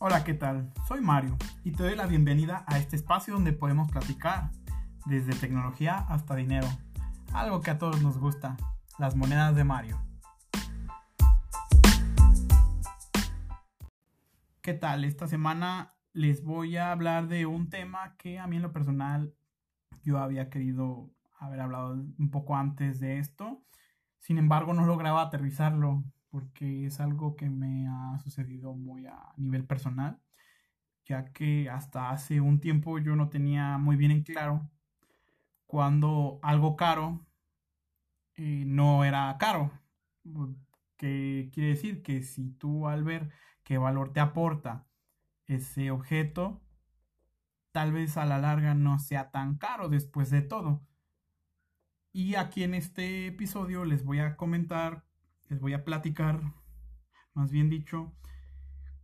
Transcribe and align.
Hola, 0.00 0.22
¿qué 0.22 0.32
tal? 0.32 0.72
Soy 0.86 1.00
Mario 1.00 1.36
y 1.64 1.72
te 1.72 1.82
doy 1.82 1.96
la 1.96 2.06
bienvenida 2.06 2.62
a 2.68 2.78
este 2.78 2.94
espacio 2.94 3.34
donde 3.34 3.52
podemos 3.52 3.90
platicar 3.90 4.52
desde 5.06 5.34
tecnología 5.34 5.96
hasta 6.08 6.36
dinero, 6.36 6.68
algo 7.32 7.60
que 7.62 7.72
a 7.72 7.78
todos 7.78 8.00
nos 8.00 8.16
gusta, 8.16 8.56
las 8.96 9.16
monedas 9.16 9.56
de 9.56 9.64
Mario. 9.64 10.00
¿Qué 14.62 14.72
tal? 14.72 15.02
Esta 15.02 15.26
semana 15.26 15.96
les 16.12 16.44
voy 16.44 16.76
a 16.76 16.92
hablar 16.92 17.26
de 17.26 17.46
un 17.46 17.68
tema 17.68 18.14
que 18.18 18.38
a 18.38 18.46
mí 18.46 18.54
en 18.54 18.62
lo 18.62 18.70
personal 18.70 19.34
yo 20.04 20.18
había 20.18 20.48
querido 20.48 21.10
haber 21.40 21.60
hablado 21.60 21.94
un 21.94 22.30
poco 22.30 22.54
antes 22.54 23.00
de 23.00 23.18
esto. 23.18 23.64
Sin 24.20 24.38
embargo, 24.38 24.74
no 24.74 24.86
lograba 24.86 25.22
aterrizarlo 25.22 26.04
porque 26.30 26.86
es 26.86 27.00
algo 27.00 27.36
que 27.36 27.50
me 27.50 27.88
ha 27.88 28.18
sucedido 28.20 28.74
muy 28.74 29.06
a 29.06 29.32
nivel 29.36 29.64
personal, 29.66 30.20
ya 31.04 31.32
que 31.32 31.70
hasta 31.70 32.10
hace 32.10 32.40
un 32.40 32.60
tiempo 32.60 32.98
yo 32.98 33.16
no 33.16 33.28
tenía 33.28 33.78
muy 33.78 33.96
bien 33.96 34.10
en 34.10 34.22
claro 34.22 34.70
cuando 35.66 36.40
algo 36.42 36.76
caro 36.76 37.26
eh, 38.36 38.64
no 38.66 39.04
era 39.04 39.36
caro. 39.38 39.70
¿Qué 40.96 41.50
quiere 41.52 41.70
decir? 41.70 42.02
Que 42.02 42.22
si 42.22 42.50
tú 42.52 42.88
al 42.88 43.04
ver 43.04 43.30
qué 43.64 43.78
valor 43.78 44.12
te 44.12 44.20
aporta 44.20 44.86
ese 45.46 45.90
objeto, 45.90 46.62
tal 47.72 47.92
vez 47.92 48.16
a 48.16 48.24
la 48.26 48.38
larga 48.38 48.74
no 48.74 48.98
sea 48.98 49.30
tan 49.30 49.58
caro 49.58 49.88
después 49.88 50.30
de 50.30 50.42
todo. 50.42 50.82
Y 52.12 52.34
aquí 52.36 52.64
en 52.64 52.74
este 52.74 53.26
episodio 53.28 53.84
les 53.84 54.04
voy 54.04 54.20
a 54.20 54.36
comentar 54.36 55.07
les 55.48 55.60
voy 55.60 55.74
a 55.74 55.84
platicar, 55.84 56.40
más 57.34 57.50
bien 57.50 57.70
dicho, 57.70 58.14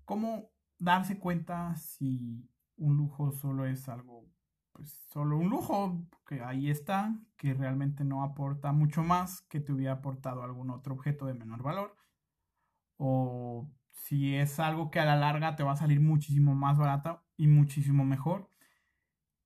cómo 0.04 0.50
darse 0.78 1.18
cuenta 1.18 1.76
si 1.76 2.48
un 2.76 2.96
lujo 2.96 3.32
solo 3.32 3.66
es 3.66 3.88
algo, 3.88 4.28
pues 4.72 4.90
solo 5.10 5.38
un 5.38 5.48
lujo, 5.48 6.06
que 6.26 6.42
ahí 6.42 6.70
está, 6.70 7.18
que 7.36 7.54
realmente 7.54 8.04
no 8.04 8.22
aporta 8.22 8.72
mucho 8.72 9.02
más 9.02 9.42
que 9.42 9.60
te 9.60 9.72
hubiera 9.72 9.94
aportado 9.94 10.42
algún 10.42 10.70
otro 10.70 10.94
objeto 10.94 11.26
de 11.26 11.34
menor 11.34 11.62
valor, 11.62 11.96
o 12.96 13.70
si 13.90 14.34
es 14.34 14.58
algo 14.60 14.90
que 14.90 15.00
a 15.00 15.04
la 15.04 15.16
larga 15.16 15.56
te 15.56 15.62
va 15.62 15.72
a 15.72 15.76
salir 15.76 16.00
muchísimo 16.00 16.54
más 16.54 16.76
barata 16.76 17.22
y 17.36 17.46
muchísimo 17.46 18.04
mejor 18.04 18.50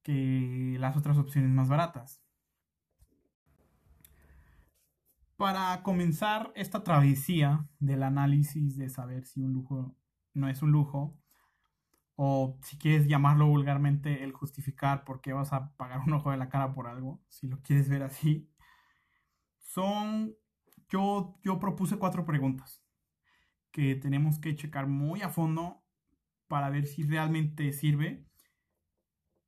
que 0.02 0.76
las 0.80 0.96
otras 0.96 1.18
opciones 1.18 1.50
más 1.50 1.68
baratas. 1.68 2.22
Para 5.38 5.84
comenzar 5.84 6.50
esta 6.56 6.82
travesía 6.82 7.64
del 7.78 8.02
análisis 8.02 8.76
de 8.76 8.88
saber 8.88 9.24
si 9.24 9.40
un 9.40 9.52
lujo 9.52 9.94
no 10.34 10.48
es 10.48 10.62
un 10.62 10.72
lujo, 10.72 11.16
o 12.16 12.58
si 12.64 12.76
quieres 12.76 13.06
llamarlo 13.06 13.46
vulgarmente, 13.46 14.24
el 14.24 14.32
justificar 14.32 15.04
por 15.04 15.20
qué 15.20 15.32
vas 15.32 15.52
a 15.52 15.76
pagar 15.76 16.00
un 16.00 16.12
ojo 16.12 16.32
de 16.32 16.38
la 16.38 16.48
cara 16.48 16.74
por 16.74 16.88
algo, 16.88 17.22
si 17.28 17.46
lo 17.46 17.62
quieres 17.62 17.88
ver 17.88 18.02
así, 18.02 18.50
son, 19.60 20.34
yo, 20.88 21.38
yo 21.44 21.60
propuse 21.60 21.98
cuatro 21.98 22.24
preguntas 22.24 22.82
que 23.70 23.94
tenemos 23.94 24.40
que 24.40 24.56
checar 24.56 24.88
muy 24.88 25.22
a 25.22 25.28
fondo 25.28 25.84
para 26.48 26.68
ver 26.68 26.88
si 26.88 27.04
realmente 27.04 27.72
sirve. 27.72 28.26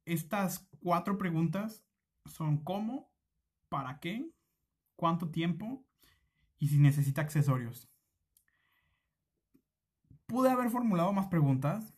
Estas 0.05 0.69
cuatro 0.79 1.19
preguntas 1.19 1.85
son 2.27 2.63
cómo, 2.63 3.11
para 3.69 3.99
qué, 3.99 4.31
cuánto 5.01 5.31
tiempo 5.31 5.83
y 6.59 6.69
si 6.69 6.79
necesita 6.79 7.23
accesorios. 7.23 7.89
Pude 10.27 10.51
haber 10.51 10.69
formulado 10.69 11.11
más 11.15 11.27
preguntas, 11.29 11.95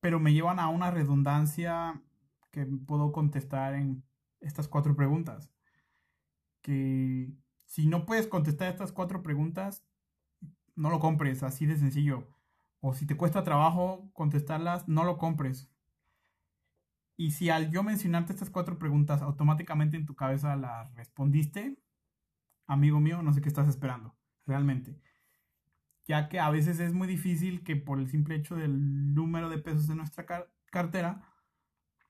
pero 0.00 0.18
me 0.18 0.32
llevan 0.32 0.58
a 0.58 0.68
una 0.68 0.90
redundancia 0.90 2.02
que 2.50 2.64
puedo 2.64 3.12
contestar 3.12 3.74
en 3.74 4.02
estas 4.40 4.66
cuatro 4.66 4.96
preguntas. 4.96 5.52
Que 6.62 7.30
si 7.66 7.86
no 7.86 8.06
puedes 8.06 8.26
contestar 8.26 8.70
estas 8.72 8.90
cuatro 8.90 9.22
preguntas, 9.22 9.84
no 10.74 10.88
lo 10.88 11.00
compres, 11.00 11.42
así 11.42 11.66
de 11.66 11.76
sencillo. 11.76 12.26
O 12.80 12.94
si 12.94 13.04
te 13.04 13.16
cuesta 13.16 13.44
trabajo 13.44 14.10
contestarlas, 14.14 14.88
no 14.88 15.04
lo 15.04 15.18
compres. 15.18 15.68
Y 17.20 17.32
si 17.32 17.50
al 17.50 17.72
yo 17.72 17.82
mencionarte 17.82 18.32
estas 18.32 18.48
cuatro 18.48 18.78
preguntas 18.78 19.22
automáticamente 19.22 19.96
en 19.96 20.06
tu 20.06 20.14
cabeza 20.14 20.54
las 20.54 20.94
respondiste, 20.94 21.76
amigo 22.68 23.00
mío, 23.00 23.22
no 23.22 23.32
sé 23.32 23.40
qué 23.40 23.48
estás 23.48 23.66
esperando, 23.66 24.16
realmente. 24.46 24.96
Ya 26.06 26.28
que 26.28 26.38
a 26.38 26.48
veces 26.48 26.78
es 26.78 26.92
muy 26.94 27.08
difícil 27.08 27.64
que 27.64 27.74
por 27.74 27.98
el 27.98 28.08
simple 28.08 28.36
hecho 28.36 28.54
del 28.54 29.14
número 29.14 29.50
de 29.50 29.58
pesos 29.58 29.88
de 29.88 29.96
nuestra 29.96 30.26
cartera, 30.70 31.20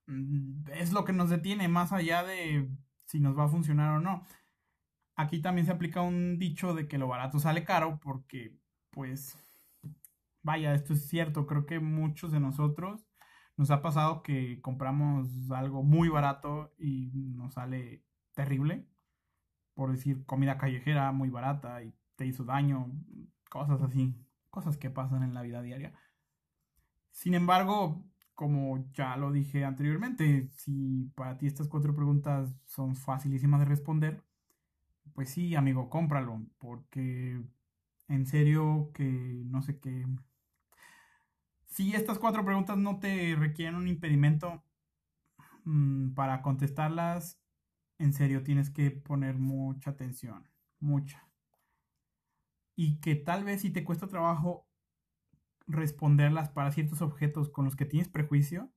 mm, 0.07 0.71
es 0.75 0.93
lo 0.93 1.07
que 1.07 1.15
nos 1.15 1.31
detiene 1.31 1.69
más 1.69 1.93
allá 1.93 2.23
de 2.23 2.71
si 3.07 3.19
nos 3.19 3.37
va 3.37 3.45
a 3.45 3.49
funcionar 3.49 3.97
o 3.97 4.01
no. 4.01 4.27
Aquí 5.17 5.41
también 5.41 5.67
se 5.67 5.73
aplica 5.73 6.03
un 6.03 6.39
dicho 6.39 6.75
de 6.75 6.87
que 6.87 6.99
lo 6.99 7.09
barato 7.09 7.39
sale 7.39 7.65
caro 7.65 7.99
porque, 7.99 8.55
pues, 8.91 9.39
vaya, 10.43 10.75
esto 10.75 10.93
es 10.93 11.09
cierto, 11.09 11.47
creo 11.47 11.65
que 11.65 11.81
muchos 11.81 12.31
de 12.31 12.41
nosotros 12.41 13.08
nos 13.59 13.71
ha 13.73 13.83
pasado 13.83 14.23
que 14.23 14.61
compramos 14.63 15.29
algo 15.51 15.83
muy 15.83 16.09
barato 16.09 16.73
y 16.79 17.11
nos 17.35 17.55
sale 17.55 18.05
terrible. 18.33 18.87
Por 19.75 19.91
decir, 19.93 20.25
comida 20.25 20.59
callejera 20.59 21.11
muy 21.13 21.29
barata 21.29 21.83
y 21.83 21.93
te 22.17 22.25
hizo 22.25 22.45
daño, 22.45 22.91
cosas 23.51 23.83
así, 23.83 24.15
cosas 24.51 24.77
que 24.77 24.91
pasan 24.91 25.25
en 25.25 25.35
la 25.35 25.43
vida 25.43 25.61
diaria. 25.61 25.93
Sin 27.11 27.35
embargo, 27.35 28.05
como 28.35 28.91
ya 28.93 29.17
lo 29.17 29.33
dije 29.33 29.65
anteriormente, 29.65 30.49
si 30.53 31.11
para 31.17 31.37
ti 31.37 31.49
estas 31.49 31.67
cuatro 31.67 31.95
preguntas 31.97 32.55
son 32.65 32.95
facilísimas 32.95 33.59
de 33.61 33.67
responder, 33.67 34.23
pues 35.15 35.31
sí, 35.31 35.57
amigo, 35.57 35.91
cómpralo, 35.91 36.47
porque 36.59 37.43
en 38.07 38.27
serio 38.27 38.93
que 38.95 39.43
no 39.47 39.63
sé 39.63 39.81
qué 39.81 40.07
si 41.69 41.95
estas 41.95 42.19
cuatro 42.19 42.45
preguntas 42.45 42.77
no 42.77 42.99
te 42.99 43.37
requieren 43.37 43.77
un 43.77 43.89
impedimento 43.89 44.65
mm, 45.65 46.15
para 46.15 46.43
contestarlas, 46.43 47.39
en 47.99 48.13
serio 48.13 48.43
tienes 48.43 48.71
que 48.71 48.91
poner 48.91 49.37
mucha 49.39 49.91
atención, 49.91 50.49
mucha. 50.81 51.29
Y 52.75 53.01
que 53.01 53.17
tal 53.17 53.45
vez 53.45 53.63
si 53.63 53.71
te 53.71 53.85
cuesta 53.85 54.07
trabajo 54.07 54.67
responderlas 55.67 56.49
para 56.49 56.73
ciertos 56.73 57.03
objetos 57.03 57.51
con 57.51 57.67
los 57.67 57.77
que 57.77 57.85
tienes 57.85 58.09
prejuicio, 58.09 58.73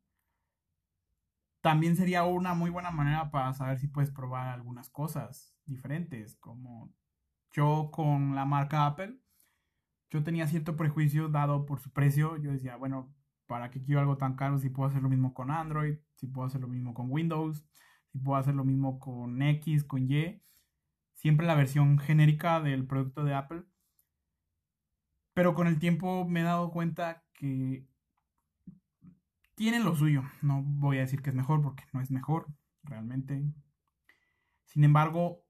también 1.62 1.96
sería 1.96 2.23
una 2.23 2.53
muy 2.56 2.72
buena 2.72 2.91
manera 2.91 3.31
para 3.31 3.53
saber 3.53 3.79
si 3.79 3.88
puedes 3.88 4.12
probar 4.12 4.47
algunas 4.47 4.90
cosas 4.90 5.56
diferentes, 5.66 6.35
como 6.38 6.91
yo 7.52 7.90
con 7.91 8.35
la 8.35 8.46
marca 8.46 8.85
Apple 8.88 9.21
yo 10.12 10.24
tenía 10.24 10.46
cierto 10.48 10.76
prejuicio 10.76 11.30
dado 11.30 11.66
por 11.66 11.80
su 11.80 11.92
precio. 11.92 12.36
Yo 12.38 12.52
decía, 12.52 12.76
bueno, 12.76 13.14
¿para 13.48 13.72
qué 13.72 13.82
quiero 13.82 14.02
algo 14.02 14.18
tan 14.18 14.36
caro 14.36 14.60
si 14.60 14.70
puedo 14.70 14.90
hacer 14.90 15.02
lo 15.02 15.10
mismo 15.10 15.34
con 15.34 15.50
Android? 15.50 15.98
Si 16.16 16.28
puedo 16.28 16.48
hacer 16.48 16.62
lo 16.62 16.68
mismo 16.68 16.94
con 16.94 17.10
Windows, 17.10 17.66
si 18.12 18.20
puedo 18.20 18.38
hacer 18.38 18.54
lo 18.54 18.66
mismo 18.66 19.00
con 19.00 19.42
X, 19.42 19.86
con 19.86 20.12
Y. 20.12 20.44
Siempre 21.14 21.48
la 21.48 21.56
versión 21.56 21.98
genérica 21.98 22.60
del 22.60 22.86
producto 22.86 23.24
de 23.24 23.34
Apple. 23.34 23.64
Pero 25.34 25.56
con 25.56 25.68
el 25.68 25.80
tiempo 25.80 26.28
me 26.28 26.42
he 26.42 26.44
dado 26.44 26.72
cuenta 26.72 27.24
que 27.34 27.88
tienen 29.56 29.86
lo 29.86 29.96
suyo. 29.96 30.24
No 30.42 30.62
voy 30.62 30.98
a 30.98 31.02
decir 31.02 31.22
que 31.22 31.30
es 31.30 31.36
mejor 31.36 31.62
porque 31.62 31.86
no 31.94 32.02
es 32.02 32.12
mejor 32.12 32.48
realmente. 32.84 33.42
Sin 34.66 34.84
embargo, 34.84 35.46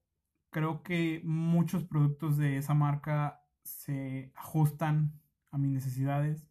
creo 0.50 0.84
que 0.84 1.20
muchos 1.24 1.84
productos 1.84 2.36
de 2.36 2.58
esa 2.58 2.74
marca 2.74 3.41
se 3.64 4.32
ajustan 4.34 5.12
a 5.50 5.58
mis 5.58 5.70
necesidades, 5.70 6.46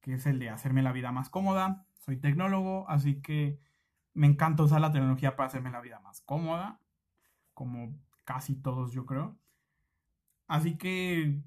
que 0.00 0.14
es 0.14 0.26
el 0.26 0.38
de 0.38 0.50
hacerme 0.50 0.82
la 0.82 0.92
vida 0.92 1.12
más 1.12 1.30
cómoda. 1.30 1.86
Soy 1.98 2.16
tecnólogo, 2.16 2.88
así 2.88 3.20
que 3.20 3.60
me 4.14 4.26
encanta 4.26 4.62
usar 4.62 4.80
la 4.80 4.92
tecnología 4.92 5.36
para 5.36 5.48
hacerme 5.48 5.70
la 5.70 5.80
vida 5.80 6.00
más 6.00 6.20
cómoda, 6.22 6.80
como 7.54 7.94
casi 8.24 8.54
todos 8.54 8.92
yo 8.92 9.06
creo. 9.06 9.36
Así 10.46 10.76
que, 10.76 11.40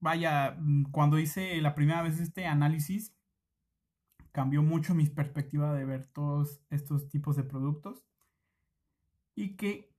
vaya, 0.00 0.58
cuando 0.90 1.18
hice 1.18 1.60
la 1.60 1.74
primera 1.74 2.02
vez 2.02 2.18
este 2.18 2.46
análisis, 2.46 3.14
cambió 4.32 4.62
mucho 4.62 4.94
mi 4.94 5.06
perspectiva 5.06 5.72
de 5.74 5.84
ver 5.84 6.06
todos 6.06 6.60
estos 6.70 7.08
tipos 7.08 7.36
de 7.36 7.44
productos 7.44 8.04
y 9.34 9.56
que 9.56 9.89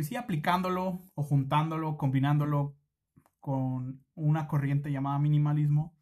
pues 0.00 0.08
sí, 0.08 0.16
aplicándolo 0.16 0.98
o 1.14 1.22
juntándolo, 1.22 1.98
combinándolo 1.98 2.74
con 3.38 4.02
una 4.14 4.48
corriente 4.48 4.90
llamada 4.90 5.18
minimalismo, 5.18 5.94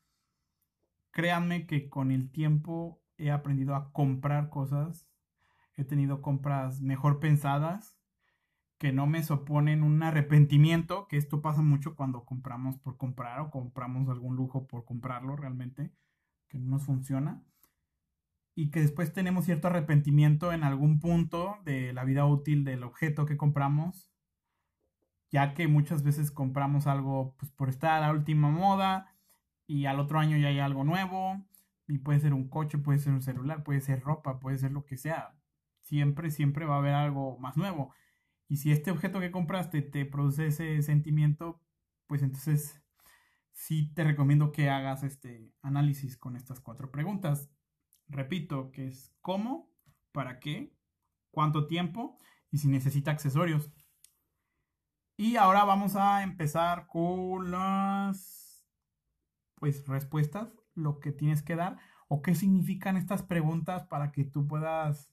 créanme 1.11 1.67
que 1.67 1.89
con 1.89 2.12
el 2.12 2.31
tiempo 2.31 3.03
he 3.17 3.33
aprendido 3.33 3.75
a 3.75 3.91
comprar 3.91 4.50
cosas, 4.50 5.09
he 5.75 5.83
tenido 5.83 6.23
compras 6.23 6.81
mejor 6.81 7.19
pensadas 7.19 7.99
que 8.79 8.93
no 8.93 9.09
me 9.09 9.25
suponen 9.25 9.83
un 9.83 10.00
arrepentimiento, 10.05 11.09
que 11.09 11.17
esto 11.17 11.43
pasa 11.43 11.62
mucho 11.62 11.97
cuando 11.97 12.25
compramos 12.25 12.79
por 12.79 12.99
comprar 12.99 13.41
o 13.41 13.50
compramos 13.50 14.09
algún 14.09 14.37
lujo 14.37 14.69
por 14.69 14.85
comprarlo 14.85 15.35
realmente, 15.35 15.93
que 16.47 16.61
no 16.61 16.71
nos 16.71 16.85
funciona. 16.85 17.43
Y 18.59 18.73
que 18.73 18.81
después 18.81 19.13
tenemos 19.13 19.45
cierto 19.45 19.69
arrepentimiento 19.69 20.53
en 20.53 20.65
algún 20.65 20.99
punto 20.99 21.59
de 21.65 21.93
la 21.93 22.03
vida 22.03 22.27
útil 22.27 22.65
del 22.65 22.83
objeto 22.83 23.25
que 23.25 23.37
compramos, 23.37 24.11
ya 25.31 25.55
que 25.55 25.69
muchas 25.69 26.03
veces 26.03 26.33
compramos 26.33 26.89
algo 26.89 27.37
pues, 27.39 27.53
por 27.53 27.69
estar 27.69 27.93
a 27.93 28.01
la 28.01 28.13
última 28.13 28.51
moda 28.51 29.15
y 29.69 29.87
al 29.87 30.01
otro 30.01 30.19
año 30.19 30.37
ya 30.39 30.49
hay 30.49 30.59
algo 30.59 30.83
nuevo, 30.83 31.47
y 31.87 31.99
puede 31.99 32.19
ser 32.19 32.35
un 32.35 32.49
coche, 32.49 32.79
puede 32.79 32.99
ser 32.99 33.13
un 33.13 33.23
celular, 33.23 33.63
puede 33.63 33.81
ser 33.81 34.01
ropa, 34.01 34.41
puede 34.41 34.59
ser 34.59 34.73
lo 34.73 34.85
que 34.85 34.97
sea. 34.97 35.39
Siempre, 35.83 36.33
siempre 36.33 36.65
va 36.67 36.75
a 36.75 36.79
haber 36.79 36.95
algo 36.95 37.39
más 37.39 37.57
nuevo. 37.57 37.95
Y 38.49 38.57
si 38.57 38.73
este 38.73 38.91
objeto 38.91 39.21
que 39.21 39.31
compraste 39.31 39.83
te 39.83 40.05
produce 40.05 40.49
ese 40.49 40.83
sentimiento, 40.83 41.63
pues 42.09 42.25
entonces 42.25 42.83
sí 43.53 43.95
te 43.95 44.03
recomiendo 44.03 44.51
que 44.51 44.69
hagas 44.69 45.05
este 45.05 45.55
análisis 45.63 46.17
con 46.17 46.35
estas 46.35 46.59
cuatro 46.59 46.91
preguntas. 46.91 47.53
Repito, 48.09 48.71
que 48.71 48.89
es 48.89 49.15
cómo, 49.21 49.71
para 50.13 50.41
qué, 50.41 50.75
cuánto 51.31 51.67
tiempo 51.67 52.19
y 52.51 52.59
si 52.59 52.69
necesita 52.69 53.11
accesorios. 53.11 53.71
Y 55.17 55.37
ahora 55.37 55.65
vamos 55.65 55.97
a 55.97 56.23
empezar 56.23 56.87
con 56.87 57.51
las 57.51 58.67
pues 59.57 59.87
respuestas, 59.87 60.55
lo 60.75 61.01
que 61.01 61.11
tienes 61.11 61.43
que 61.43 61.57
dar 61.57 61.79
o 62.09 62.23
qué 62.23 62.35
significan 62.35 62.97
estas 62.97 63.23
preguntas 63.23 63.85
para 63.85 64.13
que 64.13 64.25
tú 64.25 64.47
puedas 64.47 65.13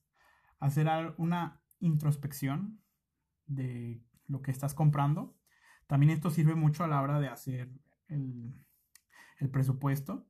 hacer 0.59 0.87
una 1.17 1.61
introspección 1.79 2.81
de 3.45 4.01
lo 4.27 4.41
que 4.41 4.51
estás 4.51 4.73
comprando. 4.73 5.35
También 5.87 6.11
esto 6.11 6.29
sirve 6.29 6.55
mucho 6.55 6.83
a 6.83 6.87
la 6.87 7.01
hora 7.01 7.19
de 7.19 7.27
hacer 7.27 7.69
el, 8.07 8.55
presupuesto. 9.51 10.25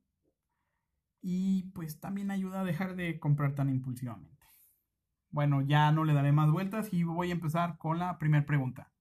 Y 1.28 1.64
pues 1.74 1.98
también 1.98 2.30
ayuda 2.30 2.60
a 2.60 2.64
dejar 2.64 2.94
de 2.94 3.18
comprar 3.18 3.56
tan 3.56 3.68
impulsivamente. 3.68 4.46
Bueno, 5.30 5.60
ya 5.60 5.90
no 5.90 6.04
le 6.04 6.14
daré 6.14 6.30
más 6.30 6.52
vueltas 6.52 6.92
y 6.92 7.02
voy 7.02 7.30
a 7.30 7.32
empezar 7.32 7.78
con 7.78 7.98
la 7.98 8.16
primera 8.16 8.46
pregunta. 8.46 8.92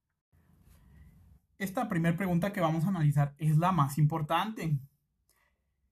Esta 1.60 1.88
primera 1.88 2.18
pregunta 2.18 2.52
que 2.52 2.62
vamos 2.62 2.84
a 2.84 2.88
analizar 2.88 3.36
es 3.38 3.58
la 3.58 3.72
más 3.72 4.00
importante. 4.00 4.80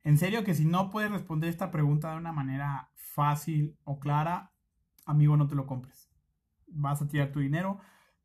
En 0.01 0.17
serio 0.17 0.43
que 0.43 0.55
si 0.55 0.65
no 0.65 0.89
puedes 0.89 1.11
responder 1.11 1.51
esta 1.51 1.69
pregunta 1.69 2.09
de 2.09 2.17
una 2.17 2.33
manera 2.33 2.89
fácil 2.95 3.77
o 3.83 3.99
clara, 3.99 4.53
amigo, 5.05 5.37
no 5.37 5.45
te 5.45 5.53
lo 5.53 5.67
compres. 5.67 6.09
Vas 6.65 6.99
a 7.03 7.07
tirar 7.07 7.31
tu 7.31 7.41
dinero, 7.41 7.77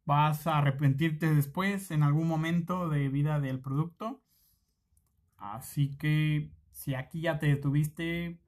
vas 0.06 0.46
a 0.46 0.56
arrepentirte 0.56 1.34
después 1.34 1.90
en 1.90 2.02
algún 2.02 2.26
momento 2.26 2.88
de 2.88 3.10
vida 3.10 3.38
del 3.38 3.60
producto. 3.60 4.22
Así 5.36 5.94
que 5.98 6.56
si 6.78 6.94
aquí 6.94 7.22
ya 7.22 7.40
te 7.40 7.46
detuviste, 7.46 8.38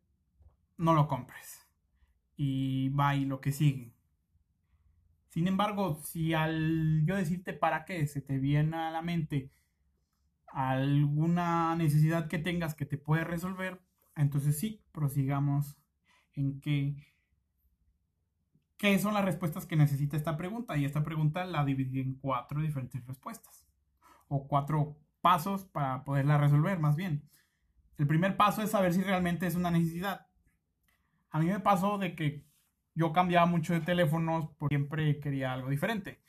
no 0.77 0.95
lo 0.95 1.09
compres. 1.09 1.67
Y 2.37 2.91
va 2.91 3.17
y 3.17 3.25
lo 3.25 3.41
que 3.41 3.51
sigue. 3.51 3.93
Sin 5.31 5.49
embargo, 5.49 5.97
si 6.05 6.33
al 6.33 7.05
yo 7.05 7.17
decirte 7.17 7.53
para 7.55 7.85
qué 7.85 8.07
se 8.07 8.21
te 8.23 8.39
viene 8.39 8.77
a 8.77 8.93
la 8.93 9.03
mente 9.03 9.51
alguna 10.47 11.75
necesidad 11.75 12.29
que 12.29 12.39
tengas 12.39 12.77
que 12.77 12.87
te 12.87 12.99
puede 12.99 13.25
resolver, 13.25 13.83
entonces 14.15 14.59
sí, 14.61 14.85
prosigamos 14.93 15.77
en 16.35 16.61
qué 16.61 16.95
¿Qué 18.77 18.99
son 19.01 19.13
las 19.15 19.25
respuestas 19.25 19.67
que 19.67 19.77
necesita 19.77 20.17
esta 20.17 20.37
pregunta? 20.37 20.77
Y 20.77 20.85
esta 20.85 21.03
pregunta 21.03 21.45
la 21.45 21.65
dividí 21.65 22.01
en 22.01 22.15
cuatro 22.15 22.61
diferentes 22.61 23.05
respuestas. 23.07 23.67
O 24.29 24.47
cuatro 24.47 24.97
pasos 25.21 25.65
para 25.65 26.05
poderla 26.05 26.39
resolver, 26.39 26.79
más 26.79 26.97
bien. 26.97 27.29
El 28.01 28.07
primer 28.07 28.35
paso 28.39 28.63
es 28.63 28.71
saber 28.71 28.95
si 28.95 29.03
realmente 29.03 29.47
es 29.47 29.55
una 29.55 29.71
necesidad. 29.71 30.27
A 31.31 31.39
mí 31.39 31.45
me 31.45 31.61
pasó 31.61 31.99
de 31.99 32.15
que 32.15 32.47
yo 32.95 33.13
cambiaba 33.13 33.45
mucho 33.45 33.75
de 33.75 33.83
teléfonos 33.83 34.49
porque 34.59 34.75
siempre 34.75 35.21
quería 35.21 35.53
algo 35.53 35.69
diferente. 35.69 36.23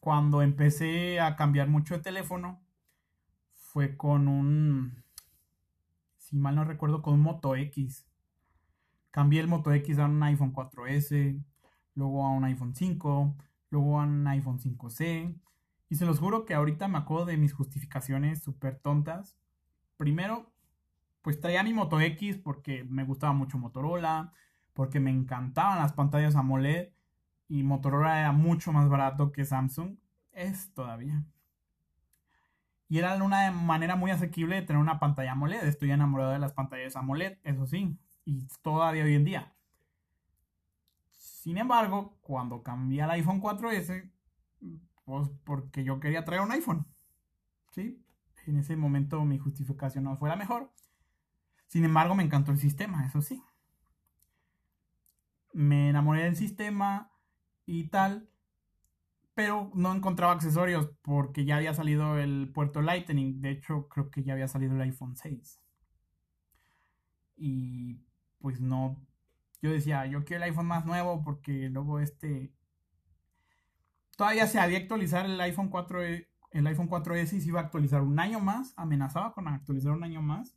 Cuando 0.00 0.42
empecé 0.42 1.18
a 1.18 1.34
cambiar 1.34 1.68
mucho 1.68 1.96
de 1.96 2.02
teléfono, 2.02 2.62
fue 3.54 3.96
con 3.96 4.28
un, 4.28 5.02
si 6.18 6.36
mal 6.36 6.56
no 6.56 6.64
recuerdo, 6.64 7.00
con 7.00 7.14
un 7.14 7.22
Moto 7.22 7.56
X 7.56 8.06
Cambié 9.10 9.40
el 9.40 9.48
Moto 9.48 9.72
X 9.72 9.98
a 9.98 10.04
un 10.04 10.22
iPhone 10.22 10.52
4S, 10.52 11.42
luego 11.94 12.26
a 12.26 12.32
un 12.32 12.44
iPhone 12.44 12.74
5, 12.74 13.34
luego 13.70 13.98
a 13.98 14.04
un 14.04 14.26
iPhone 14.26 14.58
5C. 14.58 15.40
Y 15.88 15.96
se 15.96 16.04
los 16.04 16.18
juro 16.18 16.44
que 16.44 16.52
ahorita 16.52 16.86
me 16.86 16.98
acuerdo 16.98 17.24
de 17.24 17.38
mis 17.38 17.54
justificaciones 17.54 18.42
súper 18.42 18.78
tontas. 18.78 19.38
Primero, 20.02 20.52
pues 21.22 21.40
traía 21.40 21.62
mi 21.62 21.72
Moto 21.72 22.00
X 22.00 22.36
porque 22.36 22.82
me 22.82 23.04
gustaba 23.04 23.32
mucho 23.32 23.56
Motorola, 23.56 24.32
porque 24.72 24.98
me 24.98 25.12
encantaban 25.12 25.78
las 25.78 25.92
pantallas 25.92 26.34
AMOLED 26.34 26.88
y 27.46 27.62
Motorola 27.62 28.18
era 28.18 28.32
mucho 28.32 28.72
más 28.72 28.88
barato 28.88 29.30
que 29.30 29.44
Samsung. 29.44 29.96
Es 30.32 30.74
todavía. 30.74 31.22
Y 32.88 32.98
era 32.98 33.14
una 33.22 33.52
manera 33.52 33.94
muy 33.94 34.10
asequible 34.10 34.56
de 34.56 34.62
tener 34.62 34.82
una 34.82 34.98
pantalla 34.98 35.30
AMOLED. 35.30 35.68
Estoy 35.68 35.92
enamorado 35.92 36.32
de 36.32 36.40
las 36.40 36.52
pantallas 36.52 36.96
AMOLED, 36.96 37.38
eso 37.44 37.64
sí 37.66 37.96
y 38.24 38.48
todavía 38.60 39.04
hoy 39.04 39.14
en 39.14 39.24
día. 39.24 39.54
Sin 41.12 41.58
embargo, 41.58 42.18
cuando 42.22 42.64
cambié 42.64 43.02
al 43.02 43.10
iPhone 43.12 43.40
4S, 43.40 44.10
pues 45.04 45.28
porque 45.44 45.84
yo 45.84 46.00
quería 46.00 46.24
traer 46.24 46.42
un 46.42 46.50
iPhone. 46.50 46.86
¿Sí? 47.70 48.04
En 48.46 48.56
ese 48.56 48.76
momento 48.76 49.24
mi 49.24 49.38
justificación 49.38 50.04
no 50.04 50.16
fue 50.16 50.28
la 50.28 50.36
mejor. 50.36 50.72
Sin 51.68 51.84
embargo, 51.84 52.14
me 52.14 52.22
encantó 52.22 52.52
el 52.52 52.58
sistema, 52.58 53.06
eso 53.06 53.22
sí. 53.22 53.42
Me 55.52 55.88
enamoré 55.88 56.24
del 56.24 56.36
sistema 56.36 57.10
y 57.66 57.88
tal, 57.88 58.28
pero 59.34 59.70
no 59.74 59.94
encontraba 59.94 60.32
accesorios 60.32 60.90
porque 61.02 61.44
ya 61.44 61.56
había 61.56 61.74
salido 61.74 62.18
el 62.18 62.50
puerto 62.52 62.82
Lightning. 62.82 63.40
De 63.40 63.50
hecho, 63.50 63.88
creo 63.88 64.10
que 64.10 64.22
ya 64.22 64.34
había 64.34 64.48
salido 64.48 64.74
el 64.74 64.80
iPhone 64.82 65.16
6. 65.16 65.60
Y 67.36 68.00
pues 68.38 68.60
no, 68.60 69.00
yo 69.62 69.70
decía, 69.70 70.06
yo 70.06 70.24
quiero 70.24 70.44
el 70.44 70.50
iPhone 70.50 70.66
más 70.66 70.84
nuevo 70.84 71.22
porque 71.22 71.70
luego 71.70 72.00
este, 72.00 72.52
todavía 74.16 74.46
se 74.46 74.58
había 74.58 74.78
actualizar 74.78 75.24
el 75.24 75.40
iPhone 75.40 75.68
4, 75.68 76.00
el 76.52 76.66
iPhone 76.66 76.88
4S 76.88 77.34
y 77.34 77.40
se 77.40 77.48
iba 77.48 77.60
a 77.60 77.64
actualizar 77.64 78.02
un 78.02 78.18
año 78.18 78.40
más, 78.40 78.74
amenazaba 78.76 79.32
con 79.32 79.48
actualizar 79.48 79.92
un 79.92 80.04
año 80.04 80.22
más. 80.22 80.56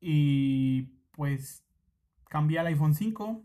Y 0.00 0.82
pues 1.12 1.64
cambié 2.28 2.58
al 2.58 2.66
iPhone 2.66 2.94
5 2.94 3.42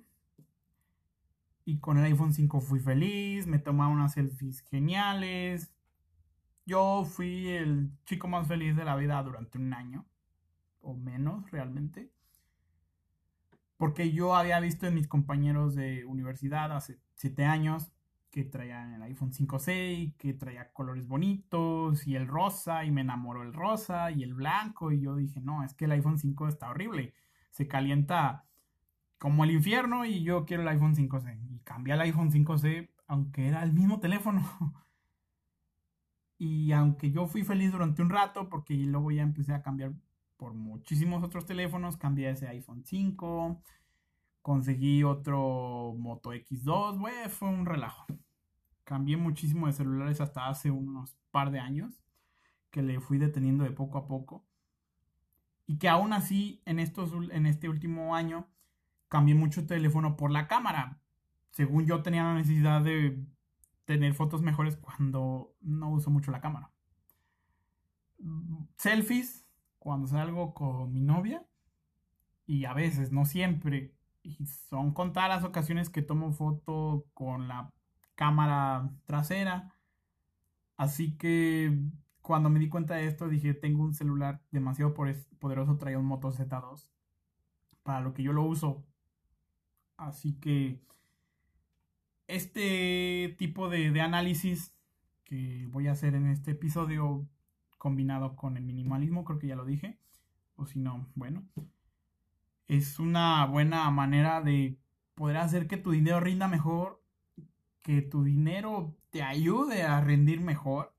y 1.66 1.80
con 1.80 1.98
el 1.98 2.06
iPhone 2.06 2.34
5 2.34 2.62
fui 2.62 2.80
feliz, 2.80 3.48
me 3.48 3.60
tomaba 3.60 3.92
unas 3.92 4.14
selfies 4.14 4.62
geniales. 4.62 5.74
Yo 6.66 7.06
fui 7.06 7.48
el 7.50 7.92
chico 8.06 8.28
más 8.28 8.48
feliz 8.48 8.76
de 8.76 8.86
la 8.86 8.96
vida 8.96 9.22
durante 9.24 9.58
un 9.58 9.74
año 9.74 10.06
o 10.82 10.96
menos 10.96 11.50
realmente 11.52 12.12
porque 13.78 14.12
yo 14.12 14.36
había 14.36 14.60
visto 14.60 14.88
en 14.88 14.96
mis 14.96 15.08
compañeros 15.08 15.76
de 15.76 16.04
universidad 16.06 16.72
hace 16.76 17.00
7 17.16 17.46
años 17.46 17.92
que 18.38 18.44
traían 18.44 18.94
el 18.94 19.02
iPhone 19.02 19.32
5C 19.32 19.98
y 19.98 20.12
que 20.12 20.32
traía 20.36 20.72
colores 20.72 21.08
bonitos 21.08 22.06
y 22.06 22.16
el 22.16 22.28
rosa 22.28 22.86
y 22.86 22.92
me 22.92 23.02
enamoró 23.02 23.42
el 23.42 23.52
rosa 23.52 24.12
y 24.12 24.22
el 24.22 24.36
blanco 24.36 24.92
y 24.92 25.02
yo 25.02 25.16
dije, 25.16 25.42
no, 25.42 25.64
es 25.64 25.74
que 25.74 25.86
el 25.86 25.94
iPhone 25.94 26.20
5 26.20 26.48
está 26.48 26.70
horrible, 26.70 27.16
se 27.50 27.68
calienta 27.68 28.46
como 29.18 29.44
el 29.44 29.50
infierno 29.50 30.06
y 30.06 30.22
yo 30.22 30.46
quiero 30.46 30.62
el 30.62 30.70
iPhone 30.70 30.96
5C 30.96 31.40
y 31.50 31.60
cambié 31.62 31.96
al 31.96 32.02
iPhone 32.02 32.32
5C 32.32 32.90
aunque 33.08 33.48
era 33.48 33.64
el 33.64 33.74
mismo 33.74 34.00
teléfono. 34.00 34.44
y 36.38 36.72
aunque 36.74 37.10
yo 37.10 37.26
fui 37.26 37.42
feliz 37.42 37.72
durante 37.72 38.04
un 38.04 38.12
rato 38.12 38.50
porque 38.50 38.76
luego 38.76 39.10
ya 39.10 39.24
empecé 39.24 39.56
a 39.56 39.64
cambiar 39.64 39.94
por 40.38 40.54
muchísimos 40.54 41.24
otros 41.24 41.48
teléfonos, 41.48 41.98
cambié 41.98 42.30
ese 42.30 42.48
iPhone 42.50 42.84
5, 42.86 43.64
conseguí 44.44 45.04
otro 45.04 45.96
Moto 45.98 46.34
X2, 46.36 47.00
güey, 47.00 47.30
fue 47.30 47.50
un 47.50 47.66
relajo. 47.66 48.06
Cambié 48.88 49.18
muchísimo 49.18 49.68
de 49.68 49.74
celulares 49.74 50.22
hasta 50.22 50.48
hace 50.48 50.72
unos 50.72 51.18
par 51.30 51.52
de 51.52 51.60
años, 51.60 52.02
que 52.72 52.82
le 52.82 53.02
fui 53.02 53.18
deteniendo 53.18 53.66
de 53.66 53.72
poco 53.72 53.98
a 53.98 54.08
poco. 54.08 54.46
Y 55.66 55.78
que 55.78 55.90
aún 55.90 56.14
así, 56.14 56.62
en, 56.64 56.80
estos, 56.80 57.12
en 57.32 57.48
este 57.48 57.68
último 57.68 58.16
año, 58.16 58.48
cambié 59.10 59.36
mucho 59.36 59.60
el 59.60 59.68
teléfono 59.68 60.16
por 60.16 60.32
la 60.32 60.48
cámara. 60.48 61.02
Según 61.52 61.86
yo 61.86 62.02
tenía 62.02 62.24
la 62.24 62.36
necesidad 62.36 62.82
de 62.82 63.28
tener 63.84 64.14
fotos 64.14 64.42
mejores 64.42 64.78
cuando 64.78 65.54
no 65.60 65.92
uso 65.92 66.10
mucho 66.10 66.32
la 66.32 66.40
cámara. 66.40 66.72
Selfies, 68.78 69.46
cuando 69.80 70.08
salgo 70.08 70.54
con 70.54 70.94
mi 70.94 71.02
novia 71.02 71.46
y 72.46 72.64
a 72.64 72.74
veces, 72.74 73.12
no 73.12 73.26
siempre, 73.26 73.94
y 74.24 74.46
son 74.46 74.94
contadas 74.94 75.42
las 75.42 75.44
ocasiones 75.44 75.90
que 75.90 76.02
tomo 76.02 76.32
foto 76.32 77.06
con 77.14 77.50
la 77.50 77.74
cámara 78.18 78.90
trasera. 79.06 79.74
Así 80.76 81.16
que 81.18 81.80
cuando 82.22 82.50
me 82.50 82.60
di 82.60 82.68
cuenta 82.68 82.96
de 82.96 83.08
esto 83.08 83.30
dije, 83.30 83.54
tengo 83.54 83.84
un 83.84 83.94
celular 83.94 84.42
demasiado 84.52 84.94
poderoso, 84.94 85.78
traía 85.78 86.00
un 86.00 86.06
Moto 86.06 86.30
Z2 86.32 86.90
para 87.84 88.02
lo 88.02 88.14
que 88.14 88.24
yo 88.24 88.34
lo 88.34 88.44
uso. 88.44 88.84
Así 89.96 90.34
que 90.34 90.82
este 92.28 93.36
tipo 93.38 93.70
de, 93.70 93.92
de 93.92 94.02
análisis 94.02 94.74
que 95.24 95.68
voy 95.70 95.88
a 95.88 95.94
hacer 95.94 96.16
en 96.16 96.28
este 96.28 96.52
episodio 96.52 97.26
combinado 97.78 98.36
con 98.36 98.58
el 98.58 98.64
minimalismo, 98.64 99.24
creo 99.24 99.40
que 99.40 99.48
ya 99.48 99.56
lo 99.56 99.66
dije, 99.66 100.00
o 100.56 100.66
si 100.66 100.80
no, 100.80 101.08
bueno, 101.16 101.48
es 102.68 103.00
una 103.00 103.46
buena 103.46 103.90
manera 103.92 104.42
de 104.42 104.78
poder 105.14 105.38
hacer 105.38 105.68
que 105.68 105.78
tu 105.78 105.92
dinero 105.92 106.20
rinda 106.20 106.48
mejor, 106.48 106.97
que 107.88 108.02
tu 108.02 108.26
dinero 108.26 108.98
te 109.12 109.24
ayude 109.24 109.84
a 109.84 110.02
rendir 110.02 110.42
mejor 110.42 110.94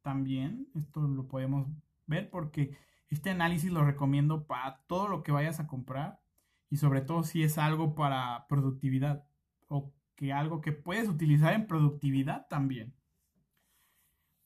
también. 0.00 0.68
Esto 0.76 1.00
lo 1.00 1.26
podemos 1.26 1.66
ver 2.06 2.30
porque 2.30 2.78
este 3.08 3.30
análisis 3.30 3.72
lo 3.72 3.84
recomiendo 3.84 4.46
para 4.46 4.80
todo 4.86 5.08
lo 5.08 5.24
que 5.24 5.32
vayas 5.32 5.58
a 5.58 5.66
comprar 5.66 6.20
y 6.68 6.76
sobre 6.76 7.00
todo 7.00 7.24
si 7.24 7.42
es 7.42 7.58
algo 7.58 7.96
para 7.96 8.46
productividad 8.46 9.26
o 9.66 9.92
que 10.14 10.32
algo 10.32 10.60
que 10.60 10.70
puedes 10.70 11.08
utilizar 11.08 11.52
en 11.52 11.66
productividad 11.66 12.46
también. 12.46 12.94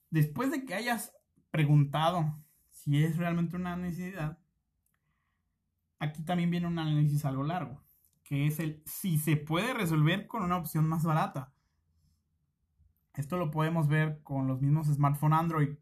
Después 0.09 0.51
de 0.51 0.65
que 0.65 0.73
hayas 0.73 1.13
preguntado 1.51 2.43
si 2.71 3.05
es 3.05 3.19
realmente 3.19 3.57
una 3.57 3.77
necesidad, 3.77 4.39
aquí 5.99 6.23
también 6.23 6.51
viene 6.51 6.67
un 6.67 6.79
análisis 6.79 7.27
algo 7.27 7.43
largo, 7.43 7.85
que 8.23 8.47
es 8.47 8.59
el 8.59 8.83
si 8.87 9.19
se 9.19 9.37
puede 9.37 9.75
resolver 9.75 10.27
con 10.27 10.45
una 10.45 10.57
opción 10.57 10.89
más 10.89 11.05
barata. 11.05 11.54
Esto 13.15 13.37
lo 13.37 13.51
podemos 13.51 13.89
ver 13.89 14.23
con 14.23 14.49
los 14.49 14.61
mismos 14.61 14.89
smartphones 14.89 15.39
Android. 15.39 15.77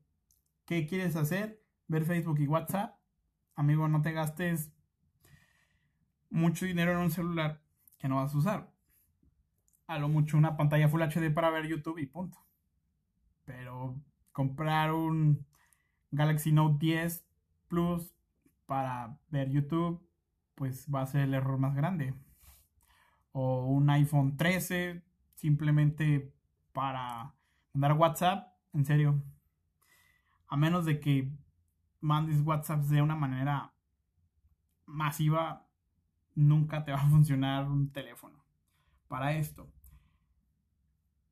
¿Qué 0.66 0.86
quieres 0.86 1.16
hacer? 1.16 1.62
Ver 1.88 2.04
Facebook 2.04 2.38
y 2.40 2.46
WhatsApp. 2.46 2.98
Amigo, 3.54 3.88
no 3.88 4.02
te 4.02 4.12
gastes 4.12 4.72
mucho 6.28 6.66
dinero 6.66 6.92
en 6.92 6.98
un 6.98 7.10
celular 7.10 7.62
que 7.98 8.08
no 8.08 8.16
vas 8.16 8.34
a 8.34 8.38
usar. 8.38 8.72
A 9.86 9.98
lo 9.98 10.08
mucho 10.08 10.36
una 10.36 10.56
pantalla 10.56 10.88
Full 10.88 11.02
HD 11.02 11.32
para 11.32 11.50
ver 11.50 11.66
YouTube 11.66 11.98
y 11.98 12.06
punto. 12.06 12.38
Pero 13.44 14.00
comprar 14.32 14.92
un 14.92 15.46
Galaxy 16.10 16.52
Note 16.52 16.76
10 16.78 17.24
Plus 17.68 18.14
para 18.66 19.18
ver 19.28 19.50
YouTube 19.50 20.06
pues 20.54 20.86
va 20.94 21.02
a 21.02 21.06
ser 21.06 21.22
el 21.22 21.34
error 21.34 21.58
más 21.58 21.74
grande. 21.74 22.14
O 23.32 23.66
un 23.66 23.88
iPhone 23.90 24.36
13 24.36 25.02
simplemente 25.34 26.32
para 26.72 27.34
mandar 27.72 27.92
WhatsApp, 27.94 28.48
en 28.72 28.84
serio. 28.84 29.22
A 30.48 30.56
menos 30.56 30.84
de 30.84 31.00
que 31.00 31.30
mandes 32.00 32.40
WhatsApp 32.40 32.82
de 32.82 33.02
una 33.02 33.16
manera 33.16 33.72
masiva, 34.86 35.66
nunca 36.34 36.84
te 36.84 36.92
va 36.92 36.98
a 36.98 37.08
funcionar 37.08 37.68
un 37.68 37.90
teléfono 37.90 38.44
para 39.08 39.34
esto. 39.36 39.70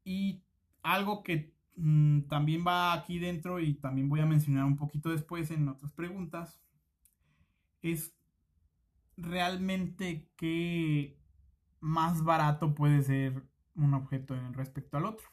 Y 0.04 0.42
algo 0.82 1.22
que 1.22 1.54
mm, 1.76 2.22
también 2.22 2.64
va 2.66 2.92
aquí 2.92 3.18
dentro 3.18 3.60
y 3.60 3.74
también 3.74 4.08
voy 4.08 4.20
a 4.20 4.26
mencionar 4.26 4.64
un 4.64 4.76
poquito 4.76 5.10
después 5.10 5.50
en 5.50 5.68
otras 5.68 5.92
preguntas 5.92 6.60
es 7.82 8.14
realmente 9.16 10.30
qué 10.36 11.18
más 11.80 12.22
barato 12.22 12.74
puede 12.74 13.02
ser 13.02 13.49
un 13.80 13.94
objeto 13.94 14.34
en 14.34 14.54
respecto 14.54 14.96
al 14.96 15.06
otro. 15.06 15.28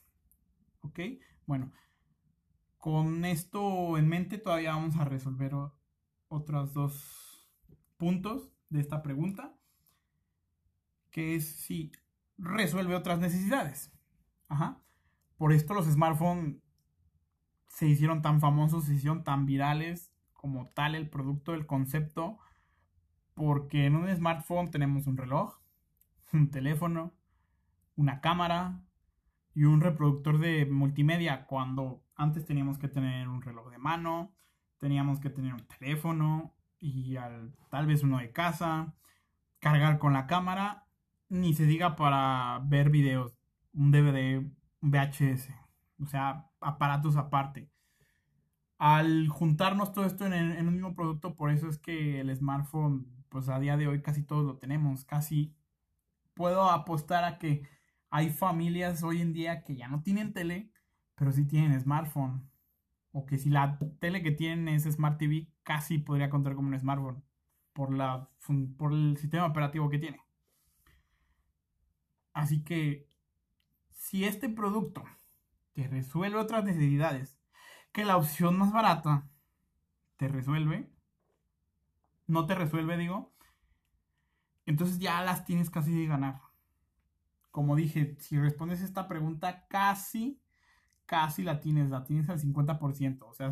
¿Ok? 0.82 1.00
Bueno, 1.46 1.72
con 2.78 3.26
esto 3.26 3.98
en 3.98 4.08
mente 4.08 4.38
todavía 4.38 4.76
vamos 4.76 4.96
a 4.98 5.06
resolver 5.06 5.54
otros 6.30 6.74
dos 6.74 7.50
puntos 7.98 8.52
de 8.70 8.80
esta 8.80 9.02
pregunta, 9.02 9.56
que 11.12 11.36
es 11.36 11.48
si 11.48 11.92
resuelve 12.38 12.96
otras 12.96 13.20
necesidades. 13.20 13.92
Ajá. 14.48 14.82
Por 15.38 15.52
esto 15.54 15.74
los 15.74 15.86
smartphones 15.86 16.58
se 17.68 17.88
hicieron 17.88 18.22
tan 18.22 18.40
famosos, 18.40 18.86
se 18.86 18.96
hicieron 18.96 19.24
tan 19.24 19.46
virales 19.46 20.12
como 20.34 20.70
tal 20.70 20.96
el 20.96 21.10
producto, 21.10 21.54
el 21.54 21.66
concepto, 21.66 22.40
porque 23.34 23.86
en 23.86 23.96
un 23.96 24.14
smartphone 24.16 24.72
tenemos 24.72 25.08
un 25.08 25.18
reloj, 25.18 25.60
un 26.34 26.50
teléfono, 26.50 27.17
una 27.98 28.22
cámara 28.22 28.80
y 29.54 29.66
un 29.66 29.82
reproductor 29.82 30.38
de 30.38 30.66
multimedia 30.66 31.46
cuando 31.46 32.04
antes 32.16 32.46
teníamos 32.46 32.78
que 32.78 32.88
tener 32.88 33.28
un 33.28 33.42
reloj 33.42 33.70
de 33.70 33.80
mano, 33.80 34.34
teníamos 34.78 35.20
que 35.20 35.30
tener 35.30 35.54
un 35.54 35.68
teléfono 35.68 36.56
y 36.80 37.16
tal 37.70 37.88
vez 37.88 38.04
uno 38.04 38.20
de 38.20 38.32
casa, 38.32 38.94
cargar 39.60 39.98
con 40.00 40.14
la 40.14 40.28
cámara, 40.28 40.86
ni 41.28 41.54
se 41.54 41.66
diga 41.66 41.96
para 41.96 42.62
ver 42.66 42.90
videos, 42.90 43.36
un 43.74 43.92
DVD, 43.92 44.38
un 44.82 44.92
VHS, 44.92 45.50
o 46.00 46.06
sea, 46.06 46.50
aparatos 46.62 47.18
aparte. 47.18 47.70
Al 48.78 49.28
juntarnos 49.28 49.92
todo 49.92 50.06
esto 50.06 50.28
en, 50.28 50.34
en 50.34 50.68
un 50.68 50.76
mismo 50.76 50.96
producto, 50.96 51.36
por 51.36 51.50
eso 51.50 51.68
es 51.68 51.80
que 51.80 52.20
el 52.20 52.36
smartphone 52.36 53.18
pues 53.30 53.50
a 53.50 53.60
día 53.60 53.76
de 53.76 53.88
hoy 53.88 54.02
casi 54.02 54.24
todos 54.24 54.46
lo 54.46 54.58
tenemos, 54.58 55.04
casi 55.04 55.56
puedo 56.36 56.70
apostar 56.70 57.24
a 57.24 57.40
que 57.40 57.64
hay 58.10 58.30
familias 58.30 59.04
hoy 59.04 59.22
en 59.22 59.34
día 59.34 59.64
que 59.64 59.76
ya 59.76 59.88
no 59.88 60.02
tienen 60.02 60.34
tele, 60.34 60.72
pero 61.16 61.32
sí 61.32 61.46
tienen 61.46 61.80
smartphone. 61.80 62.50
O 63.12 63.26
que 63.26 63.38
si 63.38 63.50
la 63.50 63.80
tele 64.00 64.22
que 64.22 64.32
tienen 64.32 64.68
es 64.68 64.84
Smart 64.84 65.18
TV, 65.18 65.48
casi 65.64 65.98
podría 65.98 66.30
contar 66.30 66.56
como 66.56 66.70
un 66.70 66.80
smartphone 66.80 67.24
por, 67.74 67.94
la, 67.94 68.30
por 68.78 68.94
el 68.94 69.18
sistema 69.18 69.46
operativo 69.46 69.90
que 69.90 70.00
tiene. 70.00 70.22
Así 72.34 72.64
que 72.64 73.08
si 73.92 74.26
este 74.26 74.50
producto 74.50 75.04
te 75.74 75.88
resuelve 75.88 76.40
otras 76.40 76.64
necesidades 76.64 77.40
que 77.92 78.06
la 78.06 78.18
opción 78.18 78.58
más 78.58 78.72
barata 78.72 79.28
te 80.18 80.28
resuelve, 80.28 80.92
no 82.28 82.46
te 82.46 82.56
resuelve, 82.56 82.98
digo, 82.98 83.34
entonces 84.66 85.00
ya 85.00 85.22
las 85.24 85.46
tienes 85.46 85.70
casi 85.70 85.92
de 85.94 86.06
ganar. 86.06 86.47
Como 87.58 87.76
dije, 87.76 88.16
si 88.20 88.38
respondes 88.38 88.82
esta 88.82 89.08
pregunta, 89.08 89.66
casi, 89.68 90.40
casi 91.08 91.42
la 91.42 91.60
tienes, 91.60 91.90
la 91.90 92.04
tienes 92.04 92.30
al 92.30 92.40
50%. 92.40 93.26
O 93.28 93.34
sea, 93.34 93.50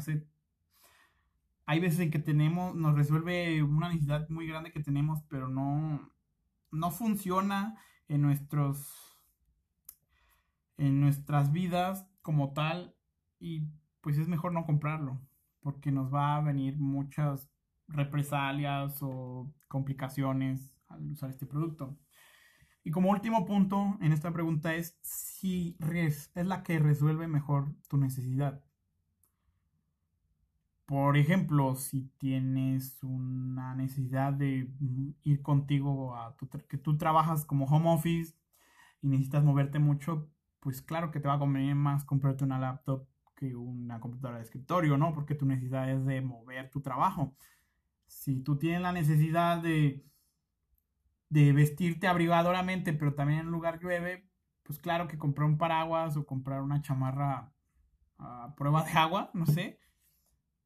hay 1.65 1.79
veces 1.79 1.99
en 2.01 2.11
que 2.11 2.19
tenemos, 2.19 2.75
nos 2.75 2.93
resuelve 2.93 3.63
una 3.63 3.89
necesidad 3.89 4.29
muy 4.29 4.45
grande 4.45 4.71
que 4.71 4.79
tenemos, 4.79 5.23
pero 5.27 5.47
no, 5.47 6.11
no 6.69 6.91
funciona 6.91 7.79
en 8.07 8.21
nuestros, 8.21 9.17
en 10.77 11.01
nuestras 11.01 11.51
vidas 11.51 12.07
como 12.21 12.53
tal. 12.53 12.95
Y 13.39 13.63
pues 14.01 14.19
es 14.19 14.27
mejor 14.27 14.53
no 14.53 14.67
comprarlo, 14.67 15.19
porque 15.61 15.91
nos 15.91 16.13
va 16.13 16.35
a 16.35 16.41
venir 16.41 16.77
muchas 16.77 17.49
represalias 17.87 18.99
o 19.01 19.51
complicaciones 19.67 20.77
al 20.89 21.09
usar 21.09 21.31
este 21.31 21.47
producto. 21.47 21.97
Y 22.85 22.91
como 22.91 23.09
último 23.09 23.45
punto 23.45 23.97
en 23.99 24.13
esta 24.13 24.31
pregunta 24.31 24.75
es 24.75 24.97
si 25.01 25.75
es 25.95 26.29
la 26.35 26.61
que 26.63 26.79
resuelve 26.79 27.27
mejor 27.27 27.73
tu 27.89 27.97
necesidad. 27.97 28.63
Por 30.85 31.17
ejemplo, 31.17 31.75
si 31.75 32.11
tienes 32.19 33.03
una 33.03 33.73
necesidad 33.73 34.33
de 34.33 34.69
ir 35.23 35.41
contigo 35.41 36.15
a 36.15 36.37
tu 36.37 36.47
que 36.47 36.77
tú 36.77 36.95
trabajas 36.95 37.43
como 37.43 37.65
home 37.65 37.89
office 37.89 38.35
y 39.01 39.07
necesitas 39.07 39.43
moverte 39.43 39.79
mucho, 39.79 40.29
pues 40.59 40.83
claro 40.83 41.11
que 41.11 41.19
te 41.19 41.27
va 41.27 41.33
a 41.33 41.39
convenir 41.39 41.73
más 41.73 42.05
comprarte 42.05 42.43
una 42.43 42.59
laptop 42.59 43.07
que 43.35 43.55
una 43.55 43.99
computadora 43.99 44.37
de 44.37 44.43
escritorio, 44.43 44.95
¿no? 44.95 45.11
Porque 45.13 45.33
tu 45.33 45.47
necesidad 45.47 45.89
es 45.89 46.05
de 46.05 46.21
mover 46.21 46.69
tu 46.69 46.81
trabajo 46.81 47.35
si 48.07 48.41
tú 48.41 48.57
tienes 48.57 48.81
la 48.81 48.91
necesidad 48.91 49.61
de, 49.61 50.03
de 51.29 51.53
vestirte 51.53 52.07
abrigadoramente, 52.07 52.93
pero 52.93 53.13
también 53.13 53.39
en 53.41 53.51
lugar 53.51 53.79
llueve, 53.79 54.29
pues 54.63 54.79
claro 54.79 55.07
que 55.07 55.17
comprar 55.17 55.47
un 55.47 55.57
paraguas 55.57 56.17
o 56.17 56.25
comprar 56.25 56.61
una 56.61 56.81
chamarra 56.81 57.51
a 58.17 58.53
prueba 58.55 58.83
de 58.83 58.91
agua, 58.91 59.31
no 59.33 59.45
sé, 59.45 59.79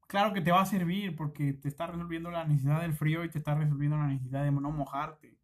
claro 0.10 0.34
que 0.34 0.42
te 0.42 0.52
va 0.52 0.62
a 0.62 0.66
servir 0.66 1.16
porque 1.16 1.54
te 1.54 1.68
está 1.68 1.88
resolviendo 1.88 2.32
la 2.32 2.44
necesidad 2.44 2.82
del 2.82 2.94
frío 2.94 3.24
y 3.24 3.30
te 3.30 3.38
está 3.38 3.54
resolviendo 3.56 3.98
la 3.98 4.08
necesidad 4.08 4.44
de 4.44 4.52
no 4.52 4.72
mojarte. 4.72 5.38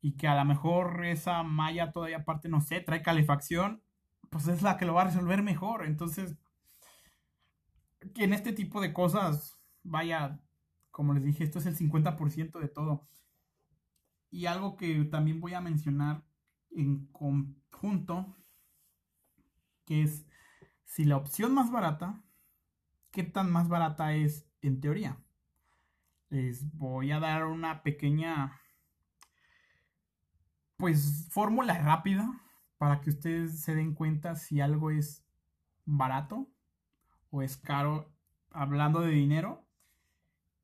Y 0.00 0.16
que 0.16 0.28
a 0.28 0.34
lo 0.34 0.44
mejor 0.44 1.04
esa 1.04 1.42
malla 1.42 1.92
todavía 1.92 2.18
aparte, 2.18 2.48
no 2.48 2.60
sé, 2.60 2.80
trae 2.80 3.02
calefacción, 3.02 3.82
pues 4.30 4.48
es 4.48 4.62
la 4.62 4.76
que 4.76 4.86
lo 4.86 4.94
va 4.94 5.02
a 5.02 5.06
resolver 5.06 5.42
mejor. 5.42 5.84
Entonces, 5.84 6.38
que 8.14 8.24
en 8.24 8.32
este 8.32 8.52
tipo 8.52 8.80
de 8.80 8.92
cosas, 8.92 9.58
vaya, 9.82 10.40
como 10.90 11.12
les 11.12 11.24
dije, 11.24 11.44
esto 11.44 11.58
es 11.58 11.66
el 11.66 11.76
50% 11.76 12.58
de 12.58 12.68
todo. 12.68 13.06
Y 14.30 14.46
algo 14.46 14.76
que 14.76 15.04
también 15.04 15.40
voy 15.40 15.54
a 15.54 15.60
mencionar 15.60 16.24
en 16.70 17.06
conjunto 17.06 18.36
que 19.84 20.02
es 20.02 20.26
si 20.84 21.04
la 21.04 21.16
opción 21.16 21.54
más 21.54 21.70
barata, 21.70 22.22
¿qué 23.10 23.22
tan 23.22 23.50
más 23.50 23.68
barata 23.68 24.14
es 24.14 24.46
en 24.60 24.80
teoría? 24.80 25.18
Les 26.28 26.76
voy 26.76 27.12
a 27.12 27.20
dar 27.20 27.44
una 27.46 27.82
pequeña, 27.82 28.60
pues, 30.76 31.28
fórmula 31.30 31.78
rápida 31.78 32.42
para 32.78 33.00
que 33.00 33.10
ustedes 33.10 33.60
se 33.60 33.74
den 33.74 33.94
cuenta 33.94 34.34
si 34.34 34.60
algo 34.60 34.90
es 34.90 35.24
barato 35.84 36.48
o 37.30 37.42
es 37.42 37.56
caro 37.56 38.12
hablando 38.50 39.00
de 39.00 39.12
dinero 39.12 39.66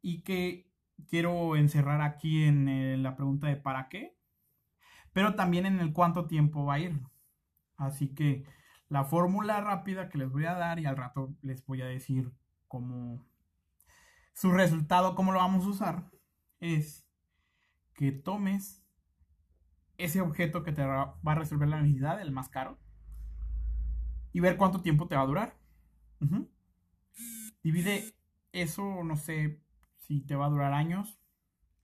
y 0.00 0.23
que 0.23 0.71
quiero 1.09 1.56
encerrar 1.56 2.00
aquí 2.02 2.44
en 2.44 2.68
eh, 2.68 2.97
la 2.97 3.16
pregunta 3.16 3.47
de 3.47 3.56
para 3.56 3.88
qué, 3.88 4.16
pero 5.12 5.35
también 5.35 5.66
en 5.66 5.80
el 5.80 5.92
cuánto 5.92 6.26
tiempo 6.26 6.64
va 6.64 6.75
a 6.75 6.78
ir. 6.80 7.00
Así 7.76 8.09
que 8.14 8.44
la 8.88 9.04
fórmula 9.04 9.61
rápida 9.61 10.09
que 10.09 10.18
les 10.18 10.30
voy 10.30 10.44
a 10.44 10.54
dar 10.54 10.78
y 10.78 10.87
al 10.87 10.97
rato 10.97 11.35
les 11.42 11.64
voy 11.66 11.82
a 11.82 11.87
decir 11.87 12.32
cómo 12.68 13.25
su 14.35 14.50
resultado, 14.52 15.14
cómo 15.14 15.32
lo 15.32 15.38
vamos 15.38 15.64
a 15.64 15.68
usar, 15.68 16.11
es 16.61 17.06
que 17.94 18.12
tomes 18.12 18.82
ese 19.99 20.21
objeto 20.21 20.62
que 20.62 20.73
te 20.73 20.85
va 20.85 21.18
a 21.25 21.35
resolver 21.35 21.68
la 21.68 21.80
necesidad, 21.80 22.21
el 22.21 22.32
más 22.32 22.49
caro, 22.49 22.78
y 24.32 24.40
ver 24.40 24.56
cuánto 24.56 24.80
tiempo 24.80 25.06
te 25.06 25.16
va 25.16 25.23
a 25.23 25.26
durar. 25.26 25.56
Divide 27.62 28.14
eso, 28.52 29.04
no 29.04 29.16
sé 29.16 29.62
si 30.06 30.21
te 30.21 30.35
va 30.35 30.47
a 30.47 30.50
durar 30.50 30.73
años, 30.73 31.18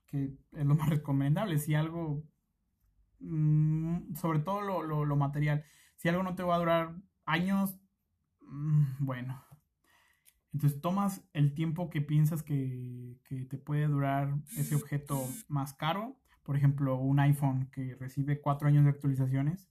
que 0.06 0.36
es 0.52 0.66
lo 0.66 0.74
más 0.76 0.88
recomendable. 0.88 1.58
Si 1.58 1.74
algo, 1.74 2.24
mm, 3.20 4.14
sobre 4.14 4.40
todo 4.40 4.60
lo, 4.82 5.16
material, 5.16 5.64
si 5.96 6.08
algo 6.08 6.22
no 6.22 6.34
te 6.34 6.42
va 6.42 6.56
a 6.56 6.58
durar 6.58 6.96
años, 7.24 7.78
mm, 8.40 9.04
bueno. 9.04 9.44
Entonces 10.52 10.80
tomas 10.80 11.22
el 11.34 11.54
tiempo 11.54 11.90
que 11.90 12.00
piensas 12.00 12.42
que, 12.42 13.20
que 13.24 13.44
te 13.44 13.58
puede 13.58 13.86
durar 13.86 14.34
ese 14.56 14.74
objeto 14.74 15.22
más 15.46 15.74
caro. 15.74 16.18
Por 16.42 16.56
ejemplo, 16.56 16.96
un 16.96 17.20
iPhone 17.20 17.68
que 17.70 17.94
recibe 17.96 18.40
cuatro 18.40 18.68
años 18.68 18.84
de 18.84 18.90
actualizaciones 18.90 19.68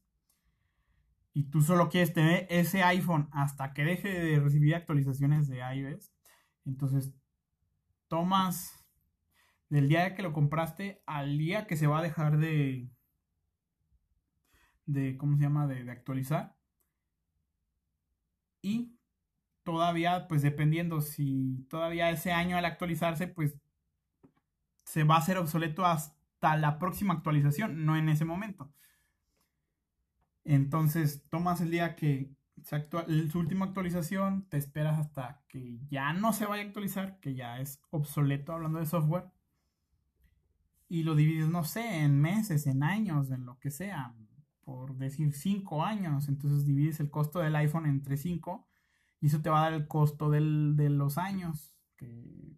y 1.37 1.43
tú 1.51 1.61
solo 1.61 1.87
quieres 1.87 2.13
tener 2.13 2.47
ese 2.49 2.81
iPhone 2.81 3.29
hasta 3.31 3.71
que 3.73 3.83
deje 3.83 4.09
de 4.09 4.39
recibir 4.39 4.73
actualizaciones 4.73 5.47
de 5.47 5.59
iOS, 5.59 6.11
entonces 6.65 7.13
tomas 8.07 8.85
del 9.69 9.89
día 9.89 10.15
que 10.15 10.23
lo 10.23 10.33
compraste 10.33 11.01
al 11.05 11.37
día 11.37 11.67
que 11.67 11.77
se 11.77 11.87
va 11.87 11.99
a 11.99 12.03
dejar 12.03 12.37
de, 12.37 12.89
de 14.85 15.17
¿cómo 15.17 15.37
se 15.37 15.43
llama?, 15.43 15.67
de, 15.67 15.89
actualizar. 15.91 16.55
Y 18.61 18.97
todavía, 19.63 20.27
pues 20.27 20.41
dependiendo 20.41 21.01
si 21.01 21.65
todavía 21.69 22.09
ese 22.09 22.31
año 22.31 22.57
al 22.57 22.65
actualizarse, 22.65 23.27
pues 23.27 23.59
se 24.83 25.03
va 25.03 25.15
a 25.15 25.19
hacer 25.19 25.37
obsoleto 25.37 25.85
hasta 25.85 26.55
la 26.57 26.79
próxima 26.79 27.13
actualización, 27.13 27.85
no 27.85 27.97
en 27.97 28.09
ese 28.09 28.25
momento. 28.25 28.71
Entonces, 30.45 31.23
tomas 31.29 31.59
el 31.59 31.71
día 31.71 31.95
que 31.95 32.36
su 32.63 33.39
última 33.39 33.65
actualización, 33.65 34.47
te 34.49 34.57
esperas 34.57 34.99
hasta 34.99 35.43
que 35.47 35.79
ya 35.89 36.13
no 36.13 36.33
se 36.33 36.45
vaya 36.45 36.63
a 36.63 36.65
actualizar, 36.65 37.19
que 37.19 37.35
ya 37.35 37.59
es 37.59 37.81
obsoleto 37.89 38.53
hablando 38.53 38.79
de 38.79 38.85
software, 38.85 39.25
y 40.89 41.03
lo 41.03 41.15
divides, 41.15 41.49
no 41.49 41.63
sé, 41.63 42.03
en 42.03 42.19
meses, 42.19 42.67
en 42.67 42.83
años, 42.83 43.31
en 43.31 43.45
lo 43.45 43.59
que 43.59 43.71
sea, 43.71 44.15
por 44.63 44.95
decir 44.95 45.33
cinco 45.33 45.83
años, 45.83 46.27
entonces 46.27 46.65
divides 46.65 46.99
el 46.99 47.09
costo 47.09 47.39
del 47.39 47.55
iPhone 47.55 47.85
entre 47.85 48.17
cinco, 48.17 48.67
y 49.19 49.27
eso 49.27 49.41
te 49.41 49.49
va 49.49 49.59
a 49.59 49.63
dar 49.63 49.73
el 49.73 49.87
costo 49.87 50.29
de 50.29 50.89
los 50.89 51.17
años, 51.17 51.75
que, 51.95 52.57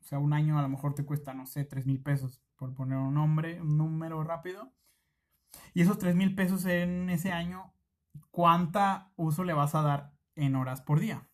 o 0.00 0.04
sea, 0.04 0.18
un 0.18 0.32
año 0.32 0.58
a 0.58 0.62
lo 0.62 0.68
mejor 0.68 0.94
te 0.94 1.04
cuesta, 1.04 1.34
no 1.34 1.46
sé, 1.46 1.64
tres 1.64 1.86
mil 1.86 2.00
pesos, 2.00 2.40
por 2.56 2.74
poner 2.74 2.98
un 2.98 3.14
nombre, 3.14 3.60
un 3.60 3.76
número 3.76 4.22
rápido, 4.24 4.72
y 5.74 5.82
esos 5.82 5.98
3 5.98 6.14
mil 6.14 6.34
pesos 6.34 6.64
en 6.64 7.10
ese 7.10 7.32
año, 7.32 7.72
¿cuánta 8.30 9.12
uso 9.16 9.44
le 9.44 9.52
vas 9.52 9.74
a 9.74 9.82
dar 9.82 10.12
en 10.34 10.56
horas 10.56 10.80
por 10.80 11.00
día? 11.00 11.28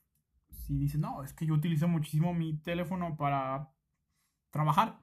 Si 0.50 0.78
dices, 0.78 1.00
no, 1.00 1.22
es 1.22 1.32
que 1.32 1.46
yo 1.46 1.54
utilizo 1.54 1.88
muchísimo 1.88 2.32
mi 2.34 2.56
teléfono 2.56 3.16
para 3.16 3.70
trabajar. 4.50 5.00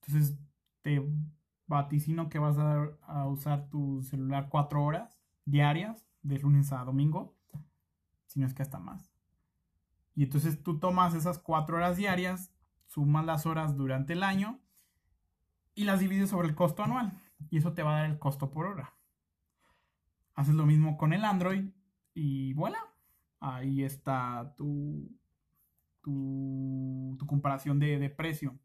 Entonces 0.00 0.38
te 0.82 1.02
vaticino 1.66 2.28
que 2.28 2.38
vas 2.38 2.58
a, 2.58 2.88
a 3.06 3.26
usar 3.26 3.68
tu 3.68 4.02
celular 4.02 4.48
4 4.48 4.82
horas 4.82 5.20
diarias, 5.44 6.06
de 6.22 6.38
lunes 6.38 6.72
a 6.72 6.84
domingo, 6.84 7.34
si 8.26 8.40
no 8.40 8.46
es 8.46 8.54
que 8.54 8.62
hasta 8.62 8.78
más. 8.78 9.10
Y 10.14 10.24
entonces 10.24 10.62
tú 10.62 10.78
tomas 10.78 11.14
esas 11.14 11.38
4 11.38 11.76
horas 11.76 11.96
diarias, 11.96 12.52
sumas 12.86 13.24
las 13.24 13.46
horas 13.46 13.76
durante 13.76 14.12
el 14.12 14.22
año 14.22 14.60
y 15.74 15.84
las 15.84 16.00
divides 16.00 16.30
sobre 16.30 16.48
el 16.48 16.54
costo 16.54 16.82
anual 16.82 17.12
y 17.48 17.58
eso 17.58 17.72
te 17.72 17.82
va 17.82 17.96
a 17.96 18.00
dar 18.02 18.10
el 18.10 18.18
costo 18.18 18.50
por 18.50 18.66
hora. 18.66 18.92
Haces 20.34 20.54
lo 20.54 20.66
mismo 20.66 20.96
con 20.96 21.12
el 21.12 21.24
Android 21.24 21.70
y 22.14 22.52
voilà, 22.54 22.78
ahí 23.40 23.82
está 23.82 24.54
tu, 24.56 25.10
tu, 26.02 27.16
comparación 27.26 27.78
de, 27.78 27.98
de 27.98 28.10
precio. 28.10 28.58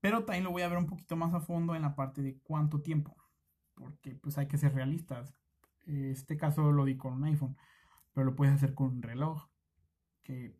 Pero 0.00 0.24
también 0.24 0.44
lo 0.44 0.50
voy 0.50 0.62
a 0.62 0.68
ver 0.68 0.78
un 0.78 0.86
poquito 0.86 1.16
más 1.16 1.34
a 1.34 1.40
fondo 1.40 1.74
en 1.74 1.82
la 1.82 1.94
parte 1.94 2.22
de 2.22 2.38
cuánto 2.38 2.80
tiempo, 2.80 3.16
porque 3.74 4.14
pues 4.14 4.38
hay 4.38 4.46
que 4.46 4.58
ser 4.58 4.74
realistas. 4.74 5.34
Este 5.86 6.36
caso 6.36 6.70
lo 6.72 6.84
di 6.84 6.96
con 6.96 7.14
un 7.14 7.24
iPhone, 7.24 7.56
pero 8.12 8.26
lo 8.26 8.36
puedes 8.36 8.54
hacer 8.54 8.74
con 8.74 8.88
un 8.88 9.02
reloj, 9.02 9.48
que 10.22 10.54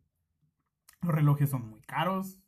los 1.01 1.13
relojes 1.13 1.49
son 1.49 1.69
muy 1.69 1.81
caros. 1.81 2.39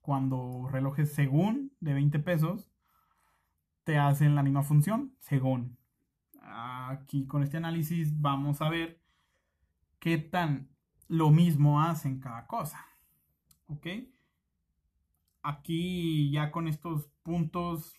Cuando 0.00 0.68
relojes 0.70 1.12
según 1.12 1.72
de 1.80 1.94
20 1.94 2.18
pesos, 2.20 2.70
te 3.84 3.98
hacen 3.98 4.34
la 4.34 4.42
misma 4.42 4.62
función 4.62 5.14
según. 5.20 5.78
Aquí 6.90 7.26
con 7.26 7.42
este 7.42 7.56
análisis 7.56 8.20
vamos 8.20 8.60
a 8.62 8.68
ver 8.68 9.00
qué 9.98 10.18
tan 10.18 10.68
lo 11.08 11.30
mismo 11.30 11.80
hacen 11.80 12.20
cada 12.20 12.46
cosa. 12.46 12.84
¿Ok? 13.66 13.86
Aquí 15.42 16.30
ya 16.30 16.50
con 16.50 16.68
estos 16.68 17.08
puntos 17.22 17.94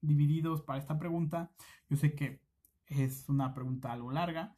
divididos 0.00 0.62
para 0.62 0.78
esta 0.78 0.98
pregunta, 0.98 1.50
yo 1.88 1.96
sé 1.96 2.14
que 2.14 2.40
es 2.86 3.28
una 3.28 3.54
pregunta 3.54 3.92
algo 3.92 4.12
larga 4.12 4.56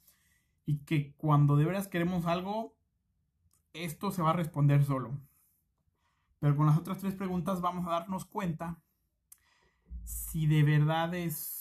y 0.66 0.78
que 0.84 1.14
cuando 1.16 1.56
de 1.56 1.64
veras 1.64 1.88
queremos 1.88 2.26
algo, 2.26 2.76
esto 3.72 4.10
se 4.10 4.22
va 4.22 4.30
a 4.30 4.34
responder 4.34 4.84
solo. 4.84 5.18
Pero 6.40 6.56
con 6.56 6.66
las 6.66 6.78
otras 6.78 6.98
tres 6.98 7.14
preguntas 7.14 7.60
vamos 7.60 7.86
a 7.86 7.90
darnos 7.90 8.24
cuenta 8.24 8.80
si 10.04 10.46
de 10.46 10.62
verdad 10.62 11.14
es, 11.14 11.57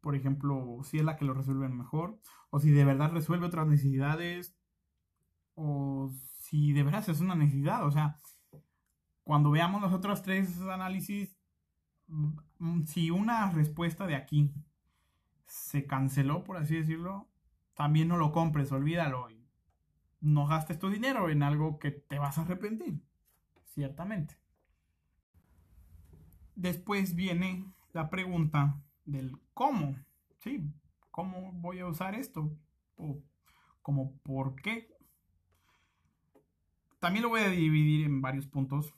por 0.00 0.14
ejemplo, 0.14 0.78
si 0.84 0.98
es 0.98 1.04
la 1.04 1.16
que 1.16 1.24
lo 1.24 1.34
resuelve 1.34 1.68
mejor, 1.68 2.20
o 2.50 2.60
si 2.60 2.70
de 2.70 2.84
verdad 2.84 3.12
resuelve 3.12 3.46
otras 3.46 3.66
necesidades, 3.66 4.56
o 5.54 6.10
si 6.40 6.72
de 6.72 6.82
verdad 6.82 7.08
es 7.08 7.20
una 7.20 7.34
necesidad. 7.34 7.84
O 7.86 7.90
sea, 7.90 8.16
cuando 9.24 9.50
veamos 9.50 9.82
los 9.82 9.92
otros 9.92 10.22
tres 10.22 10.60
análisis, 10.60 11.36
mm, 12.06 12.84
si 12.84 13.10
una 13.10 13.50
respuesta 13.50 14.06
de 14.06 14.14
aquí 14.16 14.52
se 15.46 15.86
canceló, 15.86 16.44
por 16.44 16.56
así 16.56 16.76
decirlo, 16.76 17.28
también 17.74 18.08
no 18.08 18.16
lo 18.16 18.32
compres, 18.32 18.72
olvídalo 18.72 19.30
y 19.30 19.46
no 20.20 20.46
gastes 20.46 20.78
tu 20.78 20.90
dinero 20.90 21.30
en 21.30 21.42
algo 21.42 21.78
que 21.78 21.90
te 21.90 22.18
vas 22.18 22.38
a 22.38 22.42
arrepentir, 22.42 23.00
ciertamente. 23.64 24.36
Después 26.54 27.14
viene 27.14 27.72
la 27.92 28.10
pregunta 28.10 28.80
del 29.08 29.32
cómo, 29.54 29.96
¿sí? 30.38 30.62
¿Cómo 31.10 31.52
voy 31.52 31.80
a 31.80 31.86
usar 31.86 32.14
esto? 32.14 32.50
O 32.96 33.22
como 33.82 34.16
por 34.18 34.54
qué. 34.54 34.94
También 37.00 37.22
lo 37.22 37.30
voy 37.30 37.40
a 37.40 37.48
dividir 37.48 38.06
en 38.06 38.20
varios 38.20 38.46
puntos. 38.46 38.94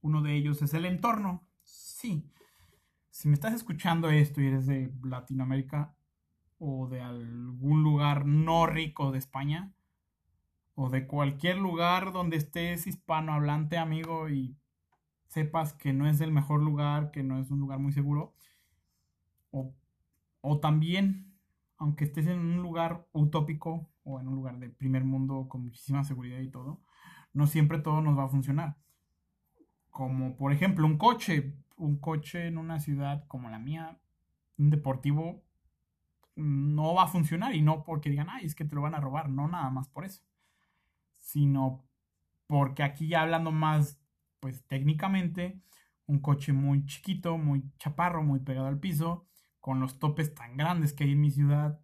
Uno 0.00 0.22
de 0.22 0.34
ellos 0.34 0.60
es 0.62 0.74
el 0.74 0.86
entorno. 0.86 1.46
Sí. 1.62 2.30
Si 3.10 3.28
me 3.28 3.34
estás 3.34 3.54
escuchando 3.54 4.10
esto 4.10 4.40
y 4.40 4.46
eres 4.46 4.66
de 4.66 4.92
Latinoamérica 5.02 5.94
o 6.58 6.88
de 6.88 7.00
algún 7.00 7.82
lugar 7.82 8.26
no 8.26 8.66
rico 8.66 9.12
de 9.12 9.18
España 9.18 9.72
o 10.74 10.90
de 10.90 11.06
cualquier 11.06 11.58
lugar 11.58 12.12
donde 12.12 12.36
estés 12.36 12.86
hispanohablante, 12.86 13.78
amigo, 13.78 14.28
y 14.28 14.56
sepas 15.26 15.72
que 15.72 15.92
no 15.92 16.08
es 16.08 16.20
el 16.20 16.32
mejor 16.32 16.62
lugar, 16.62 17.10
que 17.10 17.22
no 17.22 17.40
es 17.40 17.50
un 17.50 17.60
lugar 17.60 17.78
muy 17.78 17.92
seguro. 17.92 18.34
O, 19.50 19.74
o 20.40 20.60
también, 20.60 21.34
aunque 21.76 22.04
estés 22.04 22.26
en 22.26 22.38
un 22.38 22.62
lugar 22.62 23.06
utópico 23.12 23.90
o 24.04 24.20
en 24.20 24.28
un 24.28 24.34
lugar 24.34 24.58
de 24.58 24.70
primer 24.70 25.04
mundo 25.04 25.46
con 25.48 25.62
muchísima 25.64 26.04
seguridad 26.04 26.40
y 26.40 26.50
todo, 26.50 26.80
no 27.32 27.46
siempre 27.46 27.78
todo 27.78 28.00
nos 28.00 28.18
va 28.18 28.24
a 28.24 28.28
funcionar. 28.28 28.76
Como 29.90 30.36
por 30.36 30.52
ejemplo 30.52 30.86
un 30.86 30.98
coche, 30.98 31.54
un 31.76 31.98
coche 31.98 32.46
en 32.46 32.58
una 32.58 32.80
ciudad 32.80 33.24
como 33.26 33.50
la 33.50 33.58
mía, 33.58 33.98
un 34.58 34.70
deportivo, 34.70 35.42
no 36.36 36.94
va 36.94 37.04
a 37.04 37.08
funcionar 37.08 37.54
y 37.54 37.62
no 37.62 37.82
porque 37.84 38.10
digan, 38.10 38.28
ay, 38.30 38.46
es 38.46 38.54
que 38.54 38.64
te 38.64 38.74
lo 38.74 38.82
van 38.82 38.94
a 38.94 39.00
robar, 39.00 39.28
no 39.28 39.48
nada 39.48 39.70
más 39.70 39.88
por 39.88 40.04
eso, 40.04 40.22
sino 41.12 41.84
porque 42.46 42.82
aquí 42.82 43.08
ya 43.08 43.22
hablando 43.22 43.50
más, 43.50 44.00
pues 44.40 44.64
técnicamente, 44.66 45.60
un 46.06 46.20
coche 46.20 46.52
muy 46.52 46.84
chiquito, 46.86 47.36
muy 47.38 47.64
chaparro, 47.78 48.22
muy 48.22 48.40
pegado 48.40 48.68
al 48.68 48.78
piso, 48.78 49.26
con 49.60 49.80
los 49.80 49.98
topes 49.98 50.34
tan 50.34 50.56
grandes 50.56 50.92
que 50.92 51.04
hay 51.04 51.12
en 51.12 51.20
mi 51.20 51.30
ciudad, 51.30 51.80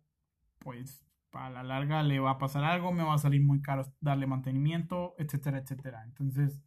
pues 0.59 1.05
a 1.33 1.51
la 1.51 1.63
larga 1.63 2.03
le 2.03 2.21
va 2.21 2.33
a 2.33 2.39
pasar 2.39 2.65
algo, 2.65 2.93
me 2.93 3.03
va 3.03 3.15
a 3.15 3.19
salir 3.19 3.43
muy 3.43 3.61
caro 3.61 3.85
darle 4.01 4.27
mantenimiento, 4.27 5.15
etcétera, 5.19 5.59
etcétera. 5.59 6.05
Entonces, 6.05 6.61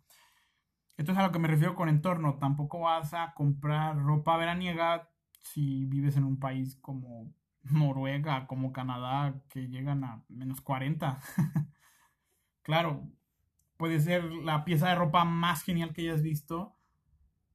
esto 0.97 1.11
es 1.11 1.17
a 1.17 1.23
lo 1.23 1.31
que 1.31 1.39
me 1.39 1.47
refiero 1.47 1.75
con 1.75 1.89
entorno. 1.89 2.37
Tampoco 2.39 2.79
vas 2.79 3.13
a 3.13 3.33
comprar 3.33 3.97
ropa 3.97 4.35
veraniega 4.37 5.09
si 5.41 5.85
vives 5.85 6.17
en 6.17 6.23
un 6.23 6.39
país 6.39 6.75
como 6.81 7.33
Noruega, 7.63 8.47
como 8.47 8.73
Canadá, 8.73 9.41
que 9.49 9.67
llegan 9.67 10.03
a 10.03 10.23
menos 10.27 10.61
40. 10.61 11.19
claro, 12.63 13.07
puede 13.77 13.99
ser 13.99 14.23
la 14.25 14.65
pieza 14.65 14.89
de 14.89 14.95
ropa 14.95 15.23
más 15.23 15.63
genial 15.63 15.93
que 15.93 16.01
hayas 16.01 16.23
visto 16.23 16.75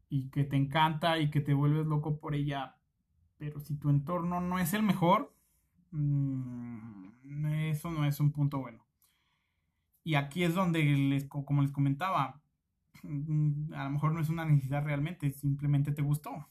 y 0.09 0.31
que 0.31 0.45
te 0.45 0.57
encanta 0.57 1.19
y 1.19 1.31
que 1.31 1.41
te 1.41 1.55
vuelves 1.55 1.87
loco 1.87 2.21
por 2.21 2.35
ella. 2.35 2.77
Pero 3.43 3.59
si 3.59 3.75
tu 3.75 3.91
entorno 3.91 4.41
no 4.41 4.61
es 4.61 4.73
el 4.73 4.85
mejor, 4.85 5.35
mm, 5.91 7.45
eso 7.73 7.91
no 7.91 8.05
es 8.05 8.21
un 8.21 8.31
punto 8.31 8.61
bueno. 8.61 8.87
Y 10.05 10.15
aquí 10.15 10.45
es 10.45 10.55
donde, 10.55 10.85
les, 10.85 11.25
como 11.25 11.61
les 11.61 11.73
comentaba, 11.73 12.41
mm, 13.03 13.75
a 13.75 13.83
lo 13.83 13.91
mejor 13.91 14.13
no 14.13 14.21
es 14.21 14.29
una 14.29 14.45
necesidad 14.45 14.85
realmente, 14.85 15.33
simplemente 15.33 15.91
te 15.91 16.03
gustó. 16.03 16.51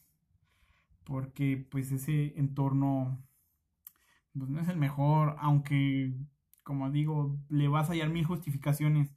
Porque 1.06 1.66
pues 1.72 1.94
ese 1.94 2.38
entorno 2.38 3.24
pues, 4.38 4.50
no 4.50 4.60
es 4.60 4.68
el 4.68 4.76
mejor, 4.78 5.38
aunque, 5.40 6.14
como 6.62 6.92
digo, 6.92 7.40
le 7.48 7.70
vas 7.70 7.88
a 7.88 7.94
hallar 7.94 8.10
mil 8.10 8.26
justificaciones. 8.26 9.16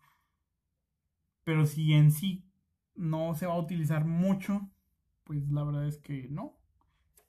Pero 1.43 1.67
si 1.67 1.93
en 1.93 2.13
sí 2.13 2.49
no 2.95 3.35
se 3.35 3.47
va 3.47 3.55
a 3.55 3.59
utilizar 3.59 4.05
mucho, 4.05 4.71
pues 5.25 5.51
la 5.51 5.65
verdad 5.65 5.89
es 5.89 5.99
que 5.99 6.29
no. 6.31 6.55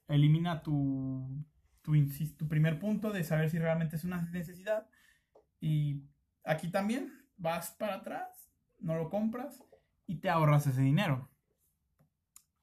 Elimina 0.08 0.62
tu, 0.62 1.44
tu, 1.82 2.48
primer 2.48 2.78
punto 2.78 3.12
de 3.12 3.24
saber 3.24 3.50
si 3.50 3.58
realmente 3.58 3.96
es 3.96 4.04
una 4.04 4.22
necesidad. 4.22 4.88
Y 5.60 6.02
aquí 6.44 6.68
también 6.68 7.12
vas 7.36 7.72
para 7.72 7.96
atrás, 7.96 8.50
no 8.78 8.96
lo 8.96 9.10
compras 9.10 9.62
y 10.06 10.16
te 10.16 10.28
ahorras 10.28 10.66
ese 10.66 10.82
dinero. 10.82 11.28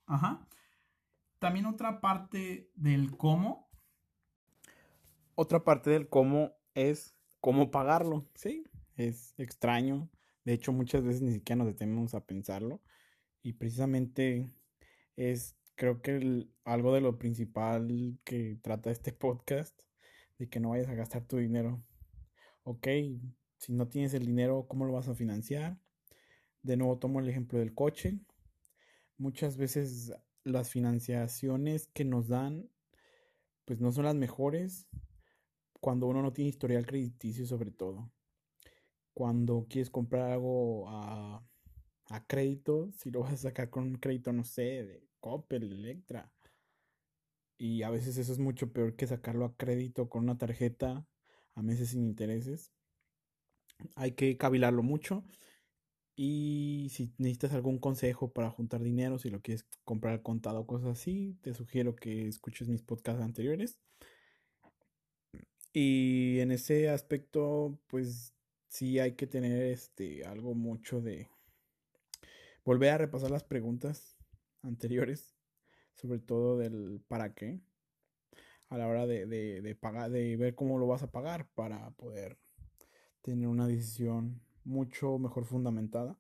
Ajá. 0.06 0.47
También 1.39 1.65
otra 1.65 1.99
parte 1.99 2.71
del 2.75 3.15
cómo. 3.17 3.69
Otra 5.36 5.63
parte 5.63 5.89
del 5.89 6.08
cómo 6.08 6.53
es 6.73 7.15
cómo 7.39 7.71
pagarlo, 7.71 8.29
¿sí? 8.36 8.63
Es 8.95 9.34
extraño. 9.38 10.10
De 10.45 10.53
hecho, 10.53 10.71
muchas 10.71 11.03
veces 11.03 11.21
ni 11.21 11.34
siquiera 11.34 11.58
nos 11.58 11.67
detenemos 11.67 12.13
a 12.13 12.25
pensarlo. 12.25 12.82
Y 13.41 13.53
precisamente 13.53 14.49
es, 15.15 15.58
creo 15.75 16.01
que 16.01 16.47
algo 16.63 16.93
de 16.93 17.01
lo 17.01 17.17
principal 17.17 18.19
que 18.23 18.57
trata 18.62 18.91
este 18.91 19.12
podcast, 19.13 19.79
de 20.38 20.49
que 20.49 20.59
no 20.59 20.69
vayas 20.69 20.88
a 20.89 20.95
gastar 20.95 21.27
tu 21.27 21.38
dinero. 21.38 21.83
Ok, 22.63 22.88
si 23.57 23.73
no 23.73 23.88
tienes 23.88 24.13
el 24.13 24.25
dinero, 24.25 24.67
¿cómo 24.67 24.86
lo 24.86 24.93
vas 24.93 25.07
a 25.07 25.15
financiar? 25.15 25.77
De 26.62 26.77
nuevo 26.77 26.97
tomo 26.99 27.19
el 27.19 27.29
ejemplo 27.29 27.59
del 27.59 27.73
coche. 27.73 28.19
Muchas 29.17 29.57
veces 29.57 30.13
las 30.43 30.69
financiaciones 30.69 31.88
que 31.88 32.05
nos 32.05 32.27
dan, 32.27 32.69
pues 33.65 33.79
no 33.81 33.91
son 33.91 34.05
las 34.05 34.15
mejores 34.15 34.88
cuando 35.79 36.07
uno 36.07 36.21
no 36.21 36.33
tiene 36.33 36.49
historial 36.49 36.86
crediticio 36.86 37.45
sobre 37.45 37.71
todo. 37.71 38.12
Cuando 39.13 39.67
quieres 39.69 39.89
comprar 39.89 40.31
algo 40.31 40.89
a 40.89 41.45
a 42.07 42.25
crédito, 42.27 42.91
si 42.91 43.12
lo 43.12 43.21
vas 43.21 43.33
a 43.33 43.38
sacar 43.38 43.69
con 43.69 43.83
un 43.83 43.95
crédito, 43.95 44.33
no 44.33 44.43
sé, 44.43 44.83
de 44.83 45.07
Coppel, 45.23 45.71
Electra. 45.71 46.29
Y 47.57 47.83
a 47.83 47.89
veces 47.89 48.17
eso 48.17 48.33
es 48.33 48.39
mucho 48.39 48.73
peor 48.73 48.97
que 48.97 49.07
sacarlo 49.07 49.45
a 49.45 49.55
crédito 49.55 50.09
con 50.09 50.23
una 50.23 50.38
tarjeta 50.38 51.07
a 51.55 51.62
meses 51.62 51.91
sin 51.91 52.03
intereses. 52.03 52.73
Hay 53.95 54.12
que 54.12 54.38
cavilarlo 54.38 54.83
mucho. 54.83 55.23
Y 56.17 56.89
si 56.91 57.13
necesitas 57.17 57.53
algún 57.53 57.79
consejo 57.79 58.33
para 58.33 58.51
juntar 58.51 58.83
dinero, 58.83 59.17
si 59.17 59.29
lo 59.29 59.41
quieres 59.41 59.65
comprar 59.86 60.21
contado 60.21 60.59
o 60.59 60.67
cosas 60.67 60.99
así, 60.99 61.38
te 61.41 61.53
sugiero 61.53 61.95
que 61.95 62.27
escuches 62.27 62.67
mis 62.67 62.83
podcasts 62.83 63.23
anteriores. 63.23 63.79
Y 65.71 66.39
en 66.39 66.51
ese 66.51 66.89
aspecto, 66.89 67.79
pues 67.88 68.33
sí 68.67 68.99
hay 68.99 69.13
que 69.13 69.25
tener 69.25 69.63
este 69.71 70.25
algo 70.25 70.53
mucho 70.53 70.99
de 71.01 71.29
volver 72.65 72.89
a 72.91 72.97
repasar 72.97 73.31
las 73.31 73.45
preguntas 73.45 74.17
anteriores, 74.63 75.36
sobre 75.93 76.19
todo 76.19 76.58
del 76.58 77.02
para 77.08 77.34
qué, 77.34 77.62
a 78.69 78.78
la 78.78 78.88
hora 78.88 79.06
de, 79.06 79.28
de, 79.28 79.76
pagar, 79.76 80.10
de 80.10 80.36
ver 80.38 80.56
cómo 80.56 80.80
lo 80.80 80.88
vas 80.88 81.04
a 81.04 81.12
pagar 81.12 81.47
para 81.54 81.91
poder 81.91 82.39
tener 83.21 83.47
una 83.47 83.67
decisión 83.67 84.41
mucho 84.63 85.19
mejor 85.19 85.45
fundamentada. 85.45 86.17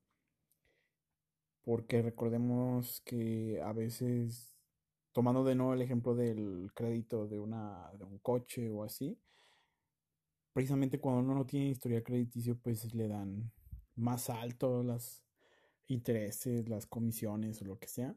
Porque 1.63 2.01
recordemos 2.01 3.01
que 3.01 3.61
a 3.63 3.71
veces, 3.71 4.55
tomando 5.13 5.43
de 5.43 5.55
nuevo 5.55 5.73
el 5.73 5.81
ejemplo 5.81 6.13
del 6.13 6.71
crédito 6.75 7.27
de, 7.27 7.39
una, 7.39 7.89
de 7.97 8.03
un 8.03 8.19
coche 8.19 8.69
o 8.69 8.83
así, 8.83 9.17
precisamente 10.51 10.99
cuando 10.99 11.21
uno 11.21 11.35
no 11.35 11.45
tiene 11.45 11.69
historial 11.69 12.03
crediticio, 12.03 12.57
pues 12.59 12.93
le 12.93 13.07
dan 13.07 13.51
más 13.95 14.29
alto 14.29 14.83
las, 14.83 15.23
intereses, 15.87 16.67
las 16.69 16.85
comisiones 16.85 17.61
o 17.61 17.65
lo 17.65 17.79
que 17.79 17.87
sea, 17.87 18.15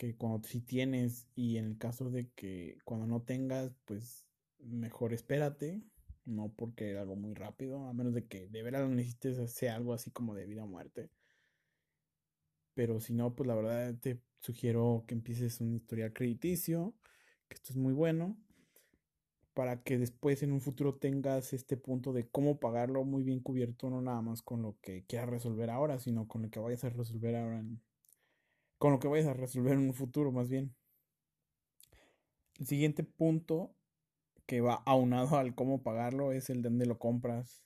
que 0.00 0.16
cuando 0.16 0.48
si 0.48 0.62
tienes 0.62 1.28
y 1.34 1.58
en 1.58 1.66
el 1.66 1.76
caso 1.76 2.08
de 2.08 2.30
que 2.30 2.78
cuando 2.84 3.06
no 3.06 3.20
tengas, 3.20 3.70
pues 3.84 4.26
mejor 4.58 5.12
espérate, 5.12 5.82
no 6.24 6.54
porque 6.56 6.96
algo 6.96 7.16
muy 7.16 7.34
rápido, 7.34 7.86
a 7.86 7.92
menos 7.92 8.14
de 8.14 8.26
que 8.26 8.48
de 8.48 8.62
verdad 8.62 8.80
lo 8.80 8.88
necesites 8.88 9.52
sea 9.52 9.76
algo 9.76 9.92
así 9.92 10.10
como 10.10 10.34
de 10.34 10.46
vida 10.46 10.64
o 10.64 10.66
muerte. 10.66 11.10
Pero 12.72 12.98
si 12.98 13.12
no, 13.12 13.34
pues 13.34 13.46
la 13.46 13.54
verdad 13.54 13.94
te 14.00 14.22
sugiero 14.38 15.04
que 15.06 15.12
empieces 15.12 15.60
un 15.60 15.74
historial 15.74 16.14
crediticio, 16.14 16.94
que 17.48 17.56
esto 17.56 17.74
es 17.74 17.76
muy 17.76 17.92
bueno 17.92 18.38
para 19.52 19.82
que 19.82 19.98
después 19.98 20.42
en 20.42 20.52
un 20.52 20.62
futuro 20.62 20.94
tengas 20.94 21.52
este 21.52 21.76
punto 21.76 22.14
de 22.14 22.26
cómo 22.26 22.58
pagarlo 22.58 23.04
muy 23.04 23.22
bien 23.22 23.40
cubierto, 23.40 23.90
no 23.90 24.00
nada 24.00 24.22
más 24.22 24.40
con 24.40 24.62
lo 24.62 24.78
que 24.80 25.04
quieras 25.04 25.28
resolver 25.28 25.68
ahora, 25.68 25.98
sino 25.98 26.26
con 26.26 26.40
lo 26.40 26.50
que 26.50 26.58
vayas 26.58 26.84
a 26.84 26.88
resolver 26.88 27.36
ahora, 27.36 27.62
con 28.80 28.92
lo 28.92 28.98
que 28.98 29.08
vayas 29.08 29.26
a 29.26 29.34
resolver 29.34 29.74
en 29.74 29.80
un 29.80 29.92
futuro 29.92 30.32
más 30.32 30.48
bien. 30.48 30.74
El 32.58 32.66
siguiente 32.66 33.04
punto 33.04 33.74
que 34.46 34.62
va 34.62 34.82
aunado 34.86 35.36
al 35.36 35.54
cómo 35.54 35.82
pagarlo 35.82 36.32
es 36.32 36.48
el 36.48 36.62
de 36.62 36.70
dónde 36.70 36.86
lo 36.86 36.98
compras. 36.98 37.62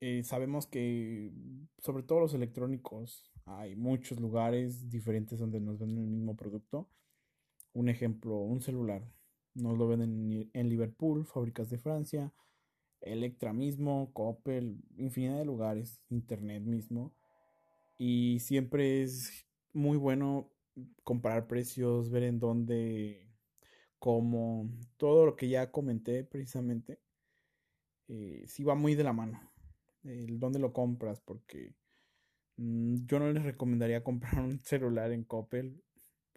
Eh, 0.00 0.22
sabemos 0.22 0.66
que 0.66 1.32
sobre 1.78 2.02
todo 2.02 2.20
los 2.20 2.34
electrónicos 2.34 3.32
hay 3.46 3.74
muchos 3.74 4.20
lugares 4.20 4.90
diferentes 4.90 5.38
donde 5.38 5.60
nos 5.60 5.78
venden 5.78 6.04
el 6.04 6.10
mismo 6.10 6.36
producto. 6.36 6.90
Un 7.72 7.88
ejemplo, 7.88 8.36
un 8.36 8.60
celular 8.60 9.02
nos 9.54 9.78
lo 9.78 9.88
venden 9.88 10.50
en 10.52 10.68
Liverpool, 10.68 11.24
fábricas 11.24 11.70
de 11.70 11.78
Francia, 11.78 12.34
Electra 13.00 13.54
mismo, 13.54 14.12
Coppel, 14.12 14.84
infinidad 14.98 15.38
de 15.38 15.46
lugares, 15.46 16.02
Internet 16.10 16.64
mismo. 16.64 17.14
Y 17.98 18.38
siempre 18.40 19.02
es 19.02 19.46
muy 19.72 19.98
bueno 19.98 20.50
comparar 21.04 21.46
precios, 21.48 22.10
ver 22.10 22.22
en 22.22 22.38
dónde, 22.38 23.26
cómo, 23.98 24.70
todo 24.96 25.26
lo 25.26 25.36
que 25.36 25.48
ya 25.48 25.70
comenté 25.70 26.24
precisamente. 26.24 27.00
Eh, 28.08 28.44
sí 28.46 28.64
va 28.64 28.74
muy 28.74 28.94
de 28.94 29.04
la 29.04 29.12
mano. 29.12 29.40
El 30.04 30.38
dónde 30.38 30.58
lo 30.58 30.72
compras, 30.72 31.20
porque 31.20 31.74
mm, 32.56 33.06
yo 33.06 33.18
no 33.18 33.32
les 33.32 33.42
recomendaría 33.42 34.04
comprar 34.04 34.40
un 34.40 34.60
celular 34.60 35.12
en 35.12 35.24
Coppel 35.24 35.82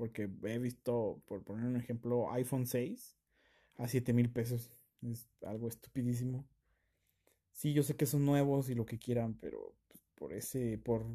porque 0.01 0.27
he 0.45 0.57
visto, 0.57 1.21
por 1.27 1.43
poner 1.43 1.67
un 1.67 1.77
ejemplo, 1.77 2.31
iPhone 2.33 2.65
6 2.65 3.15
a 3.77 3.87
7 3.87 4.13
mil 4.13 4.31
pesos. 4.31 4.73
Es 5.03 5.27
algo 5.43 5.67
estupidísimo. 5.67 6.47
Sí, 7.51 7.73
yo 7.73 7.83
sé 7.83 7.95
que 7.95 8.07
son 8.07 8.25
nuevos 8.25 8.69
y 8.69 8.73
lo 8.73 8.87
que 8.87 8.97
quieran, 8.97 9.35
pero 9.35 9.75
pues, 9.89 10.03
por 10.15 10.33
ese, 10.33 10.79
por 10.79 11.05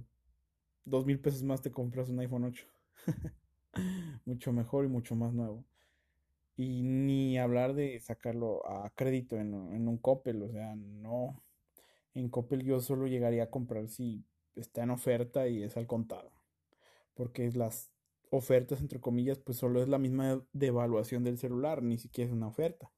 2 0.86 1.04
mil 1.04 1.20
pesos 1.20 1.42
más 1.42 1.60
te 1.60 1.70
compras 1.70 2.08
un 2.08 2.20
iPhone 2.20 2.44
8. 2.44 2.66
mucho 4.24 4.52
mejor 4.52 4.84
y 4.84 4.88
mucho 4.88 5.14
más 5.14 5.34
nuevo. 5.34 5.64
Y 6.56 6.82
ni 6.82 7.38
hablar 7.38 7.74
de 7.74 8.00
sacarlo 8.00 8.66
a 8.66 8.88
crédito 8.90 9.36
en, 9.36 9.52
en 9.74 9.88
un 9.88 9.98
Coppel, 9.98 10.42
o 10.42 10.48
sea, 10.48 10.74
no. 10.76 11.42
En 12.14 12.30
Coppel 12.30 12.62
yo 12.62 12.80
solo 12.80 13.06
llegaría 13.06 13.44
a 13.44 13.50
comprar 13.50 13.88
si 13.88 14.24
está 14.54 14.84
en 14.84 14.90
oferta 14.90 15.48
y 15.48 15.62
es 15.62 15.76
al 15.76 15.86
contado. 15.86 16.32
Porque 17.14 17.50
las 17.50 17.90
ofertas, 18.30 18.80
entre 18.80 19.00
comillas, 19.00 19.38
pues 19.38 19.58
solo 19.58 19.82
es 19.82 19.88
la 19.88 19.98
misma 19.98 20.42
devaluación 20.52 21.24
del 21.24 21.36
celular, 21.36 21.82
ni 21.82 21.98
siquiera 21.98 22.28
es 22.28 22.34
una 22.34 22.46
oferta. 22.46 22.90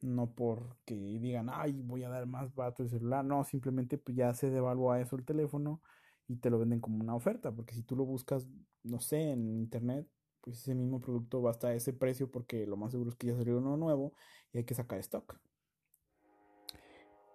No 0.00 0.34
porque 0.34 0.94
digan, 0.94 1.48
ay, 1.50 1.80
voy 1.82 2.02
a 2.02 2.08
dar 2.08 2.26
más 2.26 2.52
barato 2.54 2.82
el 2.82 2.90
celular, 2.90 3.24
no, 3.24 3.44
simplemente 3.44 3.98
pues 3.98 4.16
ya 4.16 4.34
se 4.34 4.50
devalúa 4.50 5.00
eso 5.00 5.16
el 5.16 5.24
teléfono 5.24 5.80
y 6.28 6.36
te 6.36 6.50
lo 6.50 6.58
venden 6.58 6.80
como 6.80 7.02
una 7.02 7.14
oferta, 7.14 7.52
porque 7.52 7.74
si 7.74 7.82
tú 7.82 7.96
lo 7.96 8.04
buscas, 8.04 8.48
no 8.82 9.00
sé, 9.00 9.30
en 9.30 9.56
internet, 9.56 10.06
pues 10.40 10.58
ese 10.58 10.74
mismo 10.74 11.00
producto 11.00 11.40
va 11.40 11.50
a 11.50 11.52
estar 11.52 11.70
a 11.70 11.74
ese 11.74 11.92
precio 11.92 12.30
porque 12.30 12.66
lo 12.66 12.76
más 12.76 12.92
seguro 12.92 13.10
es 13.10 13.16
que 13.16 13.28
ya 13.28 13.36
salió 13.36 13.58
uno 13.58 13.76
nuevo 13.76 14.14
y 14.52 14.58
hay 14.58 14.64
que 14.64 14.74
sacar 14.74 14.98
stock. 14.98 15.40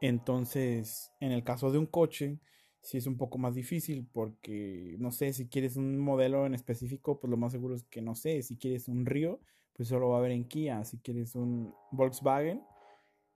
Entonces, 0.02 1.12
en 1.20 1.32
el 1.32 1.44
caso 1.44 1.72
de 1.72 1.80
un 1.80 1.88
coche, 1.88 2.40
sí 2.82 2.98
es 2.98 3.08
un 3.08 3.18
poco 3.18 3.38
más 3.38 3.56
difícil 3.56 4.08
porque, 4.12 4.96
no 5.00 5.12
sé, 5.12 5.34
si 5.34 5.48
quieres 5.48 5.76
un 5.76 5.98
modelo 5.98 6.46
en 6.46 6.54
específico, 6.54 7.20
pues 7.20 7.32
lo 7.32 7.38
más 7.38 7.52
seguro 7.52 7.76
es 7.76 7.84
que, 7.86 8.02
no 8.02 8.14
sé, 8.14 8.44
si 8.44 8.58
quieres 8.58 8.88
un 8.88 9.06
Río, 9.06 9.40
pues 9.74 9.90
solo 9.90 10.10
va 10.10 10.18
a 10.18 10.20
haber 10.20 10.32
en 10.32 10.48
Kia, 10.48 10.84
si 10.84 11.00
quieres 11.00 11.36
un 11.36 11.74
Volkswagen, 11.92 12.62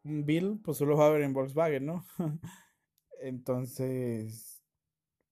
un 0.04 0.26
Bill, 0.26 0.60
pues 0.64 0.78
solo 0.78 0.98
va 0.98 1.06
a 1.06 1.08
haber 1.10 1.22
en 1.22 1.34
Volkswagen, 1.34 1.86
¿no? 1.86 2.06
Entonces, 3.22 4.61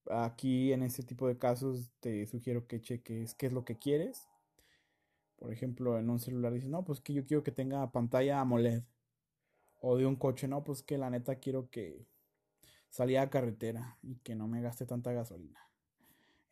aquí 0.08 0.72
en 0.72 0.82
este 0.82 1.02
tipo 1.02 1.28
de 1.28 1.38
casos 1.38 1.90
te 2.00 2.26
sugiero 2.26 2.66
que 2.66 2.80
cheques 2.80 3.34
qué 3.34 3.46
es 3.46 3.52
lo 3.52 3.64
que 3.64 3.78
quieres. 3.78 4.28
Por 5.36 5.52
ejemplo, 5.52 5.98
en 5.98 6.10
un 6.10 6.18
celular 6.18 6.52
dices, 6.52 6.68
no, 6.68 6.84
pues 6.84 7.00
que 7.00 7.14
yo 7.14 7.24
quiero 7.26 7.42
que 7.42 7.52
tenga 7.52 7.90
pantalla 7.90 8.40
AMOLED. 8.40 8.82
O 9.80 9.96
de 9.96 10.06
un 10.06 10.16
coche, 10.16 10.46
no, 10.46 10.62
pues 10.62 10.82
que 10.82 10.98
la 10.98 11.08
neta 11.08 11.36
quiero 11.36 11.70
que 11.70 12.06
salía 12.90 13.22
a 13.22 13.30
carretera 13.30 13.96
y 14.02 14.16
que 14.16 14.34
no 14.34 14.46
me 14.48 14.60
gaste 14.60 14.84
tanta 14.84 15.12
gasolina. 15.12 15.60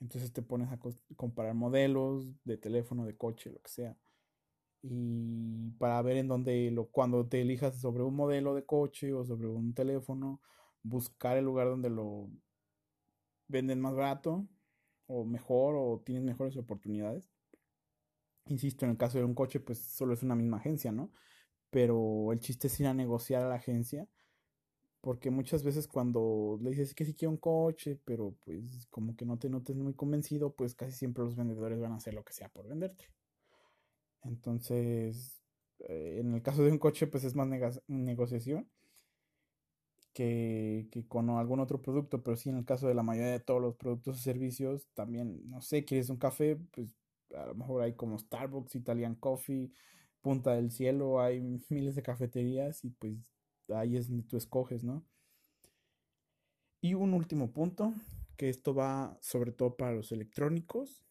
Entonces 0.01 0.33
te 0.33 0.43
pones 0.43 0.71
a 0.71 0.79
comparar 1.17 1.55
modelos 1.55 2.33
de 2.45 2.57
teléfono, 2.57 3.05
de 3.05 3.17
coche, 3.17 3.51
lo 3.51 3.61
que 3.61 3.71
sea. 3.71 3.97
Y 4.83 5.71
para 5.73 6.01
ver 6.03 6.17
en 6.19 6.29
dónde, 6.29 6.71
lo, 6.71 6.87
cuando 6.87 7.27
te 7.27 7.43
elijas 7.43 7.81
sobre 7.81 8.05
un 8.05 8.15
modelo 8.15 8.55
de 8.55 8.65
coche 8.65 9.13
o 9.13 9.25
sobre 9.25 9.49
un 9.49 9.75
teléfono, 9.75 10.41
buscar 10.83 11.37
el 11.37 11.45
lugar 11.45 11.67
donde 11.67 11.91
lo 11.91 12.31
venden 13.49 13.81
más 13.81 13.95
barato 13.95 14.47
o 15.07 15.25
mejor 15.25 15.75
o 15.77 16.03
tienes 16.05 16.25
mejores 16.25 16.57
oportunidades. 16.57 17.25
Insisto, 18.47 18.85
en 18.85 18.93
el 18.93 18.97
caso 18.97 19.19
de 19.19 19.25
un 19.25 19.35
coche, 19.35 19.61
pues 19.61 19.79
solo 19.79 20.15
es 20.15 20.23
una 20.23 20.35
misma 20.35 20.59
agencia, 20.59 20.93
¿no? 20.93 21.13
Pero 21.71 22.33
el 22.33 22.41
chiste 22.41 22.69
es 22.69 22.81
ir 22.81 22.87
a 22.87 22.95
negociar 22.95 23.43
a 23.43 23.49
la 23.49 23.57
agencia 23.57 24.09
porque 25.01 25.31
muchas 25.31 25.63
veces 25.63 25.87
cuando 25.87 26.59
le 26.61 26.71
dices 26.71 26.95
que 26.95 27.05
sí 27.05 27.15
quiero 27.15 27.31
un 27.33 27.39
coche, 27.39 27.99
pero 28.05 28.35
pues 28.45 28.87
como 28.91 29.17
que 29.17 29.25
no 29.25 29.39
te 29.39 29.49
notes 29.49 29.77
muy 29.77 29.95
convencido, 29.95 30.55
pues 30.55 30.75
casi 30.75 30.93
siempre 30.93 31.25
los 31.25 31.37
vendedores 31.37 31.81
van 31.81 31.93
a 31.93 31.97
hacer 31.97 32.15
lo 32.15 32.25
que 32.25 32.33
sea 32.33 32.49
por 32.49 32.69
venderte. 32.69 33.07
Entonces, 34.23 35.43
eh, 35.81 36.19
en 36.21 36.35
el 36.35 36.43
caso 36.43 36.63
de 36.63 36.73
un 36.73 36.79
coche, 36.79 37.07
pues 37.07 37.25
es 37.25 37.35
más 37.35 37.49
negociación 37.87 38.69
que, 40.19 40.89
que, 40.91 41.07
con 41.07 41.31
algún 41.31 41.61
otro 41.61 41.81
producto, 41.81 42.25
pero 42.25 42.37
sí 42.37 42.49
en 42.49 42.57
el 42.57 42.65
caso 42.65 42.89
de 42.89 42.95
la 42.95 43.05
mayoría 43.05 43.31
de 43.31 43.39
todos 43.39 43.63
los 43.63 43.77
productos 43.77 44.17
o 44.17 44.21
servicios, 44.21 44.89
también, 44.95 45.49
no 45.49 45.63
sé, 45.63 45.85
quieres 45.85 46.11
un 46.11 46.17
café, 46.17 46.57
pues 46.73 46.93
a 47.37 47.47
lo 47.47 47.55
mejor 47.55 47.83
hay 47.83 47.93
como 47.95 48.19
Starbucks, 48.19 48.75
Italian 48.75 49.15
Coffee, 49.15 49.71
Punta 50.21 50.57
del 50.57 50.73
Cielo, 50.73 51.21
hay 51.21 51.41
miles 51.69 51.95
de 51.95 52.03
cafeterías 52.03 52.85
y 52.85 52.91
pues 52.91 53.31
ahí 53.73 53.97
es 53.97 54.09
donde 54.09 54.25
tú 54.25 54.37
escoges, 54.37 54.83
¿no? 54.83 55.05
Y 56.81 56.95
un 56.95 57.15
último 57.15 57.53
punto, 57.53 57.95
que 58.37 58.49
esto 58.49 58.75
va 58.75 59.17
sobre 59.21 59.53
todo 59.53 59.77
para 59.77 59.93
los 59.93 60.11
electrónicos, 60.11 61.05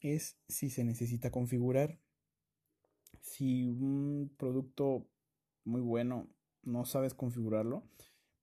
es 0.00 0.38
si 0.48 0.70
se 0.70 0.82
necesita 0.82 1.30
configurar. 1.30 2.00
Si 3.20 3.68
un 3.68 4.34
producto 4.38 5.06
muy 5.64 5.82
bueno 5.82 6.26
no 6.62 6.86
sabes 6.86 7.12
configurarlo, 7.12 7.82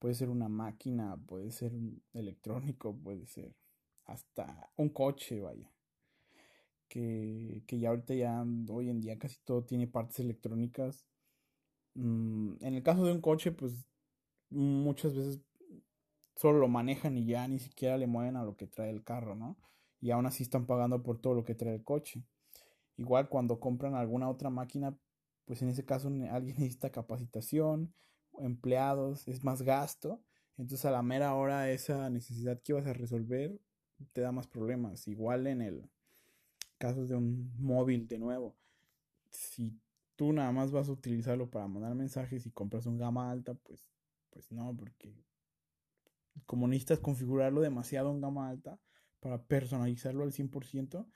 puede 0.04 0.16
ser 0.16 0.30
una 0.30 0.50
máquina, 0.50 1.16
puede 1.16 1.50
ser 1.52 1.74
un 1.74 2.04
electrónico, 2.12 2.94
puede 2.94 3.26
ser 3.26 3.56
hasta 4.04 4.70
un 4.76 4.90
coche, 4.90 5.40
vaya. 5.40 5.72
Que, 6.90 7.64
que 7.66 7.80
ya 7.80 7.88
ahorita 7.88 8.14
ya 8.14 8.46
hoy 8.68 8.90
en 8.90 9.00
día 9.00 9.18
casi 9.18 9.38
todo 9.46 9.64
tiene 9.64 9.88
partes 9.88 10.20
electrónicas 10.20 11.08
Mm, 11.96 12.56
en 12.62 12.74
el 12.74 12.84
caso 12.84 13.06
de 13.06 13.12
un 13.12 13.22
coche, 13.22 13.52
pues 13.52 13.88
muchas 14.50 15.16
veces 15.16 15.42
solo 16.36 16.60
lo 16.60 16.68
manejan 16.68 17.18
y 17.18 17.26
ya 17.26 17.48
ni 17.48 17.60
siquiera 17.60 17.98
le 17.98 18.08
mueven 18.08 18.36
a 18.36 18.44
lo 18.44 18.56
que 18.56 18.68
trae 18.68 18.90
el 18.90 19.04
carro, 19.04 19.36
¿no? 19.36 19.58
Y 20.02 20.12
aún 20.12 20.26
así 20.26 20.44
están 20.44 20.66
pagando 20.66 21.04
por 21.04 21.20
todo 21.22 21.36
lo 21.36 21.44
que 21.44 21.56
trae 21.56 21.76
el 21.76 21.84
coche. 21.84 22.24
Igual 22.98 23.30
cuando 23.30 23.60
compran 23.60 23.96
alguna 23.96 24.30
otra 24.30 24.50
máquina, 24.50 24.98
pues 25.46 25.62
en 25.62 25.70
ese 25.70 25.86
caso 25.86 26.10
alguien 26.32 26.58
necesita 26.60 26.92
capacitación, 26.92 27.94
empleados, 28.40 29.28
es 29.28 29.44
más 29.44 29.62
gasto. 29.62 30.22
Entonces 30.58 30.86
a 30.86 30.92
la 30.92 31.02
mera 31.02 31.34
hora 31.36 31.72
esa 31.72 32.10
necesidad 32.10 32.62
que 32.62 32.74
vas 32.74 32.86
a 32.86 32.94
resolver 32.94 33.60
te 34.12 34.22
da 34.22 34.32
más 34.32 34.48
problemas. 34.48 35.08
Igual 35.08 35.48
en 35.48 35.62
el 35.62 35.90
caso 36.78 37.06
de 37.06 37.16
un 37.16 37.54
móvil 37.58 38.08
de 38.08 38.20
nuevo. 38.20 38.56
Si 39.30 39.80
tú 40.16 40.34
nada 40.34 40.52
más 40.52 40.72
vas 40.72 40.90
a 40.90 40.92
utilizarlo 40.92 41.50
para 41.50 41.68
mandar 41.68 41.96
mensajes 41.96 42.46
y 42.46 42.52
compras 42.52 42.86
un 42.86 42.98
gama 42.98 43.32
alta, 43.32 43.54
pues, 43.54 43.90
pues 44.30 44.52
no, 44.52 44.76
porque 44.76 45.24
como 46.46 46.68
necesitas 46.68 47.00
configurarlo 47.00 47.62
demasiado 47.62 48.12
en 48.12 48.22
gama 48.22 48.50
alta 48.50 48.80
para 49.20 49.42
personalizarlo 49.44 50.24
al 50.24 50.34
100%, 50.34 51.08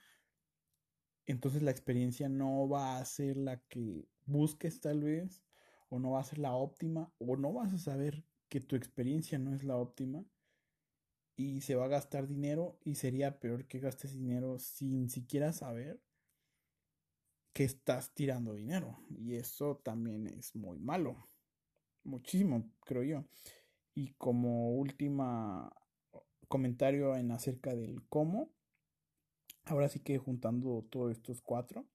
entonces 1.26 1.62
la 1.62 1.70
experiencia 1.70 2.28
no 2.28 2.68
va 2.68 2.98
a 2.98 3.04
ser 3.04 3.36
la 3.36 3.60
que 3.68 4.08
busques 4.24 4.80
tal 4.80 5.02
vez, 5.02 5.42
o 5.88 5.98
no 5.98 6.12
va 6.12 6.20
a 6.20 6.24
ser 6.24 6.38
la 6.38 6.54
óptima, 6.54 7.12
o 7.18 7.36
no 7.36 7.52
vas 7.52 7.72
a 7.72 7.78
saber 7.78 8.24
que 8.48 8.60
tu 8.60 8.76
experiencia 8.76 9.38
no 9.38 9.54
es 9.54 9.64
la 9.64 9.76
óptima 9.76 10.24
y 11.36 11.60
se 11.60 11.76
va 11.76 11.84
a 11.84 11.88
gastar 11.88 12.26
dinero 12.26 12.78
y 12.84 12.96
sería 12.96 13.38
peor 13.38 13.66
que 13.66 13.78
gastes 13.78 14.12
dinero 14.12 14.58
sin 14.58 15.08
siquiera 15.08 15.52
saber 15.52 16.00
que 17.52 17.64
estás 17.64 18.14
tirando 18.14 18.54
dinero. 18.54 18.98
Y 19.08 19.34
eso 19.34 19.76
también 19.84 20.26
es 20.26 20.54
muy 20.54 20.78
malo. 20.78 21.28
Muchísimo, 22.04 22.70
creo 22.84 23.02
yo. 23.02 23.24
Y 23.94 24.14
como 24.14 24.72
última 24.72 25.72
comentario 26.48 27.14
en 27.16 27.30
acerca 27.30 27.74
del 27.74 28.02
cómo, 28.08 28.50
ahora 29.64 29.88
sí 29.88 30.00
que 30.00 30.18
juntando 30.18 30.86
todos 30.90 31.12
estos 31.12 31.42
cuatro, 31.42 31.86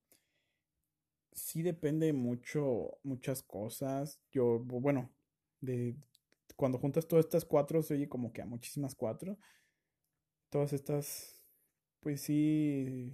sí 1.36 1.62
depende 1.62 2.14
mucho, 2.14 2.98
muchas 3.04 3.44
cosas. 3.44 4.20
Yo, 4.32 4.60
bueno, 4.60 5.10
de 5.62 5.96
cuando 6.56 6.78
juntas 6.78 7.08
todas 7.08 7.26
estas 7.26 7.46
cuatro, 7.46 7.82
se 7.82 7.96
oye 7.96 8.08
como 8.10 8.32
que 8.32 8.42
a 8.42 8.46
muchísimas 8.46 8.96
cuatro. 8.96 9.38
Todas 10.50 10.74
estas, 10.74 11.44
pues 12.00 12.22
sí, 12.22 13.14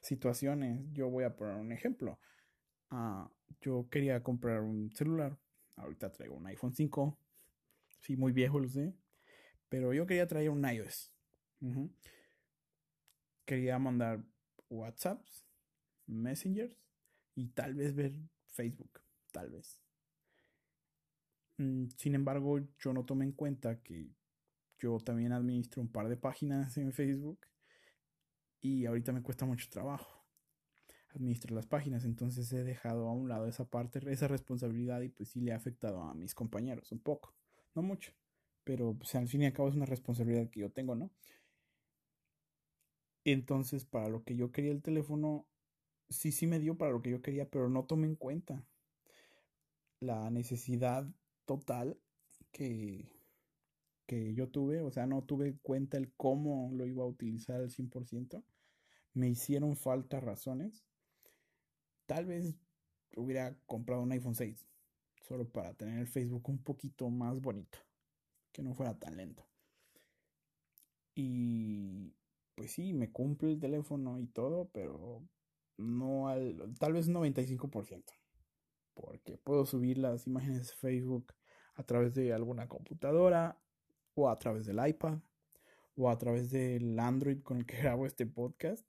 situaciones. 0.00 0.80
Yo 0.92 1.10
voy 1.10 1.24
a 1.24 1.36
poner 1.36 1.56
un 1.56 1.72
ejemplo. 1.72 2.18
Ah, 2.90 3.30
yo 3.60 3.88
quería 3.90 4.22
comprar 4.22 4.62
un 4.62 4.90
celular. 4.94 5.38
Ahorita 5.76 6.10
traigo 6.12 6.36
un 6.36 6.46
iPhone 6.46 6.74
5. 6.74 7.18
Sí, 8.00 8.16
muy 8.16 8.32
viejo, 8.32 8.58
lo 8.58 8.68
sé. 8.68 8.94
Pero 9.68 9.92
yo 9.92 10.06
quería 10.06 10.26
traer 10.26 10.50
un 10.50 10.64
iOS. 10.64 11.12
Quería 13.44 13.78
mandar 13.78 14.22
WhatsApps, 14.70 15.46
Messengers 16.06 16.87
y 17.38 17.46
tal 17.50 17.74
vez 17.74 17.94
ver 17.94 18.18
Facebook. 18.48 19.00
Tal 19.30 19.50
vez. 19.50 19.80
Mm, 21.58 21.86
sin 21.96 22.16
embargo, 22.16 22.58
yo 22.80 22.92
no 22.92 23.04
tomé 23.04 23.26
en 23.26 23.32
cuenta 23.32 23.80
que 23.80 24.10
yo 24.80 24.98
también 24.98 25.32
administro 25.32 25.80
un 25.80 25.88
par 25.88 26.08
de 26.08 26.16
páginas 26.16 26.76
en 26.78 26.92
Facebook 26.92 27.38
y 28.60 28.86
ahorita 28.86 29.12
me 29.12 29.22
cuesta 29.22 29.46
mucho 29.46 29.68
trabajo 29.70 30.26
administrar 31.10 31.52
las 31.52 31.66
páginas, 31.66 32.04
entonces 32.04 32.52
he 32.52 32.64
dejado 32.64 33.08
a 33.08 33.12
un 33.12 33.28
lado 33.28 33.46
esa 33.46 33.64
parte, 33.64 34.00
esa 34.12 34.28
responsabilidad 34.28 35.00
y 35.00 35.08
pues 35.08 35.30
sí 35.30 35.40
le 35.40 35.52
ha 35.52 35.56
afectado 35.56 36.02
a 36.02 36.14
mis 36.14 36.34
compañeros 36.34 36.92
un 36.92 37.00
poco, 37.00 37.34
no 37.74 37.82
mucho, 37.82 38.12
pero 38.62 38.94
pues 38.94 39.14
al 39.14 39.26
fin 39.26 39.42
y 39.42 39.46
al 39.46 39.52
cabo 39.52 39.68
es 39.68 39.74
una 39.74 39.86
responsabilidad 39.86 40.50
que 40.50 40.60
yo 40.60 40.70
tengo, 40.70 40.94
¿no? 40.94 41.10
Entonces, 43.24 43.84
para 43.84 44.08
lo 44.08 44.22
que 44.22 44.36
yo 44.36 44.52
quería 44.52 44.70
el 44.72 44.82
teléfono, 44.82 45.46
sí, 46.08 46.32
sí 46.32 46.46
me 46.46 46.58
dio 46.58 46.76
para 46.76 46.92
lo 46.92 47.02
que 47.02 47.10
yo 47.10 47.22
quería, 47.22 47.48
pero 47.48 47.68
no 47.68 47.84
tomé 47.84 48.06
en 48.06 48.16
cuenta 48.16 48.64
la 50.00 50.30
necesidad 50.30 51.06
total 51.44 51.98
que, 52.52 53.08
que 54.06 54.34
yo 54.34 54.48
tuve, 54.48 54.80
o 54.80 54.90
sea, 54.90 55.06
no 55.06 55.22
tuve 55.22 55.48
en 55.48 55.58
cuenta 55.58 55.96
el 55.96 56.12
cómo 56.14 56.70
lo 56.72 56.86
iba 56.86 57.04
a 57.04 57.08
utilizar 57.08 57.56
al 57.60 57.70
100%, 57.70 58.44
me 59.14 59.28
hicieron 59.28 59.76
falta 59.76 60.20
razones. 60.20 60.84
Tal 62.06 62.26
vez 62.26 62.56
hubiera 63.16 63.56
comprado 63.66 64.02
un 64.02 64.12
iPhone 64.12 64.34
6, 64.34 64.66
solo 65.20 65.48
para 65.48 65.74
tener 65.74 65.98
el 65.98 66.06
Facebook 66.06 66.48
un 66.48 66.62
poquito 66.62 67.10
más 67.10 67.40
bonito, 67.40 67.78
que 68.52 68.62
no 68.62 68.74
fuera 68.74 68.98
tan 68.98 69.16
lento. 69.16 69.46
Y 71.14 72.14
pues 72.54 72.72
sí, 72.72 72.92
me 72.92 73.10
cumple 73.10 73.50
el 73.50 73.60
teléfono 73.60 74.20
y 74.20 74.26
todo, 74.26 74.68
pero 74.72 75.22
no 75.78 76.28
al, 76.28 76.74
tal 76.78 76.92
vez 76.92 77.08
95%, 77.08 78.04
porque 78.94 79.38
puedo 79.38 79.64
subir 79.64 79.98
las 79.98 80.26
imágenes 80.26 80.68
de 80.68 80.74
Facebook 80.74 81.32
a 81.74 81.84
través 81.84 82.14
de 82.14 82.32
alguna 82.32 82.68
computadora 82.68 83.58
o 84.14 84.28
a 84.28 84.38
través 84.38 84.66
del 84.66 84.86
iPad 84.86 85.20
o 85.96 86.10
a 86.10 86.18
través 86.18 86.50
del 86.50 86.98
Android 86.98 87.42
con 87.42 87.58
el 87.58 87.66
que 87.66 87.76
grabo 87.82 88.06
este 88.06 88.26
podcast. 88.26 88.84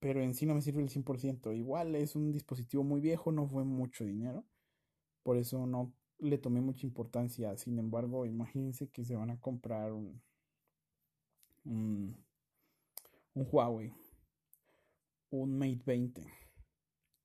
Pero 0.00 0.20
en 0.20 0.34
sí 0.34 0.46
no 0.46 0.54
me 0.54 0.62
sirve 0.62 0.82
el 0.82 0.90
100%. 0.90 1.56
Igual 1.56 1.94
es 1.94 2.16
un 2.16 2.32
dispositivo 2.32 2.82
muy 2.82 3.00
viejo, 3.00 3.30
no 3.30 3.46
fue 3.46 3.64
mucho 3.64 4.04
dinero. 4.04 4.44
Por 5.22 5.36
eso 5.36 5.64
no 5.66 5.94
le 6.18 6.38
tomé 6.38 6.60
mucha 6.60 6.86
importancia. 6.86 7.56
Sin 7.56 7.78
embargo, 7.78 8.26
imagínense 8.26 8.88
que 8.90 9.04
se 9.04 9.14
van 9.14 9.30
a 9.30 9.38
comprar 9.38 9.92
un, 9.92 10.20
un, 11.64 12.16
un 13.34 13.48
Huawei, 13.50 13.94
un 15.32 15.58
Mate 15.58 15.82
20 15.84 16.26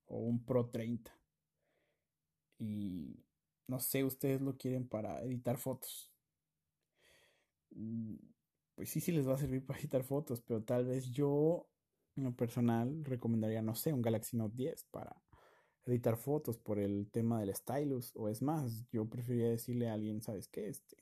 o 0.07 0.17
un 0.17 0.43
Pro 0.43 0.69
30. 0.69 1.11
Y 2.59 3.23
no 3.67 3.79
sé, 3.79 4.03
ustedes 4.03 4.41
lo 4.41 4.57
quieren 4.57 4.87
para 4.87 5.21
editar 5.23 5.57
fotos. 5.57 6.11
Mm, 7.71 8.15
pues 8.75 8.89
sí, 8.89 9.01
sí 9.01 9.11
les 9.11 9.27
va 9.27 9.35
a 9.35 9.37
servir 9.37 9.65
para 9.65 9.79
editar 9.79 10.03
fotos, 10.03 10.41
pero 10.41 10.63
tal 10.63 10.85
vez 10.85 11.11
yo, 11.11 11.67
en 12.15 12.23
lo 12.23 12.35
personal, 12.35 13.03
recomendaría, 13.03 13.61
no 13.61 13.75
sé, 13.75 13.93
un 13.93 14.01
Galaxy 14.01 14.37
Note 14.37 14.55
10 14.55 14.85
para 14.85 15.21
editar 15.85 16.17
fotos 16.17 16.57
por 16.57 16.79
el 16.79 17.09
tema 17.11 17.39
del 17.39 17.53
stylus. 17.55 18.15
O 18.15 18.29
es 18.29 18.41
más, 18.41 18.85
yo 18.91 19.05
preferiría 19.09 19.49
decirle 19.49 19.89
a 19.89 19.93
alguien, 19.93 20.21
¿sabes 20.21 20.47
qué? 20.47 20.69
Este, 20.69 20.97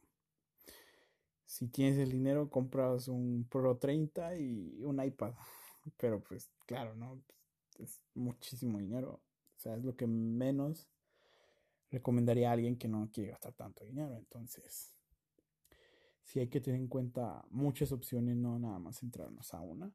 si 1.45 1.67
tienes 1.67 1.99
el 1.99 2.11
dinero, 2.11 2.49
compras 2.49 3.07
un 3.07 3.47
Pro 3.49 3.77
30 3.77 4.37
y 4.37 4.83
un 4.83 5.03
iPad. 5.03 5.33
Pero 5.97 6.23
pues 6.23 6.49
claro, 6.65 6.95
¿no? 6.95 7.21
Es 7.79 8.01
muchísimo 8.13 8.79
dinero. 8.79 9.21
O 9.57 9.59
sea, 9.59 9.75
es 9.75 9.83
lo 9.83 9.95
que 9.95 10.07
menos 10.07 10.87
recomendaría 11.91 12.49
a 12.49 12.53
alguien 12.53 12.77
que 12.77 12.87
no 12.87 13.09
quiere 13.11 13.31
gastar 13.31 13.53
tanto 13.53 13.85
dinero. 13.85 14.15
Entonces, 14.17 14.95
sí 16.23 16.39
hay 16.39 16.47
que 16.47 16.61
tener 16.61 16.79
en 16.79 16.87
cuenta 16.87 17.45
muchas 17.49 17.91
opciones, 17.91 18.35
no 18.35 18.59
nada 18.59 18.79
más 18.79 18.99
centrarnos 18.99 19.53
a 19.53 19.61
una. 19.61 19.91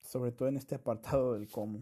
Sobre 0.00 0.32
todo 0.32 0.48
en 0.48 0.56
este 0.56 0.74
apartado 0.76 1.34
del 1.34 1.48
cómo. 1.48 1.80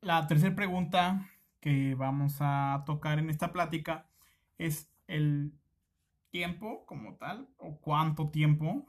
La 0.00 0.26
tercera 0.26 0.54
pregunta 0.54 1.30
que 1.60 1.94
vamos 1.94 2.36
a 2.40 2.82
tocar 2.84 3.18
en 3.18 3.30
esta 3.30 3.52
plática 3.52 4.06
es 4.58 4.90
el 5.06 5.52
tiempo 6.30 6.84
como 6.86 7.16
tal 7.16 7.48
o 7.58 7.78
cuánto 7.78 8.28
tiempo 8.28 8.86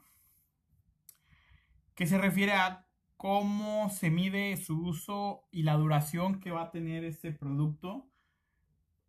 que 1.96 2.06
se 2.06 2.18
refiere 2.18 2.52
a 2.52 2.86
cómo 3.16 3.88
se 3.88 4.10
mide 4.10 4.56
su 4.58 4.80
uso 4.80 5.48
y 5.50 5.62
la 5.62 5.74
duración 5.74 6.38
que 6.38 6.52
va 6.52 6.64
a 6.64 6.70
tener 6.70 7.04
este 7.04 7.32
producto 7.32 8.06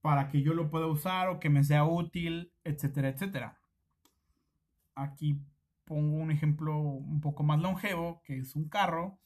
para 0.01 0.29
que 0.29 0.41
yo 0.41 0.53
lo 0.53 0.69
pueda 0.69 0.87
usar 0.87 1.27
o 1.27 1.39
que 1.39 1.49
me 1.49 1.65
sea 1.65 1.83
útil, 1.83 2.53
etcétera, 2.63 3.09
etcétera. 3.09 3.59
Aquí 4.95 5.43
pongo 5.83 6.17
un 6.17 6.31
ejemplo 6.31 6.79
un 6.79 7.19
poco 7.19 7.43
más 7.43 7.59
longevo, 7.59 8.21
que 8.23 8.39
es 8.39 8.55
un 8.55 8.69
carro. 8.69 9.19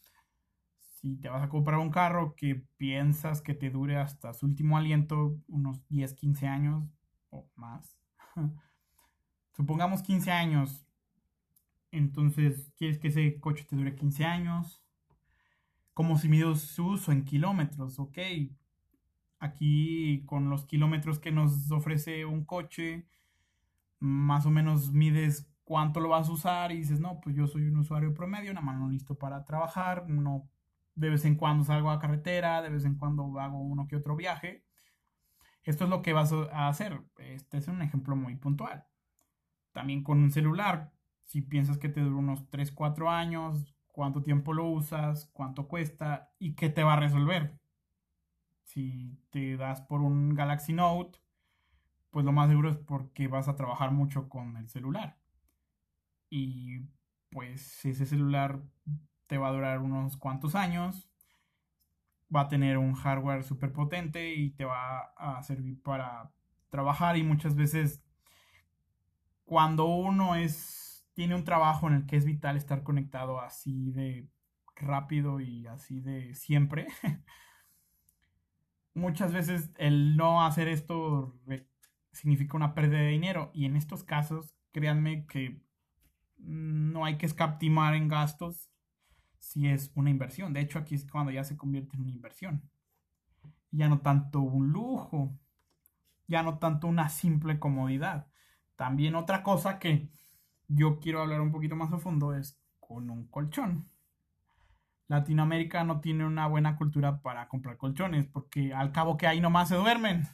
Si 0.80 1.15
te 1.17 1.30
vas 1.30 1.43
a 1.43 1.50
comprar 1.50 1.80
un 1.80 1.91
carro 1.91 2.36
que 2.36 2.65
piensas 2.78 3.41
que 3.41 3.54
te 3.54 3.69
dure 3.69 3.97
hasta 3.97 4.34
su 4.34 4.47
último 4.47 4.76
aliento, 4.76 5.38
unos 5.47 5.88
10, 5.88 6.15
15 6.15 6.47
años 6.47 6.89
o 7.30 7.47
más. 7.56 7.95
Supongamos 9.56 10.02
15 10.02 10.32
años. 10.32 10.88
Entonces, 11.91 12.71
¿quieres 12.77 12.99
que 12.99 13.10
ese 13.10 13.39
coche 13.39 13.65
te 13.65 13.75
dure 13.75 13.95
15 13.95 14.25
años? 14.25 14.82
Como 15.93 16.17
si 16.17 16.30
mido 16.30 16.56
su 16.56 16.88
uso 16.88 17.12
en 17.12 17.25
kilómetros, 17.25 17.99
ok. 17.99 18.17
Aquí 19.39 20.23
con 20.25 20.49
los 20.49 20.65
kilómetros 20.65 21.19
que 21.19 21.32
nos 21.32 21.71
ofrece 21.71 22.25
un 22.25 22.45
coche, 22.45 23.08
más 23.99 24.45
o 24.45 24.51
menos 24.51 24.91
mides 24.91 25.47
cuánto 25.63 25.99
lo 25.99 26.10
vas 26.10 26.30
a 26.30 26.32
usar 26.34 26.71
y 26.71 26.77
dices, 26.77 26.99
no, 26.99 27.19
pues 27.21 27.36
yo 27.36 27.47
soy 27.47 27.63
un 27.63 27.77
usuario 27.77 28.13
promedio, 28.13 28.51
una 28.51 28.62
mano 28.62 28.89
listo 28.89 29.15
para 29.15 29.45
trabajar, 29.45 30.10
no 30.10 30.49
de 30.95 31.10
vez 31.10 31.25
en 31.25 31.36
cuando 31.36 31.63
salgo 31.63 31.89
a 31.89 31.99
carretera, 31.99 32.62
de 32.62 32.69
vez 32.69 32.86
en 32.86 32.95
cuando 32.95 33.39
hago 33.39 33.60
uno 33.60 33.88
que 33.88 33.95
otro 33.95 34.15
viaje. 34.15 34.63
Esto 35.63 35.86
es 35.86 35.89
lo 35.89 36.01
que 36.01 36.13
vas 36.13 36.32
a 36.34 36.67
hacer. 36.67 37.01
Este 37.17 37.58
es 37.58 37.67
un 37.67 37.82
ejemplo 37.82 38.15
muy 38.15 38.36
puntual. 38.36 38.86
También 39.71 40.04
con 40.04 40.19
un 40.19 40.32
celular, 40.32 40.91
si 41.25 41.41
piensas 41.41 41.77
que 41.77 41.89
te 41.89 42.01
dura 42.01 42.15
unos 42.15 42.49
3, 42.49 42.71
4 42.71 43.10
años, 43.10 43.75
cuánto 43.88 44.23
tiempo 44.23 44.53
lo 44.53 44.65
usas, 44.69 45.29
cuánto 45.34 45.67
cuesta 45.67 46.31
y 46.39 46.55
qué 46.55 46.69
te 46.69 46.84
va 46.84 46.93
a 46.93 46.99
resolver. 46.99 47.57
Si 48.63 49.17
te 49.31 49.57
das 49.57 49.81
por 49.81 50.01
un 50.01 50.34
Galaxy 50.36 50.73
Note, 50.73 51.19
pues 52.10 52.25
lo 52.25 52.31
más 52.31 52.49
seguro 52.49 52.69
es 52.69 52.77
porque 52.77 53.27
vas 53.27 53.47
a 53.47 53.55
trabajar 53.55 53.91
mucho 53.91 54.29
con 54.29 54.57
el 54.57 54.69
celular. 54.69 55.17
Y 56.29 56.81
pues 57.29 57.86
ese 57.86 58.05
celular 58.05 58.62
te 59.27 59.38
va 59.38 59.49
a 59.49 59.53
durar 59.53 59.79
unos 59.79 60.17
cuantos 60.17 60.55
años 60.55 61.12
va 62.34 62.41
a 62.41 62.47
tener 62.47 62.77
un 62.77 62.93
hardware 62.93 63.43
súper 63.43 63.73
potente 63.73 64.34
y 64.34 64.51
te 64.51 64.65
va 64.65 65.13
a 65.17 65.41
servir 65.43 65.81
para 65.81 66.31
trabajar 66.69 67.17
y 67.17 67.23
muchas 67.23 67.55
veces 67.55 68.01
cuando 69.43 69.86
uno 69.86 70.36
es 70.36 70.90
tiene 71.21 71.36
un 71.36 71.43
trabajo 71.43 71.88
en 71.88 71.93
el 71.93 72.05
que 72.07 72.15
es 72.15 72.25
vital 72.25 72.57
estar 72.57 72.81
conectado 72.81 73.39
así 73.39 73.91
de 73.91 74.27
rápido 74.75 75.39
y 75.39 75.67
así 75.67 75.99
de 75.99 76.34
siempre 76.34 76.88
muchas 78.95 79.31
veces 79.31 79.69
el 79.77 80.17
no 80.17 80.43
hacer 80.43 80.67
esto 80.67 81.39
significa 82.12 82.57
una 82.57 82.73
pérdida 82.73 83.01
de 83.01 83.10
dinero 83.10 83.51
y 83.53 83.65
en 83.65 83.75
estos 83.75 84.03
casos 84.03 84.55
créanme 84.71 85.27
que 85.27 85.62
no 86.38 87.05
hay 87.05 87.19
que 87.19 87.27
escaptimar 87.27 87.93
en 87.93 88.07
gastos 88.07 88.71
si 89.38 89.67
es 89.67 89.91
una 89.93 90.10
inversión. 90.10 90.53
De 90.53 90.62
hecho, 90.62 90.79
aquí 90.79 90.95
es 90.95 91.05
cuando 91.05 91.31
ya 91.31 91.43
se 91.43 91.55
convierte 91.55 91.97
en 91.97 92.01
una 92.01 92.13
inversión. 92.13 92.67
Ya 93.69 93.88
no 93.89 94.01
tanto 94.01 94.41
un 94.41 94.69
lujo, 94.69 95.38
ya 96.25 96.41
no 96.41 96.57
tanto 96.57 96.88
una 96.88 97.10
simple 97.10 97.60
comodidad. 97.60 98.27
También 98.75 99.13
otra 99.13 99.43
cosa 99.43 99.77
que 99.77 100.10
yo 100.73 100.99
quiero 100.99 101.21
hablar 101.21 101.41
un 101.41 101.51
poquito 101.51 101.75
más 101.75 101.91
a 101.91 101.97
fondo 101.97 102.34
es 102.34 102.60
con 102.79 103.10
un 103.10 103.27
colchón. 103.27 103.89
Latinoamérica 105.07 105.84
no 105.84 105.99
tiene 105.99 106.25
una 106.25 106.47
buena 106.47 106.77
cultura 106.77 107.21
para 107.21 107.47
comprar 107.47 107.77
colchones 107.77 108.25
porque 108.25 108.73
al 108.73 108.91
cabo 108.91 109.17
que 109.17 109.27
ahí 109.27 109.41
nomás 109.41 109.69
se 109.69 109.75
duermen. 109.75 110.27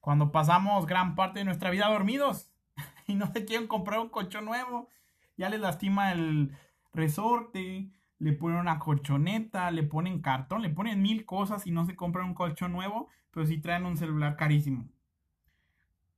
Cuando 0.00 0.32
pasamos 0.32 0.86
gran 0.86 1.14
parte 1.14 1.38
de 1.38 1.46
nuestra 1.46 1.70
vida 1.70 1.88
dormidos 1.88 2.52
y 3.06 3.14
no 3.14 3.32
se 3.32 3.44
quieren 3.44 3.66
comprar 3.66 4.00
un 4.00 4.10
colchón 4.10 4.44
nuevo, 4.44 4.88
ya 5.36 5.48
les 5.48 5.60
lastima 5.60 6.12
el, 6.12 6.54
resorte, 6.94 7.90
le 8.18 8.32
ponen 8.32 8.58
una 8.58 8.78
colchoneta, 8.78 9.70
le 9.70 9.82
ponen 9.82 10.22
cartón, 10.22 10.62
le 10.62 10.70
ponen 10.70 11.02
mil 11.02 11.26
cosas 11.26 11.66
y 11.66 11.72
no 11.72 11.84
se 11.84 11.96
compran 11.96 12.28
un 12.28 12.34
colchón 12.34 12.72
nuevo, 12.72 13.08
pero 13.30 13.46
sí 13.46 13.58
traen 13.58 13.84
un 13.84 13.96
celular 13.96 14.36
carísimo. 14.36 14.88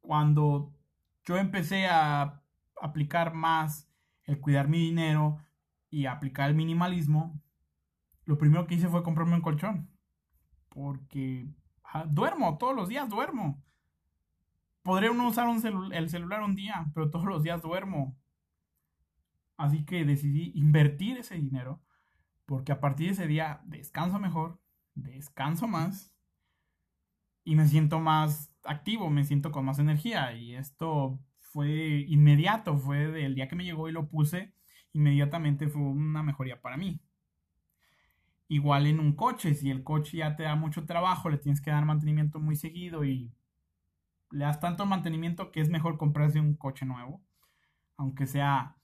Cuando 0.00 0.72
yo 1.24 1.36
empecé 1.36 1.88
a 1.88 2.42
aplicar 2.80 3.34
más 3.34 3.88
el 4.24 4.40
cuidar 4.40 4.68
mi 4.68 4.78
dinero 4.78 5.38
y 5.90 6.06
aplicar 6.06 6.50
el 6.50 6.56
minimalismo, 6.56 7.40
lo 8.24 8.38
primero 8.38 8.66
que 8.66 8.74
hice 8.74 8.88
fue 8.88 9.02
comprarme 9.02 9.34
un 9.34 9.42
colchón. 9.42 9.90
Porque 10.68 11.48
ah, 11.84 12.04
duermo, 12.08 12.58
todos 12.58 12.74
los 12.74 12.88
días 12.88 13.08
duermo. 13.08 13.62
Podría 14.82 15.10
uno 15.10 15.28
usar 15.28 15.48
el 15.92 16.10
celular 16.10 16.42
un 16.42 16.54
día, 16.54 16.86
pero 16.94 17.10
todos 17.10 17.24
los 17.24 17.42
días 17.42 17.62
duermo. 17.62 18.16
Así 19.56 19.84
que 19.84 20.04
decidí 20.04 20.52
invertir 20.54 21.18
ese 21.18 21.36
dinero 21.36 21.80
porque 22.46 22.72
a 22.72 22.80
partir 22.80 23.08
de 23.08 23.12
ese 23.12 23.26
día 23.26 23.60
descanso 23.64 24.18
mejor, 24.18 24.60
descanso 24.94 25.66
más 25.66 26.12
y 27.44 27.56
me 27.56 27.66
siento 27.66 27.98
más 28.00 28.52
activo, 28.62 29.10
me 29.10 29.24
siento 29.24 29.50
con 29.50 29.64
más 29.64 29.78
energía 29.78 30.32
y 30.32 30.54
esto 30.54 31.18
fue 31.56 32.04
inmediato, 32.06 32.76
fue 32.76 33.08
del 33.08 33.34
día 33.34 33.48
que 33.48 33.56
me 33.56 33.64
llegó 33.64 33.88
y 33.88 33.92
lo 33.92 34.10
puse, 34.10 34.52
inmediatamente 34.92 35.68
fue 35.68 35.80
una 35.80 36.22
mejoría 36.22 36.60
para 36.60 36.76
mí. 36.76 37.00
Igual 38.48 38.86
en 38.86 39.00
un 39.00 39.14
coche, 39.14 39.54
si 39.54 39.70
el 39.70 39.82
coche 39.82 40.18
ya 40.18 40.36
te 40.36 40.42
da 40.42 40.54
mucho 40.54 40.84
trabajo, 40.84 41.30
le 41.30 41.38
tienes 41.38 41.62
que 41.62 41.70
dar 41.70 41.86
mantenimiento 41.86 42.40
muy 42.40 42.56
seguido 42.56 43.06
y 43.06 43.32
le 44.32 44.44
das 44.44 44.60
tanto 44.60 44.84
mantenimiento 44.84 45.50
que 45.50 45.62
es 45.62 45.70
mejor 45.70 45.96
comprarse 45.96 46.40
un 46.40 46.56
coche 46.56 46.84
nuevo, 46.84 47.22
aunque 47.96 48.26
sea 48.26 48.76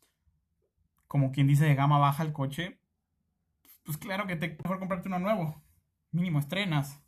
como 1.06 1.30
quien 1.30 1.46
dice, 1.46 1.66
de 1.66 1.74
gama 1.74 1.98
baja 1.98 2.22
el 2.22 2.32
coche, 2.32 2.80
pues 3.84 3.98
claro 3.98 4.26
que 4.26 4.36
te 4.36 4.56
mejor 4.64 4.78
comprarte 4.78 5.08
uno 5.08 5.18
nuevo. 5.18 5.62
Mínimo 6.10 6.38
estrenas. 6.38 7.02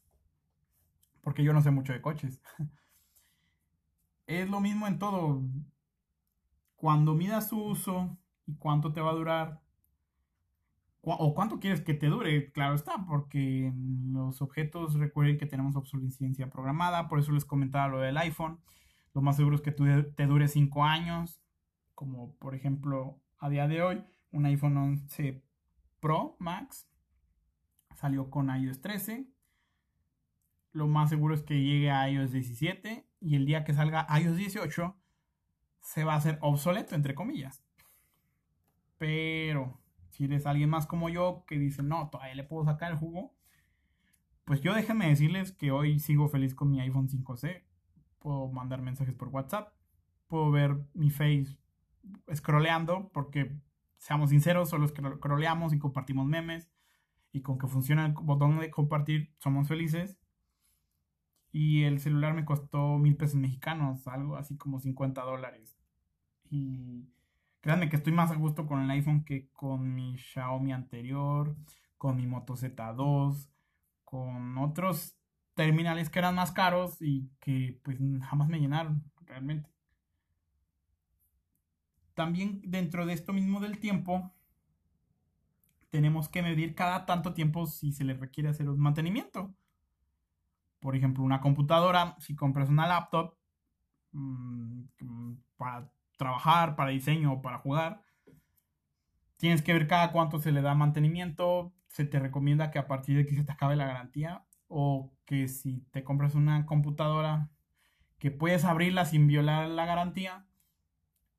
Porque 1.23 1.43
yo 1.43 1.55
no 1.55 1.63
sé 1.63 1.71
mucho 1.71 1.95
de 1.95 2.03
coches. 2.03 2.43
Es 4.27 4.49
lo 4.49 4.61
mismo 4.61 4.87
en 4.87 4.99
todo. 4.99 5.43
cuando 6.77 7.15
midas 7.15 7.49
su 7.49 7.63
uso 7.63 8.19
y 8.47 8.57
cuánto 8.57 8.93
te 8.93 9.01
va 9.01 9.11
a 9.11 9.15
durar, 9.15 9.63
o 11.01 11.35
cuánto 11.35 11.61
quieres 11.61 11.81
que 11.83 11.95
te 11.95 12.07
dure, 12.07 12.51
claro 12.53 12.75
está, 12.75 13.05
porque 13.07 13.73
los 14.13 14.41
objetos 14.43 14.95
recuerden 14.95 15.39
que 15.39 15.47
tenemos 15.47 15.77
obsolescencia 15.77 16.51
programada, 16.51 17.09
por 17.09 17.19
eso 17.19 17.33
les 17.33 17.45
comentaba 17.45 17.89
lo 17.89 18.01
del 18.01 18.17
iPhone. 18.19 18.61
Lo 19.15 19.23
más 19.23 19.37
seguro 19.37 19.57
es 19.57 19.63
que 19.63 19.73
te 19.73 20.27
dure 20.27 20.49
5 20.49 20.85
años, 20.85 21.41
como 21.95 22.35
por 22.37 22.55
ejemplo 22.55 23.21
a 23.39 23.49
día 23.49 23.69
de 23.69 23.83
hoy, 23.83 24.05
un 24.33 24.47
iPhone 24.47 24.77
11 24.77 25.43
Pro 26.01 26.37
Max 26.39 26.89
salió 27.97 28.31
con 28.31 28.55
iOS 28.55 28.81
13. 28.81 29.27
Lo 30.73 30.89
más 30.89 31.11
seguro 31.11 31.35
es 31.35 31.43
que 31.43 31.63
llegue 31.63 31.91
a 31.91 32.11
iOS 32.11 32.33
17 32.33 33.07
y 33.25 33.37
el 33.37 33.47
día 33.47 33.65
que 33.65 33.73
salga 33.73 34.07
iOS 34.21 34.37
18 34.37 34.97
se 35.81 36.05
va 36.05 36.13
a 36.13 36.17
hacer 36.17 36.39
obsoleto, 36.43 36.95
entre 36.95 37.15
comillas. 37.15 37.65
Pero 38.99 39.81
si 40.11 40.25
eres 40.25 40.47
alguien 40.47 40.69
más 40.69 40.87
como 40.87 41.09
yo 41.09 41.45
que 41.47 41.59
dice, 41.59 41.83
no, 41.83 42.11
todavía 42.11 42.35
le 42.35 42.45
puedo 42.45 42.65
sacar 42.65 42.93
el 42.93 42.99
jugo, 42.99 43.35
pues 44.45 44.61
yo 44.61 44.75
déjenme 44.75 45.09
decirles 45.09 45.53
que 45.53 45.71
hoy 45.71 45.99
sigo 45.99 46.29
feliz 46.29 46.55
con 46.55 46.71
mi 46.71 46.81
iPhone 46.81 47.09
5C. 47.09 47.65
Puedo 48.19 48.49
mandar 48.49 48.83
mensajes 48.83 49.15
por 49.15 49.29
WhatsApp, 49.29 49.75
puedo 50.27 50.51
ver 50.51 50.77
mi 50.93 51.11
face 51.11 51.57
scrolleando, 52.35 53.11
porque 53.13 53.57
seamos 53.97 54.31
sinceros, 54.31 54.69
solo 54.69 54.87
scrolleamos 54.87 55.73
y 55.73 55.79
compartimos 55.79 56.27
memes. 56.27 56.71
Y 57.33 57.41
con 57.41 57.59
que 57.59 57.67
funciona 57.69 58.05
el 58.05 58.13
botón 58.13 58.59
de 58.61 58.71
compartir, 58.71 59.35
somos 59.39 59.67
felices. 59.67 60.19
Y 61.55 61.85
el 61.85 62.01
celular 62.01 62.35
me 62.35 62.45
costó 62.45 62.99
mil 62.99 63.17
pesos 63.17 63.37
mexicanos, 63.37 64.07
algo 64.09 64.37
así 64.37 64.59
como 64.59 64.79
50 64.79 65.23
dólares. 65.23 65.79
Y 66.51 67.09
Créanme 67.65 67.89
que 67.89 67.97
estoy 67.97 68.13
más 68.13 68.31
a 68.31 68.35
gusto 68.35 68.67
con 68.67 68.83
el 68.83 68.91
iPhone 68.91 69.25
que 69.25 69.49
con 69.55 69.95
mi 69.95 70.19
Xiaomi 70.19 70.75
anterior, 70.75 71.57
con 71.97 72.15
mi 72.15 72.27
Moto 72.27 72.57
Z2, 72.57 73.49
con 74.05 74.59
otros 74.59 75.17
terminales 75.55 76.11
que 76.11 76.19
eran 76.19 76.35
más 76.35 76.53
caros 76.53 77.01
y 77.01 77.31
que 77.41 77.81
pues 77.83 77.97
jamás 78.21 78.49
me 78.49 78.61
llenaron 78.61 79.03
realmente. 79.25 79.71
También 82.13 82.61
dentro 82.67 83.07
de 83.07 83.15
esto 83.15 83.33
mismo 83.33 83.61
del 83.61 83.79
tiempo, 83.79 84.31
tenemos 85.89 86.29
que 86.29 86.43
medir 86.43 86.75
cada 86.75 87.07
tanto 87.07 87.33
tiempo 87.33 87.65
si 87.65 87.93
se 87.93 88.05
le 88.05 88.13
requiere 88.13 88.51
hacer 88.51 88.69
un 88.69 88.79
mantenimiento. 88.79 89.55
Por 90.85 90.97
ejemplo, 90.97 91.25
una 91.25 91.41
computadora, 91.41 92.15
si 92.21 92.37
compras 92.37 92.69
una 92.69 92.87
laptop, 92.87 93.35
mm, 94.13 94.83
para 95.57 95.91
trabajar, 96.19 96.77
para 96.77 96.91
diseño 96.91 97.33
o 97.33 97.41
para 97.41 97.57
jugar. 97.59 98.03
Tienes 99.39 99.63
que 99.63 99.73
ver 99.73 99.89
cada 99.89 100.13
cuánto 100.13 100.39
se 100.41 100.53
le 100.53 100.61
da 100.61 100.75
mantenimiento. 100.75 101.73
Se 101.89 102.05
te 102.05 102.19
recomienda 102.19 102.71
que 102.71 102.79
a 102.79 102.87
partir 102.87 103.17
de 103.17 103.25
que 103.25 103.35
se 103.35 103.45
te 103.45 103.53
acabe 103.53 103.77
la 103.77 103.87
garantía 103.87 104.45
o 104.69 105.11
que 105.25 105.49
si 105.49 105.81
te 105.91 106.05
compras 106.05 106.35
una 106.35 106.67
computadora 106.67 107.49
que 108.19 108.31
puedes 108.31 108.67
abrirla 108.67 109.07
sin 109.07 109.27
violar 109.27 109.69
la 109.71 109.87
garantía, 109.87 110.47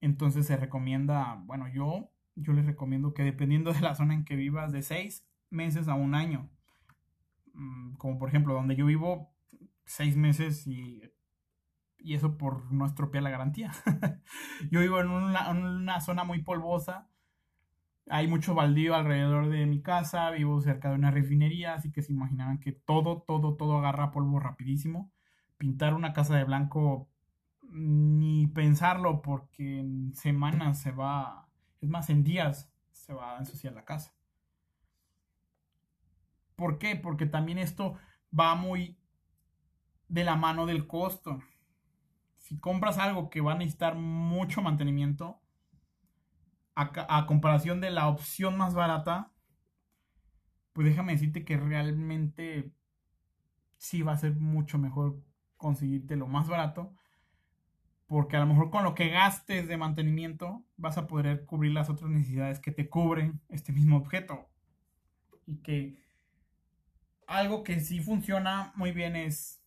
entonces 0.01 0.47
se 0.47 0.57
recomienda, 0.57 1.41
bueno, 1.45 1.67
yo 1.67 2.09
yo 2.35 2.53
les 2.53 2.65
recomiendo 2.65 3.13
que 3.13 3.23
dependiendo 3.23 3.73
de 3.73 3.81
la 3.81 3.93
zona 3.93 4.15
en 4.15 4.25
que 4.25 4.35
vivas, 4.35 4.71
de 4.71 4.81
seis 4.81 5.23
meses 5.51 5.87
a 5.87 5.93
un 5.93 6.15
año. 6.15 6.49
Mm, 7.53 7.93
como 7.93 8.17
por 8.17 8.29
ejemplo, 8.29 8.55
donde 8.55 8.75
yo 8.75 8.87
vivo, 8.87 9.34
seis 9.85 10.15
meses 10.15 10.67
y 10.67 11.01
y 12.05 12.13
eso 12.13 12.37
por 12.37 12.71
no 12.71 12.85
estropear 12.85 13.23
la 13.23 13.31
garantía. 13.31 13.71
Yo 14.71 14.79
vivo 14.79 14.99
en 14.99 15.09
una, 15.09 15.99
zona 16.01 16.23
muy 16.23 16.43
polvosa, 16.43 17.09
hay 18.07 18.27
mucho 18.27 18.53
baldío 18.53 18.93
alrededor 18.93 19.49
de 19.49 19.65
mi 19.65 19.81
casa, 19.81 20.29
vivo 20.29 20.61
cerca 20.61 20.89
de 20.89 20.95
una 20.95 21.09
refinería, 21.09 21.73
así 21.73 21.91
que 21.91 22.03
se 22.03 22.13
imaginarán 22.13 22.59
que 22.59 22.71
todo, 22.73 23.23
todo, 23.23 23.55
todo 23.55 23.79
agarra 23.79 24.11
polvo 24.11 24.39
rapidísimo. 24.39 25.11
Pintar 25.57 25.95
una 25.95 26.13
casa 26.13 26.35
de 26.35 26.43
blanco, 26.43 27.09
ni 27.63 28.45
pensarlo, 28.45 29.23
porque 29.23 29.79
en 29.79 30.13
semanas 30.13 30.79
se 30.79 30.91
va, 30.91 31.47
es 31.81 31.89
más, 31.89 32.11
en 32.11 32.23
días 32.23 32.71
se 32.91 33.15
va 33.15 33.35
a 33.35 33.39
ensuciar 33.39 33.73
la 33.73 33.83
casa. 33.83 34.13
¿Por 36.55 36.77
qué? 36.77 36.95
Porque 36.95 37.25
también 37.25 37.57
esto 37.57 37.95
va 38.37 38.53
muy 38.53 38.99
de 40.07 40.23
la 40.23 40.35
mano 40.35 40.65
del 40.65 40.87
costo 40.87 41.39
si 42.45 42.59
compras 42.59 42.99
algo 42.99 43.31
que 43.31 43.41
va 43.41 43.53
a 43.53 43.57
necesitar 43.57 43.95
mucho 43.95 44.61
mantenimiento, 44.61 45.41
a, 46.75 47.25
comparación 47.25 47.81
de 47.81 47.89
la 47.89 48.07
opción 48.07 48.55
más 48.55 48.75
barata, 48.75 49.31
pues 50.73 50.87
déjame 50.87 51.13
decirte 51.13 51.43
que 51.43 51.57
realmente 51.57 52.71
sí 53.77 54.03
va 54.03 54.11
a 54.11 54.17
ser 54.17 54.35
mucho 54.35 54.77
mejor 54.77 55.23
conseguirte 55.57 56.17
lo 56.17 56.27
más 56.27 56.47
barato. 56.47 56.93
Porque 58.05 58.37
a 58.37 58.41
lo 58.41 58.45
mejor 58.45 58.69
con 58.69 58.83
lo 58.83 58.93
que 58.93 59.09
gastes 59.09 59.67
de 59.67 59.77
mantenimiento 59.77 60.63
vas 60.77 60.99
a 60.99 61.07
poder 61.07 61.45
cubrir 61.45 61.71
las 61.71 61.89
otras 61.89 62.11
necesidades 62.11 62.59
que 62.59 62.71
te 62.71 62.89
cubren 62.89 63.41
este 63.49 63.71
mismo 63.71 63.97
objeto. 63.97 64.47
Y 65.47 65.63
que 65.63 65.97
algo 67.25 67.63
que 67.63 67.79
sí 67.79 68.01
funciona 68.01 68.71
muy 68.75 68.91
bien 68.91 69.15
es 69.15 69.64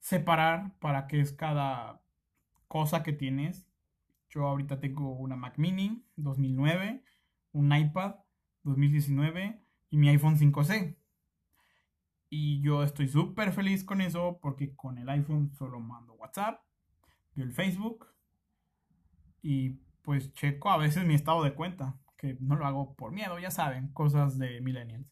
separar 0.00 0.76
para 0.80 1.06
qué 1.06 1.20
es 1.20 1.32
cada 1.32 2.02
cosa 2.66 3.02
que 3.02 3.12
tienes. 3.12 3.66
Yo 4.30 4.46
ahorita 4.46 4.80
tengo 4.80 5.12
una 5.12 5.36
Mac 5.36 5.58
Mini 5.58 6.04
2009, 6.16 7.04
un 7.52 7.72
iPad 7.74 8.16
2019 8.62 9.62
y 9.90 9.96
mi 9.96 10.08
iPhone 10.08 10.36
5C. 10.36 10.96
Y 12.28 12.62
yo 12.62 12.82
estoy 12.82 13.08
súper 13.08 13.52
feliz 13.52 13.84
con 13.84 14.00
eso 14.00 14.38
porque 14.40 14.74
con 14.74 14.98
el 14.98 15.08
iPhone 15.08 15.52
solo 15.52 15.80
mando 15.80 16.14
WhatsApp, 16.14 16.62
veo 17.34 17.44
el 17.44 17.52
Facebook 17.52 18.06
y 19.42 19.80
pues 20.02 20.32
checo 20.34 20.70
a 20.70 20.76
veces 20.76 21.04
mi 21.04 21.14
estado 21.14 21.42
de 21.42 21.54
cuenta, 21.54 21.98
que 22.16 22.36
no 22.40 22.54
lo 22.54 22.66
hago 22.66 22.94
por 22.94 23.12
miedo, 23.12 23.38
ya 23.38 23.50
saben, 23.50 23.88
cosas 23.88 24.38
de 24.38 24.60
millennials. 24.60 25.10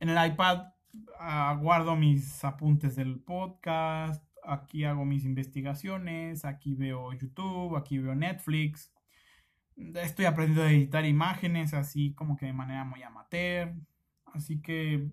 En 0.00 0.08
el 0.08 0.32
iPad 0.32 0.72
Ah, 1.18 1.56
guardo 1.60 1.96
mis 1.96 2.44
apuntes 2.44 2.96
del 2.96 3.20
podcast, 3.20 4.24
aquí 4.44 4.84
hago 4.84 5.04
mis 5.04 5.24
investigaciones, 5.24 6.44
aquí 6.44 6.74
veo 6.74 7.12
YouTube, 7.12 7.76
aquí 7.76 7.98
veo 7.98 8.14
Netflix. 8.14 8.92
Estoy 9.76 10.24
aprendiendo 10.24 10.62
a 10.64 10.70
editar 10.70 11.04
imágenes 11.04 11.74
así 11.74 12.14
como 12.14 12.36
que 12.36 12.46
de 12.46 12.52
manera 12.52 12.84
muy 12.84 13.02
amateur. 13.02 13.74
Así 14.26 14.60
que 14.60 15.10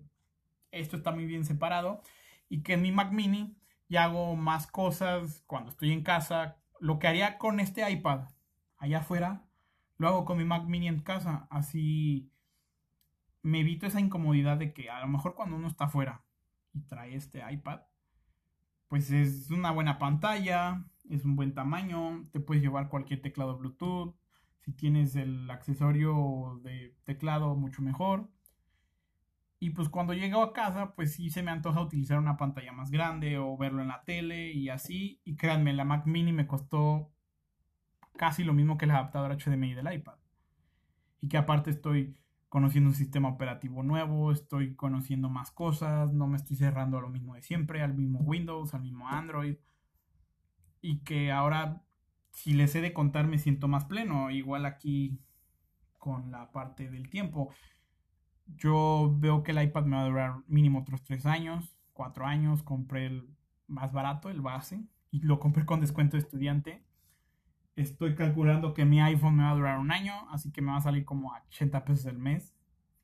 esto 0.70 0.96
está 0.96 1.10
muy 1.12 1.26
bien 1.26 1.44
separado. 1.44 2.02
Y 2.48 2.62
que 2.62 2.74
en 2.74 2.82
mi 2.82 2.92
Mac 2.92 3.12
mini 3.12 3.56
ya 3.88 4.04
hago 4.04 4.36
más 4.36 4.66
cosas 4.66 5.42
cuando 5.46 5.70
estoy 5.70 5.92
en 5.92 6.02
casa. 6.02 6.58
Lo 6.80 6.98
que 6.98 7.08
haría 7.08 7.38
con 7.38 7.60
este 7.60 7.88
iPad 7.90 8.28
allá 8.78 8.98
afuera, 8.98 9.44
lo 9.98 10.08
hago 10.08 10.24
con 10.24 10.38
mi 10.38 10.44
Mac 10.44 10.64
mini 10.64 10.88
en 10.88 11.00
casa. 11.00 11.46
Así 11.50 12.30
me 13.44 13.60
evito 13.60 13.86
esa 13.86 14.00
incomodidad 14.00 14.56
de 14.56 14.72
que 14.72 14.90
a 14.90 15.00
lo 15.00 15.06
mejor 15.06 15.34
cuando 15.34 15.56
uno 15.56 15.68
está 15.68 15.84
afuera 15.84 16.24
y 16.72 16.80
trae 16.80 17.14
este 17.14 17.42
iPad, 17.48 17.82
pues 18.88 19.10
es 19.10 19.50
una 19.50 19.70
buena 19.70 19.98
pantalla, 19.98 20.82
es 21.10 21.24
un 21.26 21.36
buen 21.36 21.54
tamaño, 21.54 22.26
te 22.32 22.40
puedes 22.40 22.62
llevar 22.62 22.88
cualquier 22.88 23.20
teclado 23.20 23.58
Bluetooth, 23.58 24.16
si 24.60 24.72
tienes 24.72 25.14
el 25.14 25.50
accesorio 25.50 26.58
de 26.64 26.96
teclado 27.04 27.54
mucho 27.54 27.82
mejor. 27.82 28.30
Y 29.60 29.70
pues 29.70 29.90
cuando 29.90 30.14
llego 30.14 30.42
a 30.42 30.54
casa, 30.54 30.94
pues 30.94 31.12
sí 31.14 31.28
se 31.28 31.42
me 31.42 31.50
antoja 31.50 31.82
utilizar 31.82 32.18
una 32.18 32.38
pantalla 32.38 32.72
más 32.72 32.90
grande 32.90 33.36
o 33.36 33.56
verlo 33.58 33.82
en 33.82 33.88
la 33.88 34.04
tele 34.04 34.52
y 34.52 34.70
así. 34.70 35.20
Y 35.24 35.36
créanme, 35.36 35.74
la 35.74 35.84
Mac 35.84 36.06
mini 36.06 36.32
me 36.32 36.46
costó 36.46 37.12
casi 38.16 38.42
lo 38.42 38.54
mismo 38.54 38.78
que 38.78 38.86
el 38.86 38.92
adaptador 38.92 39.36
HDMI 39.36 39.74
del 39.74 39.92
iPad. 39.92 40.16
Y 41.20 41.28
que 41.28 41.36
aparte 41.36 41.70
estoy 41.70 42.16
conociendo 42.54 42.90
un 42.90 42.94
sistema 42.94 43.30
operativo 43.30 43.82
nuevo, 43.82 44.30
estoy 44.30 44.76
conociendo 44.76 45.28
más 45.28 45.50
cosas, 45.50 46.12
no 46.12 46.28
me 46.28 46.36
estoy 46.36 46.56
cerrando 46.56 46.98
a 46.98 47.00
lo 47.00 47.08
mismo 47.08 47.34
de 47.34 47.42
siempre, 47.42 47.82
al 47.82 47.94
mismo 47.94 48.20
Windows, 48.20 48.74
al 48.74 48.82
mismo 48.82 49.08
Android. 49.08 49.56
Y 50.80 51.00
que 51.00 51.32
ahora, 51.32 51.82
si 52.30 52.52
les 52.52 52.72
he 52.76 52.80
de 52.80 52.92
contar, 52.92 53.26
me 53.26 53.38
siento 53.38 53.66
más 53.66 53.86
pleno. 53.86 54.30
Igual 54.30 54.66
aquí 54.66 55.18
con 55.98 56.30
la 56.30 56.52
parte 56.52 56.88
del 56.88 57.10
tiempo. 57.10 57.52
Yo 58.46 59.12
veo 59.18 59.42
que 59.42 59.50
el 59.50 59.60
iPad 59.60 59.86
me 59.86 59.96
va 59.96 60.02
a 60.02 60.08
durar 60.08 60.34
mínimo 60.46 60.82
otros 60.82 61.02
3 61.02 61.26
años, 61.26 61.76
4 61.92 62.24
años. 62.24 62.62
Compré 62.62 63.06
el 63.06 63.28
más 63.66 63.92
barato, 63.92 64.30
el 64.30 64.42
base, 64.42 64.80
y 65.10 65.18
lo 65.22 65.40
compré 65.40 65.66
con 65.66 65.80
descuento 65.80 66.16
de 66.16 66.22
estudiante 66.22 66.84
estoy 67.76 68.14
calculando 68.14 68.74
que 68.74 68.84
mi 68.84 69.00
iPhone 69.00 69.36
me 69.36 69.44
va 69.44 69.50
a 69.50 69.54
durar 69.54 69.78
un 69.78 69.90
año, 69.90 70.14
así 70.30 70.52
que 70.52 70.62
me 70.62 70.72
va 70.72 70.78
a 70.78 70.82
salir 70.82 71.04
como 71.04 71.34
a 71.34 71.42
80 71.48 71.84
pesos 71.84 72.06
el 72.06 72.18
mes 72.18 72.54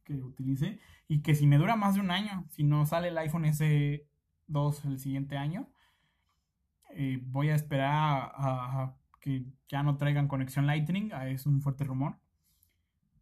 que 0.04 0.14
utilice. 0.14 0.80
Y 1.08 1.22
que 1.22 1.34
si 1.34 1.46
me 1.46 1.58
dura 1.58 1.76
más 1.76 1.94
de 1.94 2.00
un 2.00 2.10
año, 2.10 2.46
si 2.50 2.62
no 2.62 2.86
sale 2.86 3.08
el 3.08 3.18
iPhone 3.18 3.44
S2 3.44 4.84
el 4.84 4.98
siguiente 4.98 5.36
año, 5.36 5.68
eh, 6.90 7.20
voy 7.22 7.50
a 7.50 7.54
esperar 7.54 8.32
a, 8.34 8.96
que 9.20 9.44
ya 9.68 9.82
no 9.82 9.96
traigan 9.96 10.28
conexión 10.28 10.66
Lightning, 10.66 11.10
ah, 11.12 11.28
es 11.28 11.46
un 11.46 11.60
fuerte 11.60 11.84
rumor. 11.84 12.16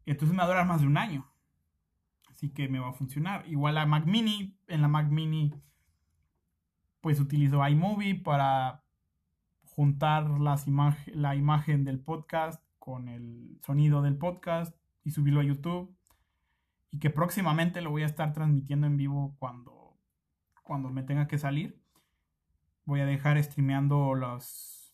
Entonces 0.07 0.33
me 0.33 0.39
va 0.39 0.45
a 0.45 0.49
durar 0.49 0.67
más 0.67 0.81
de 0.81 0.87
un 0.87 0.97
año. 0.97 1.27
Así 2.31 2.51
que 2.51 2.69
me 2.69 2.79
va 2.79 2.91
a 2.91 2.93
funcionar. 2.93 3.47
Igual 3.49 3.75
la 3.75 3.87
Mac 3.87 4.07
Mini, 4.07 4.57
en 4.69 4.81
la 4.83 4.89
Mac 4.89 5.09
Mini 5.09 5.53
pues 7.01 7.21
utilizo 7.21 7.67
iMovie 7.67 8.15
para 8.17 8.85
juntar 9.79 10.29
las 10.41 10.67
la 11.07 11.37
imagen 11.37 11.85
del 11.85 12.01
podcast 12.01 12.61
con 12.81 13.09
el 13.09 13.61
sonido 13.65 14.03
del 14.03 14.19
podcast 14.19 14.77
y 15.05 15.13
subirlo 15.13 15.39
a 15.39 15.45
YouTube. 15.45 15.97
Y 16.91 16.99
que 16.99 17.11
próximamente 17.11 17.81
lo 17.81 17.91
voy 17.91 18.03
a 18.03 18.07
estar 18.07 18.33
transmitiendo 18.33 18.89
en 18.89 18.97
vivo 18.97 19.37
cuando, 19.39 19.97
cuando 20.65 20.91
me 20.91 21.05
tenga 21.05 21.29
que 21.29 21.39
salir. 21.39 21.81
Voy 22.87 23.03
a 23.03 23.07
dejar 23.07 23.41
streameando 23.41 24.17
los, 24.17 24.93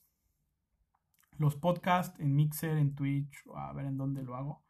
los 1.39 1.57
podcasts 1.57 2.21
en 2.21 2.37
Mixer, 2.37 2.77
en 2.77 2.95
Twitch, 2.95 3.43
a 3.57 3.73
ver 3.73 3.87
en 3.87 3.97
dónde 3.97 4.23
lo 4.23 4.37
hago. 4.37 4.63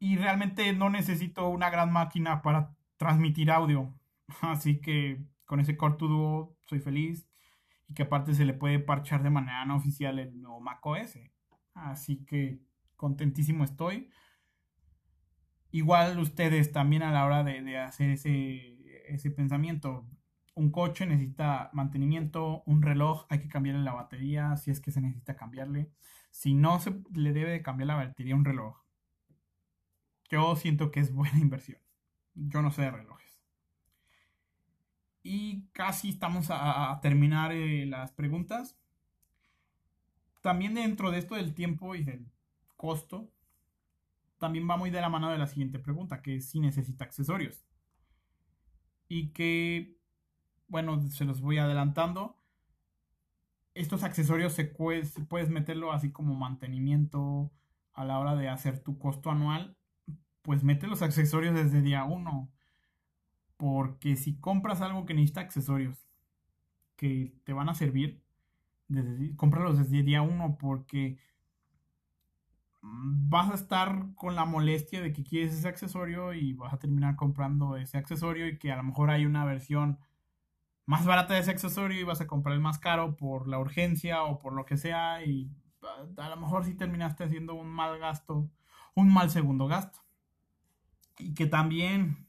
Y 0.00 0.16
realmente 0.16 0.72
no 0.72 0.90
necesito 0.90 1.48
una 1.48 1.70
gran 1.70 1.92
máquina 1.92 2.42
para 2.42 2.74
transmitir 2.96 3.52
audio. 3.52 3.94
Así 4.40 4.80
que 4.80 5.24
con 5.44 5.60
ese 5.60 5.76
Core 5.76 5.94
Duo 5.96 6.56
soy 6.64 6.80
feliz. 6.80 7.28
Y 7.88 7.94
que 7.94 8.02
aparte 8.02 8.34
se 8.34 8.44
le 8.44 8.54
puede 8.54 8.78
parchar 8.78 9.22
de 9.22 9.30
manera 9.30 9.64
no 9.64 9.76
oficial 9.76 10.18
el 10.18 10.40
nuevo 10.40 10.60
Mac 10.60 10.84
OS. 10.84 11.18
Así 11.74 12.24
que 12.24 12.60
contentísimo 12.96 13.64
estoy. 13.64 14.10
Igual 15.70 16.18
ustedes 16.18 16.72
también 16.72 17.02
a 17.02 17.12
la 17.12 17.24
hora 17.26 17.44
de, 17.44 17.78
hacer 17.78 18.10
ese, 18.10 18.76
ese 19.08 19.30
pensamiento. 19.30 20.06
Un 20.54 20.70
coche 20.70 21.06
necesita 21.06 21.70
mantenimiento, 21.72 22.62
un 22.66 22.82
reloj 22.82 23.26
hay 23.28 23.38
que 23.40 23.48
cambiarle 23.48 23.82
la 23.82 23.92
batería 23.92 24.56
si 24.56 24.70
es 24.70 24.80
que 24.80 24.90
se 24.90 25.00
necesita 25.00 25.36
cambiarle. 25.36 25.90
Si 26.30 26.54
no 26.54 26.80
se 26.80 27.02
le 27.14 27.32
debe 27.32 27.50
de 27.50 27.62
cambiar 27.62 27.88
la 27.88 27.96
batería 27.96 28.34
a 28.34 28.38
un 28.38 28.44
reloj. 28.44 28.82
Yo 30.30 30.56
siento 30.56 30.90
que 30.90 31.00
es 31.00 31.12
buena 31.12 31.38
inversión. 31.40 31.80
Yo 32.34 32.62
no 32.62 32.70
sé 32.70 32.82
de 32.82 32.90
relojes. 32.90 33.27
Y 35.30 35.68
casi 35.72 36.08
estamos 36.08 36.46
a, 36.48 36.98
terminar 37.02 37.52
eh, 37.52 37.84
las 37.84 38.12
preguntas. 38.12 38.78
También 40.40 40.72
dentro 40.72 41.10
de 41.10 41.18
esto 41.18 41.34
del 41.34 41.52
tiempo 41.52 41.94
y 41.94 42.02
del 42.02 42.32
costo, 42.78 43.30
también 44.38 44.66
va 44.66 44.78
muy 44.78 44.88
de 44.88 45.02
la 45.02 45.10
mano 45.10 45.30
de 45.30 45.36
la 45.36 45.46
siguiente 45.46 45.78
pregunta, 45.78 46.22
que 46.22 46.36
es 46.36 46.48
si 46.48 46.60
necesita 46.60 47.04
accesorios. 47.04 47.62
Y 49.06 49.34
que, 49.34 49.98
bueno, 50.66 50.98
se 51.10 51.26
los 51.26 51.42
voy 51.42 51.58
adelantando. 51.58 52.38
Estos 53.74 54.04
accesorios 54.04 54.54
se 54.54 54.64
puedes 54.64 55.50
meterlo 55.50 55.92
así 55.92 56.10
como 56.10 56.36
mantenimiento 56.36 57.52
a 57.92 58.06
la 58.06 58.18
hora 58.18 58.34
de 58.34 58.48
hacer 58.48 58.78
tu 58.78 58.98
costo 58.98 59.30
anual. 59.30 59.76
Pues 60.40 60.64
mete 60.64 60.86
los 60.86 61.02
accesorios 61.02 61.54
desde 61.54 61.82
día 61.82 62.04
1 62.04 62.50
porque 63.58 64.16
si 64.16 64.38
compras 64.38 64.80
algo 64.80 65.04
que 65.04 65.12
necesita 65.12 65.42
accesorios 65.42 66.08
que 66.96 67.34
te 67.44 67.52
van 67.52 67.68
a 67.68 67.74
servir, 67.74 68.22
desde, 68.86 69.36
cómpralos 69.36 69.78
desde 69.78 70.02
día 70.02 70.22
uno 70.22 70.56
porque 70.58 71.18
vas 72.80 73.50
a 73.50 73.54
estar 73.54 74.14
con 74.14 74.34
la 74.36 74.44
molestia 74.44 75.02
de 75.02 75.12
que 75.12 75.24
quieres 75.24 75.52
ese 75.52 75.68
accesorio 75.68 76.32
y 76.32 76.54
vas 76.54 76.72
a 76.72 76.78
terminar 76.78 77.16
comprando 77.16 77.76
ese 77.76 77.98
accesorio 77.98 78.46
y 78.46 78.58
que 78.58 78.72
a 78.72 78.76
lo 78.76 78.84
mejor 78.84 79.10
hay 79.10 79.26
una 79.26 79.44
versión 79.44 79.98
más 80.86 81.04
barata 81.04 81.34
de 81.34 81.40
ese 81.40 81.50
accesorio 81.50 82.00
y 82.00 82.04
vas 82.04 82.20
a 82.20 82.26
comprar 82.28 82.54
el 82.54 82.62
más 82.62 82.78
caro 82.78 83.16
por 83.16 83.48
la 83.48 83.58
urgencia 83.58 84.22
o 84.22 84.38
por 84.38 84.52
lo 84.52 84.64
que 84.64 84.76
sea 84.76 85.22
y 85.24 85.50
a 86.16 86.28
lo 86.28 86.36
mejor 86.36 86.64
sí 86.64 86.74
terminaste 86.74 87.24
haciendo 87.24 87.54
un 87.54 87.68
mal 87.68 87.98
gasto, 87.98 88.48
un 88.94 89.12
mal 89.12 89.30
segundo 89.30 89.66
gasto. 89.66 89.98
Y 91.18 91.34
que 91.34 91.46
también 91.46 92.27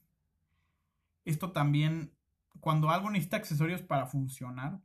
esto 1.29 1.51
también, 1.51 2.13
cuando 2.59 2.89
algo 2.89 3.09
necesita 3.09 3.37
accesorios 3.37 3.81
para 3.81 4.05
funcionar, 4.07 4.79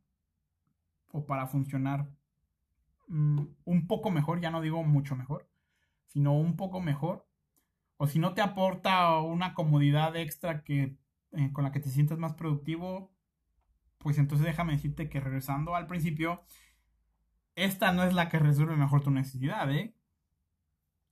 o 1.11 1.25
para 1.25 1.47
funcionar 1.47 2.09
mm, 3.07 3.41
un 3.63 3.87
poco 3.87 4.11
mejor, 4.11 4.41
ya 4.41 4.51
no 4.51 4.61
digo 4.61 4.83
mucho 4.83 5.15
mejor, 5.15 5.49
sino 6.07 6.33
un 6.33 6.55
poco 6.57 6.81
mejor, 6.81 7.27
o 7.97 8.07
si 8.07 8.19
no 8.19 8.33
te 8.33 8.41
aporta 8.41 9.19
una 9.19 9.53
comodidad 9.53 10.15
extra 10.17 10.63
que, 10.63 10.97
eh, 11.31 11.51
con 11.53 11.63
la 11.63 11.71
que 11.71 11.79
te 11.79 11.89
sientes 11.89 12.17
más 12.17 12.33
productivo, 12.33 13.13
pues 13.97 14.17
entonces 14.17 14.45
déjame 14.45 14.73
decirte 14.73 15.09
que 15.09 15.19
regresando 15.19 15.75
al 15.75 15.87
principio, 15.87 16.43
esta 17.55 17.93
no 17.93 18.03
es 18.03 18.13
la 18.13 18.27
que 18.29 18.39
resuelve 18.39 18.75
mejor 18.75 19.01
tu 19.01 19.11
necesidad, 19.11 19.71
¿eh? 19.71 19.95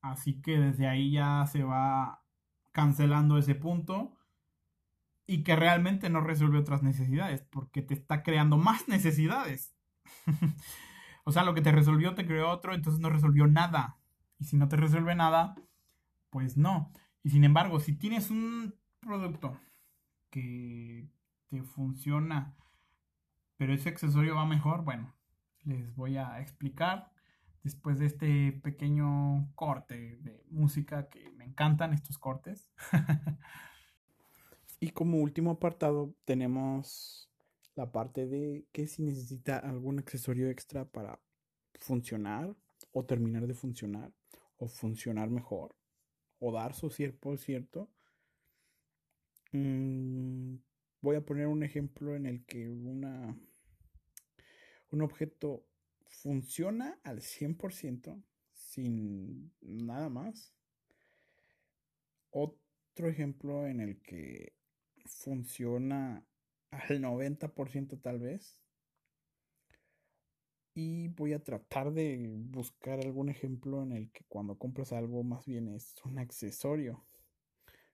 Así 0.01 0.41
que 0.41 0.59
desde 0.59 0.87
ahí 0.87 1.11
ya 1.11 1.45
se 1.47 1.63
va 1.63 2.23
cancelando 2.73 3.37
ese 3.37 3.55
punto 3.55 4.17
y 5.25 5.43
que 5.43 5.55
realmente 5.55 6.09
no 6.09 6.21
resuelve 6.21 6.59
otras 6.59 6.83
necesidades, 6.83 7.41
porque 7.49 7.81
te 7.81 7.93
está 7.93 8.23
creando 8.23 8.57
más 8.57 8.87
necesidades. 8.87 9.75
o 11.23 11.31
sea, 11.31 11.43
lo 11.43 11.53
que 11.53 11.61
te 11.61 11.71
resolvió 11.71 12.13
te 12.15 12.25
creó 12.25 12.49
otro, 12.49 12.73
entonces 12.73 12.99
no 12.99 13.09
resolvió 13.09 13.47
nada. 13.47 13.97
Y 14.39 14.45
si 14.45 14.57
no 14.57 14.67
te 14.67 14.75
resuelve 14.75 15.15
nada, 15.15 15.55
pues 16.29 16.57
no. 16.57 16.91
Y 17.23 17.29
sin 17.29 17.43
embargo, 17.43 17.79
si 17.79 17.93
tienes 17.93 18.29
un 18.29 18.75
producto 18.99 19.57
que 20.29 21.09
te 21.49 21.63
funciona, 21.63 22.55
pero 23.57 23.73
ese 23.73 23.89
accesorio 23.89 24.35
va 24.35 24.45
mejor, 24.45 24.83
bueno, 24.83 25.13
les 25.63 25.95
voy 25.95 26.17
a 26.17 26.41
explicar 26.41 27.11
después 27.63 27.99
de 27.99 28.07
este 28.07 28.51
pequeño 28.51 29.49
corte 29.55 30.17
de 30.17 30.43
música 30.49 31.07
que 31.07 31.29
me 31.31 31.45
encantan 31.45 31.93
estos 31.93 32.17
cortes. 32.17 32.69
Y 34.83 34.89
como 34.89 35.19
último 35.19 35.51
apartado 35.51 36.13
tenemos 36.25 37.31
la 37.73 37.93
parte 37.93 38.27
de 38.27 38.65
que 38.73 38.85
si 38.85 39.01
necesita 39.01 39.57
algún 39.57 39.99
accesorio 39.99 40.49
extra 40.49 40.83
para 40.83 41.21
funcionar 41.79 42.53
o 42.91 43.05
terminar 43.05 43.47
de 43.47 43.53
funcionar 43.53 44.11
o 44.57 44.67
funcionar 44.67 45.29
mejor 45.29 45.73
o 46.37 46.51
dar 46.51 46.73
su 46.73 46.91
por 47.17 47.37
cierto. 47.37 47.89
Mm, 49.53 50.55
voy 50.99 51.15
a 51.15 51.25
poner 51.25 51.47
un 51.47 51.63
ejemplo 51.63 52.13
en 52.17 52.25
el 52.25 52.43
que 52.43 52.69
una, 52.69 53.37
un 54.91 55.01
objeto 55.01 55.65
funciona 56.07 56.99
al 57.05 57.21
100% 57.21 58.21
sin 58.51 59.49
nada 59.61 60.09
más. 60.09 60.53
Otro 62.31 63.07
ejemplo 63.07 63.65
en 63.65 63.79
el 63.79 64.01
que 64.01 64.61
funciona 65.05 66.25
al 66.71 67.01
90% 67.01 68.01
tal 68.01 68.19
vez. 68.19 68.59
Y 70.75 71.09
voy 71.09 71.33
a 71.33 71.43
tratar 71.43 71.93
de 71.93 72.35
buscar 72.49 72.99
algún 72.99 73.29
ejemplo 73.29 73.83
en 73.83 73.91
el 73.91 74.11
que 74.11 74.23
cuando 74.27 74.57
compras 74.57 74.91
algo 74.91 75.23
más 75.23 75.45
bien 75.45 75.67
es 75.67 75.93
un 76.03 76.17
accesorio. 76.17 77.05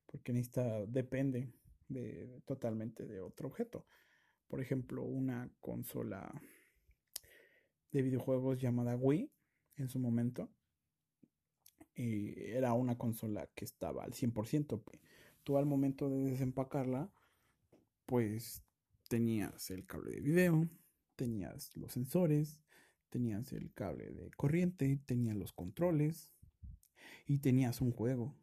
Porque 0.05 0.31
necesita, 0.31 0.85
depende 0.85 1.51
de, 1.89 2.41
totalmente 2.45 3.05
de 3.05 3.19
otro 3.19 3.49
objeto. 3.49 3.85
Por 4.47 4.61
ejemplo, 4.61 5.03
una 5.03 5.51
consola 5.59 6.31
de 7.91 8.01
videojuegos 8.01 8.57
llamada 8.57 8.95
Wii 8.95 9.31
en 9.75 9.89
su 9.89 9.99
momento. 9.99 10.49
era 11.95 12.73
una 12.73 12.97
consola 12.97 13.49
que 13.53 13.65
estaba 13.65 14.05
al 14.05 14.13
100% 14.13 14.81
tú 15.43 15.57
al 15.57 15.65
momento 15.65 16.09
de 16.09 16.31
desempacarla, 16.31 17.11
pues 18.05 18.63
tenías 19.07 19.71
el 19.71 19.85
cable 19.85 20.11
de 20.11 20.21
video, 20.21 20.69
tenías 21.15 21.75
los 21.75 21.91
sensores, 21.91 22.61
tenías 23.09 23.51
el 23.53 23.73
cable 23.73 24.11
de 24.11 24.31
corriente, 24.31 24.99
tenías 25.05 25.35
los 25.35 25.51
controles 25.51 26.31
y 27.27 27.39
tenías 27.39 27.81
un 27.81 27.91
juego. 27.91 28.35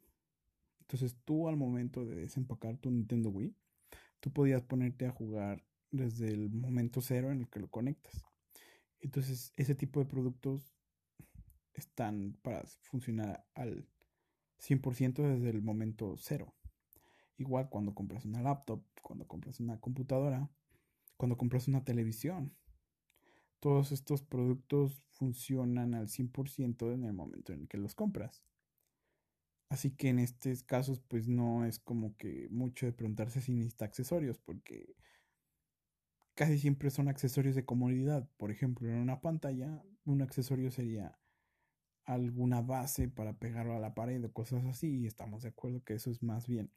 Entonces 0.80 1.16
tú 1.24 1.49
al 1.49 1.57
momento 1.57 2.05
de 2.05 2.16
desempacar 2.16 2.76
tu 2.78 2.90
Nintendo 2.90 3.30
Wii, 3.30 3.55
tú 4.20 4.32
podías 4.32 4.62
ponerte 4.62 5.07
a 5.07 5.11
jugar 5.11 5.64
desde 5.90 6.28
el 6.28 6.51
momento 6.51 7.01
cero 7.01 7.30
en 7.30 7.40
el 7.40 7.49
que 7.49 7.61
lo 7.61 7.68
conectas. 7.68 8.24
Entonces 9.01 9.53
ese 9.57 9.74
tipo 9.74 10.01
de 10.01 10.07
productos 10.07 10.76
están 11.74 12.36
para 12.42 12.64
funcionar 12.82 13.47
al 13.55 13.86
100% 14.59 15.22
desde 15.22 15.51
el 15.51 15.62
momento 15.62 16.16
cero. 16.18 16.55
Igual 17.39 17.68
cuando 17.68 17.95
compras 17.95 18.24
una 18.24 18.43
laptop, 18.43 18.82
cuando 19.03 19.26
compras 19.26 19.61
una 19.61 19.78
computadora, 19.78 20.51
cuando 21.16 21.37
compras 21.37 21.68
una 21.68 21.84
televisión. 21.84 22.55
Todos 23.61 23.93
estos 23.93 24.22
productos 24.22 25.03
funcionan 25.12 25.95
al 25.95 26.09
100% 26.09 26.93
en 26.93 27.05
el 27.05 27.12
momento 27.12 27.53
en 27.53 27.62
el 27.62 27.68
que 27.68 27.78
los 27.78 27.95
compras. 27.95 28.43
Así 29.68 29.91
que 29.91 30.09
en 30.09 30.20
estos 30.20 30.62
casos 30.62 31.01
pues 31.01 31.26
no 31.26 31.64
es 31.64 31.78
como 31.78 32.16
que 32.16 32.49
mucho 32.51 32.87
de 32.87 32.93
preguntarse 32.93 33.41
si 33.41 33.53
necesita 33.53 33.84
accesorios 33.84 34.39
porque 34.39 34.95
casi 36.34 36.59
siempre 36.59 36.91
son 36.91 37.09
accesorios 37.09 37.57
de 37.57 37.64
comodidad. 37.64 38.28
Por 38.37 38.51
ejemplo, 38.51 38.89
en 38.89 38.99
una 38.99 39.20
pantalla, 39.20 39.82
un 40.05 40.22
accesorio 40.22 40.70
sería 40.70 41.18
alguna 42.05 42.61
base 42.62 43.09
para 43.09 43.39
pegarlo 43.39 43.74
a 43.74 43.80
la 43.80 43.95
pared 43.95 44.24
o 44.24 44.32
cosas 44.32 44.64
así. 44.66 45.01
Y 45.01 45.07
estamos 45.07 45.43
de 45.43 45.49
acuerdo 45.49 45.82
que 45.82 45.95
eso 45.95 46.11
es 46.11 46.22
más 46.22 46.47
bien 46.47 46.70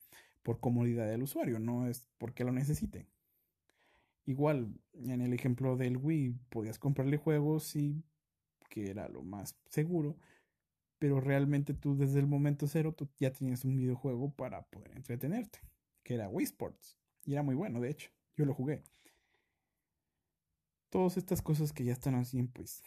por 0.43 0.59
comodidad 0.59 1.07
del 1.07 1.23
usuario, 1.23 1.59
no 1.59 1.87
es 1.87 2.07
porque 2.17 2.43
lo 2.43 2.51
necesite. 2.51 3.07
Igual, 4.25 4.79
en 4.93 5.21
el 5.21 5.33
ejemplo 5.33 5.75
del 5.75 5.97
Wii, 5.97 6.39
podías 6.49 6.77
comprarle 6.77 7.17
juegos 7.17 7.75
y 7.75 8.03
que 8.69 8.89
era 8.89 9.09
lo 9.09 9.23
más 9.23 9.55
seguro, 9.69 10.17
pero 10.99 11.19
realmente 11.19 11.73
tú 11.73 11.97
desde 11.97 12.19
el 12.19 12.27
momento 12.27 12.67
cero 12.67 12.93
tú 12.93 13.09
ya 13.17 13.31
tenías 13.31 13.65
un 13.65 13.75
videojuego 13.75 14.31
para 14.33 14.63
poder 14.63 14.91
entretenerte, 14.95 15.59
que 16.03 16.13
era 16.13 16.29
Wii 16.29 16.43
Sports. 16.43 16.97
Y 17.25 17.33
era 17.33 17.43
muy 17.43 17.55
bueno, 17.55 17.79
de 17.79 17.89
hecho, 17.89 18.11
yo 18.35 18.45
lo 18.45 18.53
jugué. 18.53 18.83
Todas 20.89 21.17
estas 21.17 21.41
cosas 21.41 21.73
que 21.73 21.83
ya 21.83 21.93
están 21.93 22.15
así, 22.15 22.41
pues, 22.43 22.83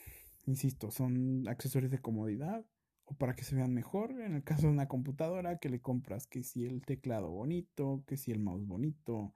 insisto, 0.47 0.91
son 0.91 1.47
accesorios 1.49 1.91
de 1.91 2.01
comodidad 2.01 2.65
o 3.05 3.15
para 3.15 3.35
que 3.35 3.45
se 3.45 3.55
vean 3.57 3.75
mejor. 3.75 4.13
En 4.21 4.35
el 4.35 4.45
caso 4.45 4.63
de 4.63 4.73
una 4.73 4.89
computadora, 4.89 5.59
que 5.59 5.69
le 5.69 5.81
compras 5.81 6.27
que 6.27 6.43
si 6.43 6.65
el 6.65 6.83
teclado 6.83 7.31
bonito, 7.31 8.05
que 8.07 8.17
si 8.17 8.33
el 8.33 8.41
mouse 8.41 8.67
bonito, 8.67 9.33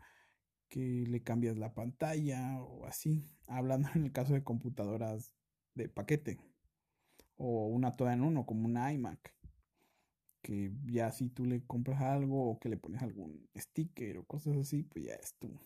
que 0.69 1.05
le 1.07 1.23
cambias 1.23 1.57
la 1.57 1.75
pantalla 1.75 2.61
o 2.63 2.87
así. 2.87 3.25
Hablando 3.47 3.89
en 3.95 4.05
el 4.05 4.13
caso 4.13 4.35
de 4.35 4.45
computadoras 4.45 5.33
de 5.75 5.89
paquete 5.89 6.39
o 7.37 7.67
una 7.67 7.93
toda 7.93 8.15
en 8.15 8.23
uno 8.23 8.47
como 8.47 8.67
una 8.67 8.93
iMac 8.93 9.35
que 10.43 10.73
ya 10.87 11.11
si 11.13 11.29
tú 11.29 11.45
le 11.45 11.65
compras 11.65 12.01
algo 12.01 12.51
o 12.51 12.59
que 12.59 12.69
le 12.69 12.77
pones 12.77 13.03
algún 13.03 13.49
sticker 13.57 14.19
o 14.19 14.25
cosas 14.25 14.57
así 14.57 14.85
pues 14.85 15.05
ya 15.05 15.15
es 15.15 15.35
tu 15.35 15.59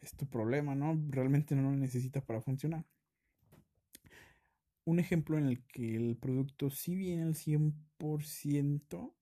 es 0.00 0.14
tu 0.14 0.26
problema 0.28 0.74
no 0.74 1.00
realmente 1.08 1.56
no 1.56 1.70
lo 1.70 1.76
necesitas 1.76 2.22
para 2.22 2.40
funcionar 2.40 2.84
un 4.84 4.98
ejemplo 4.98 5.38
en 5.38 5.46
el 5.46 5.64
que 5.66 5.96
el 5.96 6.16
producto 6.16 6.70
sí 6.70 6.94
viene 6.94 7.22
al 7.22 7.34
100% 7.34 9.14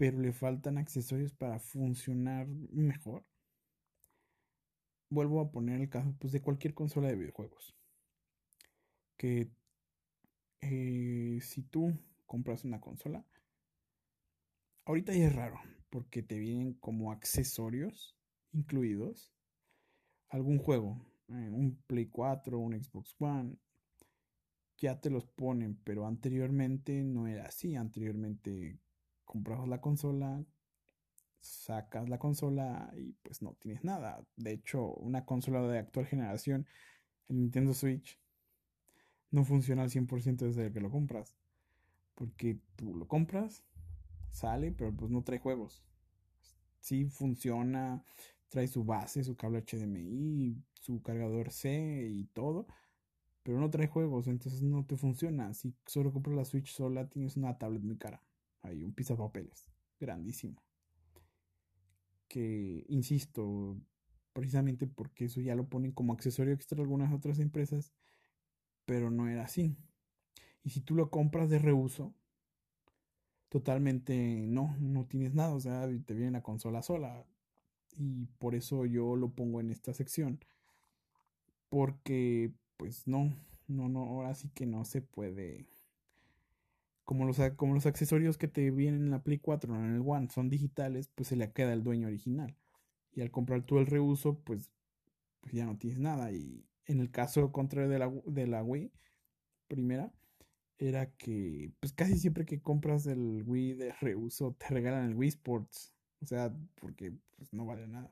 pero 0.00 0.18
le 0.18 0.32
faltan 0.32 0.78
accesorios 0.78 1.34
para 1.34 1.58
funcionar 1.58 2.48
mejor. 2.48 3.22
Vuelvo 5.10 5.42
a 5.42 5.52
poner 5.52 5.78
el 5.78 5.90
caso 5.90 6.14
pues, 6.18 6.32
de 6.32 6.40
cualquier 6.40 6.72
consola 6.72 7.08
de 7.08 7.16
videojuegos. 7.16 7.76
Que 9.18 9.50
eh, 10.62 11.38
si 11.42 11.64
tú 11.64 11.92
compras 12.24 12.64
una 12.64 12.80
consola, 12.80 13.26
ahorita 14.86 15.12
ya 15.12 15.26
es 15.26 15.36
raro, 15.36 15.60
porque 15.90 16.22
te 16.22 16.38
vienen 16.38 16.72
como 16.72 17.12
accesorios 17.12 18.16
incluidos. 18.52 19.34
Algún 20.30 20.56
juego, 20.56 21.04
eh, 21.28 21.50
un 21.52 21.76
Play 21.86 22.06
4, 22.06 22.58
un 22.58 22.82
Xbox 22.82 23.14
One, 23.18 23.58
ya 24.80 25.00
te 25.00 25.10
los 25.10 25.26
ponen, 25.26 25.76
pero 25.84 26.06
anteriormente 26.06 27.04
no 27.04 27.28
era 27.28 27.44
así, 27.44 27.76
anteriormente 27.76 28.80
comprabas 29.24 29.68
la 29.68 29.80
consola, 29.80 30.44
sacas 31.38 32.08
la 32.08 32.18
consola 32.18 32.90
y 32.96 33.12
pues 33.22 33.42
no 33.42 33.54
tienes 33.60 33.84
nada. 33.84 34.26
De 34.36 34.52
hecho, 34.52 34.94
una 34.94 35.24
consola 35.24 35.62
de 35.68 35.78
actual 35.78 36.06
generación, 36.06 36.66
el 37.28 37.36
Nintendo 37.36 37.74
Switch, 37.74 38.18
no 39.30 39.44
funciona 39.44 39.82
al 39.82 39.90
100% 39.90 40.46
desde 40.46 40.72
que 40.72 40.80
lo 40.80 40.90
compras. 40.90 41.36
Porque 42.14 42.58
tú 42.76 42.96
lo 42.96 43.06
compras, 43.06 43.62
sale, 44.30 44.72
pero 44.72 44.94
pues 44.94 45.10
no 45.10 45.22
trae 45.22 45.38
juegos. 45.38 45.84
Sí 46.80 47.04
funciona, 47.04 48.04
trae 48.48 48.66
su 48.66 48.84
base, 48.84 49.24
su 49.24 49.36
cable 49.36 49.62
HDMI, 49.62 50.56
su 50.72 51.02
cargador 51.02 51.50
C 51.50 52.08
y 52.10 52.24
todo, 52.26 52.66
pero 53.42 53.58
no 53.58 53.70
trae 53.70 53.86
juegos, 53.86 54.26
entonces 54.26 54.62
no 54.62 54.84
te 54.84 54.96
funciona. 54.96 55.54
Si 55.54 55.74
solo 55.86 56.12
compras 56.12 56.36
la 56.36 56.44
Switch 56.44 56.72
sola, 56.72 57.08
tienes 57.08 57.36
una 57.36 57.58
tablet 57.58 57.82
muy 57.82 57.96
cara. 57.96 58.22
Hay 58.62 58.84
un 58.84 58.94
papeles 58.94 59.70
grandísimo. 59.98 60.62
Que, 62.28 62.84
insisto, 62.88 63.76
precisamente 64.32 64.86
porque 64.86 65.26
eso 65.26 65.40
ya 65.40 65.54
lo 65.54 65.68
ponen 65.68 65.92
como 65.92 66.12
accesorio 66.12 66.54
extra 66.54 66.80
algunas 66.80 67.12
otras 67.12 67.38
empresas, 67.38 67.92
pero 68.84 69.10
no 69.10 69.28
era 69.28 69.44
así. 69.44 69.76
Y 70.62 70.70
si 70.70 70.80
tú 70.80 70.94
lo 70.94 71.10
compras 71.10 71.48
de 71.48 71.58
reuso, 71.58 72.14
totalmente 73.48 74.46
no, 74.46 74.76
no 74.78 75.06
tienes 75.06 75.34
nada, 75.34 75.54
o 75.54 75.60
sea, 75.60 75.88
te 76.06 76.14
viene 76.14 76.30
la 76.32 76.42
consola 76.42 76.82
sola. 76.82 77.26
Y 77.96 78.26
por 78.38 78.54
eso 78.54 78.86
yo 78.86 79.16
lo 79.16 79.30
pongo 79.30 79.60
en 79.60 79.70
esta 79.70 79.92
sección. 79.92 80.40
Porque, 81.68 82.52
pues 82.80 83.06
no, 83.06 83.30
no, 83.68 83.90
no, 83.90 84.06
ahora 84.06 84.34
sí 84.34 84.48
que 84.54 84.64
no 84.64 84.86
se 84.86 85.02
puede. 85.02 85.66
Como 87.04 87.26
los, 87.26 87.38
como 87.56 87.74
los 87.74 87.84
accesorios 87.84 88.38
que 88.38 88.48
te 88.48 88.70
vienen 88.70 89.02
en 89.02 89.10
la 89.10 89.22
Play 89.22 89.36
4 89.36 89.70
o 89.70 89.76
en 89.76 89.96
el 89.96 90.02
One 90.02 90.30
son 90.30 90.48
digitales, 90.48 91.06
pues 91.14 91.28
se 91.28 91.36
le 91.36 91.52
queda 91.52 91.74
el 91.74 91.82
dueño 91.82 92.06
original. 92.06 92.56
Y 93.12 93.20
al 93.20 93.30
comprar 93.30 93.64
tú 93.64 93.78
el 93.78 93.86
reuso, 93.86 94.38
pues, 94.38 94.70
pues 95.42 95.52
ya 95.52 95.66
no 95.66 95.76
tienes 95.76 96.00
nada. 96.00 96.32
Y, 96.32 96.64
en 96.86 97.00
el 97.00 97.10
caso 97.10 97.52
contrario 97.52 97.90
de 97.90 97.98
la, 97.98 98.10
de 98.24 98.46
la 98.46 98.64
Wii, 98.64 98.90
primera, 99.68 100.10
era 100.78 101.10
que 101.10 101.70
pues 101.80 101.92
casi 101.92 102.18
siempre 102.18 102.46
que 102.46 102.62
compras 102.62 103.06
el 103.06 103.44
Wii 103.46 103.74
de 103.74 103.92
reuso 104.00 104.56
te 104.58 104.68
regalan 104.68 105.10
el 105.10 105.16
Wii 105.16 105.28
Sports. 105.28 105.92
O 106.22 106.26
sea, 106.26 106.50
porque 106.76 107.12
pues, 107.36 107.52
no 107.52 107.66
vale 107.66 107.86
nada. 107.86 108.10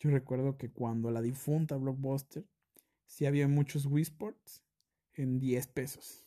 Yo 0.00 0.10
recuerdo 0.10 0.56
que 0.56 0.72
cuando 0.72 1.12
la 1.12 1.22
difunta 1.22 1.76
Blockbuster, 1.76 2.44
sí 3.10 3.26
había 3.26 3.48
muchos 3.48 3.86
Wii 3.86 4.02
Sports 4.02 4.62
en 5.14 5.40
10 5.40 5.66
pesos. 5.66 6.24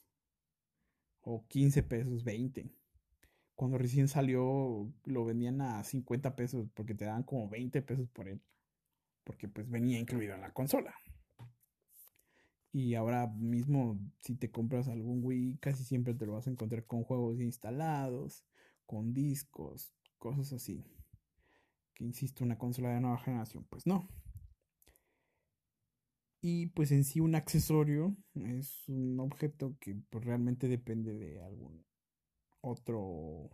O 1.22 1.48
15 1.48 1.82
pesos, 1.82 2.26
20. 2.26 2.70
Cuando 3.56 3.78
recién 3.78 4.10
salió 4.10 4.92
lo 5.06 5.26
vendían 5.26 5.62
a 5.62 5.84
50 5.84 6.36
pesos 6.36 6.68
porque 6.74 6.94
te 6.94 7.06
daban 7.06 7.24
como 7.24 7.50
20 7.50 7.82
pesos 7.82 8.10
por 8.10 8.28
él. 8.28 8.42
Porque 9.24 9.48
pues 9.48 9.70
venía 9.70 9.98
incluido 9.98 10.36
en 10.36 10.42
la 10.42 10.52
consola. 10.52 10.94
Y 12.74 12.96
ahora 12.96 13.28
mismo, 13.28 13.98
si 14.20 14.36
te 14.36 14.52
compras 14.52 14.90
algún 14.90 15.24
Wii, 15.24 15.60
casi 15.60 15.86
siempre 15.86 16.14
te 16.14 16.26
lo 16.26 16.34
vas 16.34 16.48
a 16.48 16.50
encontrar 16.50 16.86
con 16.86 17.04
juegos 17.04 17.40
instalados, 17.40 18.44
con 18.86 19.14
discos, 19.14 19.96
cosas 20.18 20.52
así. 20.52 20.84
Que 21.94 22.04
insisto, 22.04 22.44
una 22.44 22.58
consola 22.58 22.90
de 22.90 23.00
nueva 23.00 23.20
generación, 23.20 23.66
pues 23.70 23.88
no. 23.88 24.10
Y 26.46 26.68
pues 26.68 26.92
en 26.92 27.06
sí 27.06 27.22
un 27.22 27.36
accesorio 27.36 28.18
es 28.36 28.90
un 28.90 29.18
objeto 29.22 29.78
que 29.80 29.96
pues, 30.10 30.26
realmente 30.26 30.68
depende 30.68 31.14
de 31.14 31.42
algún 31.42 31.86
otro 32.60 33.50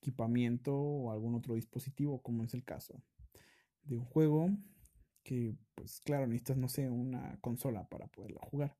equipamiento 0.00 0.74
o 0.74 1.12
algún 1.12 1.36
otro 1.36 1.54
dispositivo, 1.54 2.20
como 2.20 2.42
es 2.42 2.54
el 2.54 2.64
caso 2.64 3.00
de 3.84 3.98
un 3.98 4.04
juego 4.04 4.50
que 5.22 5.54
pues 5.76 6.00
claro, 6.00 6.26
necesitas, 6.26 6.56
no 6.56 6.68
sé, 6.68 6.90
una 6.90 7.38
consola 7.40 7.88
para 7.88 8.08
poderla 8.08 8.40
jugar. 8.50 8.76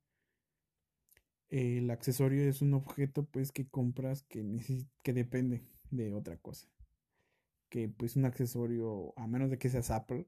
El 1.48 1.92
accesorio 1.92 2.42
es 2.42 2.60
un 2.60 2.74
objeto 2.74 3.24
pues 3.24 3.52
que 3.52 3.68
compras 3.68 4.24
que, 4.24 4.42
que 5.04 5.12
depende 5.12 5.62
de 5.92 6.12
otra 6.12 6.38
cosa. 6.38 6.68
Que 7.68 7.88
pues 7.88 8.16
un 8.16 8.24
accesorio, 8.24 9.16
a 9.16 9.28
menos 9.28 9.48
de 9.48 9.58
que 9.58 9.68
seas 9.68 9.92
Apple, 9.92 10.26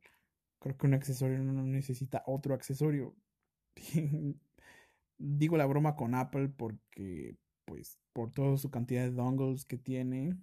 creo 0.61 0.77
que 0.77 0.87
un 0.87 0.95
accesorio 0.95 1.39
no 1.39 1.65
necesita 1.65 2.23
otro 2.27 2.55
accesorio. 2.55 3.17
Digo 5.19 5.57
la 5.57 5.67
broma 5.67 5.97
con 5.97 6.15
Apple 6.15 6.49
porque 6.49 7.37
pues 7.65 7.99
por 8.13 8.33
toda 8.33 8.57
su 8.57 8.71
cantidad 8.71 9.03
de 9.03 9.13
dongles 9.13 9.65
que 9.65 9.79
tiene, 9.79 10.37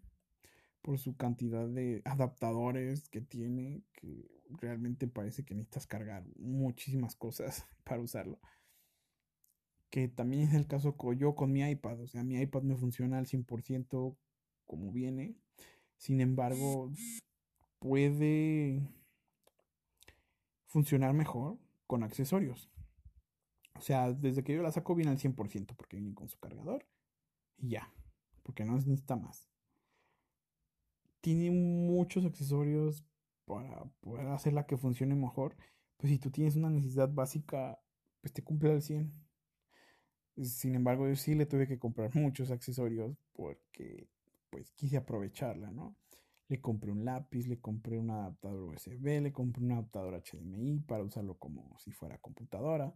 por 0.82 0.98
su 0.98 1.16
cantidad 1.16 1.68
de 1.68 2.02
adaptadores 2.06 3.10
que 3.10 3.22
tiene, 3.22 3.84
que 3.94 4.30
realmente 4.50 5.08
parece 5.08 5.44
que 5.44 5.56
necesitas 5.56 5.88
cargar 5.88 6.26
muchísimas 6.38 7.16
cosas 7.16 7.66
para 7.84 8.02
usarlo. 8.02 8.40
Que 9.90 10.08
también 10.08 10.44
es 10.44 10.54
el 10.54 10.68
caso 10.68 10.98
con 10.98 11.18
yo 11.18 11.36
con 11.36 11.52
mi 11.52 11.62
iPad. 11.62 12.02
O 12.02 12.08
sea, 12.08 12.24
mi 12.24 12.40
iPad 12.42 12.64
me 12.64 12.76
funciona 12.76 13.18
al 13.18 13.28
100% 13.28 14.18
como 14.66 14.92
viene. 14.92 15.36
Sin 15.98 16.22
embargo, 16.22 16.92
puede 17.80 18.88
funcionar 20.68 21.14
mejor 21.14 21.58
con 21.88 22.04
accesorios. 22.04 22.70
O 23.76 23.82
sea, 23.82 24.12
desde 24.12 24.44
que 24.44 24.54
yo 24.54 24.62
la 24.62 24.72
saco 24.72 24.96
viene 24.96 25.12
al 25.12 25.20
100% 25.20 25.76
porque 25.76 25.98
viene 25.98 26.14
con 26.14 26.30
su 26.30 26.40
cargador 26.40 26.86
y 27.58 27.70
ya, 27.70 27.94
porque 28.44 28.66
no 28.66 28.76
necesita 28.76 29.16
más. 29.16 29.50
Tiene 31.22 31.52
muchos 31.52 32.26
accesorios 32.26 33.06
para 33.46 33.86
poder 34.02 34.28
hacerla 34.28 34.66
que 34.66 34.78
funcione 34.78 35.16
mejor, 35.16 35.56
pues 35.98 36.12
si 36.12 36.20
tú 36.20 36.30
tienes 36.32 36.56
una 36.56 36.70
necesidad 36.70 37.10
básica, 37.10 37.80
pues 38.22 38.34
te 38.34 38.44
cumple 38.44 38.72
al 38.72 38.82
100. 38.82 39.14
Sin 40.44 40.76
embargo, 40.76 41.08
yo 41.08 41.16
sí 41.16 41.34
le 41.34 41.46
tuve 41.46 41.68
que 41.68 41.80
comprar 41.80 42.12
muchos 42.16 42.52
accesorios 42.52 43.18
porque 43.34 44.08
pues 44.50 44.72
quise 44.72 44.98
aprovecharla, 44.98 45.72
¿no? 45.72 45.96
Le 46.50 46.62
compré 46.62 46.92
un 46.92 47.04
lápiz, 47.04 47.48
le 47.48 47.60
compré 47.60 48.00
un 48.00 48.10
adaptador 48.10 48.64
USB, 48.64 49.22
le 49.22 49.34
compré 49.34 49.64
un 49.64 49.72
adaptador 49.74 50.22
HDMI 50.22 50.80
para 50.80 51.04
usarlo 51.04 51.38
como 51.38 51.78
si 51.80 51.92
fuera 51.92 52.18
computadora. 52.20 52.94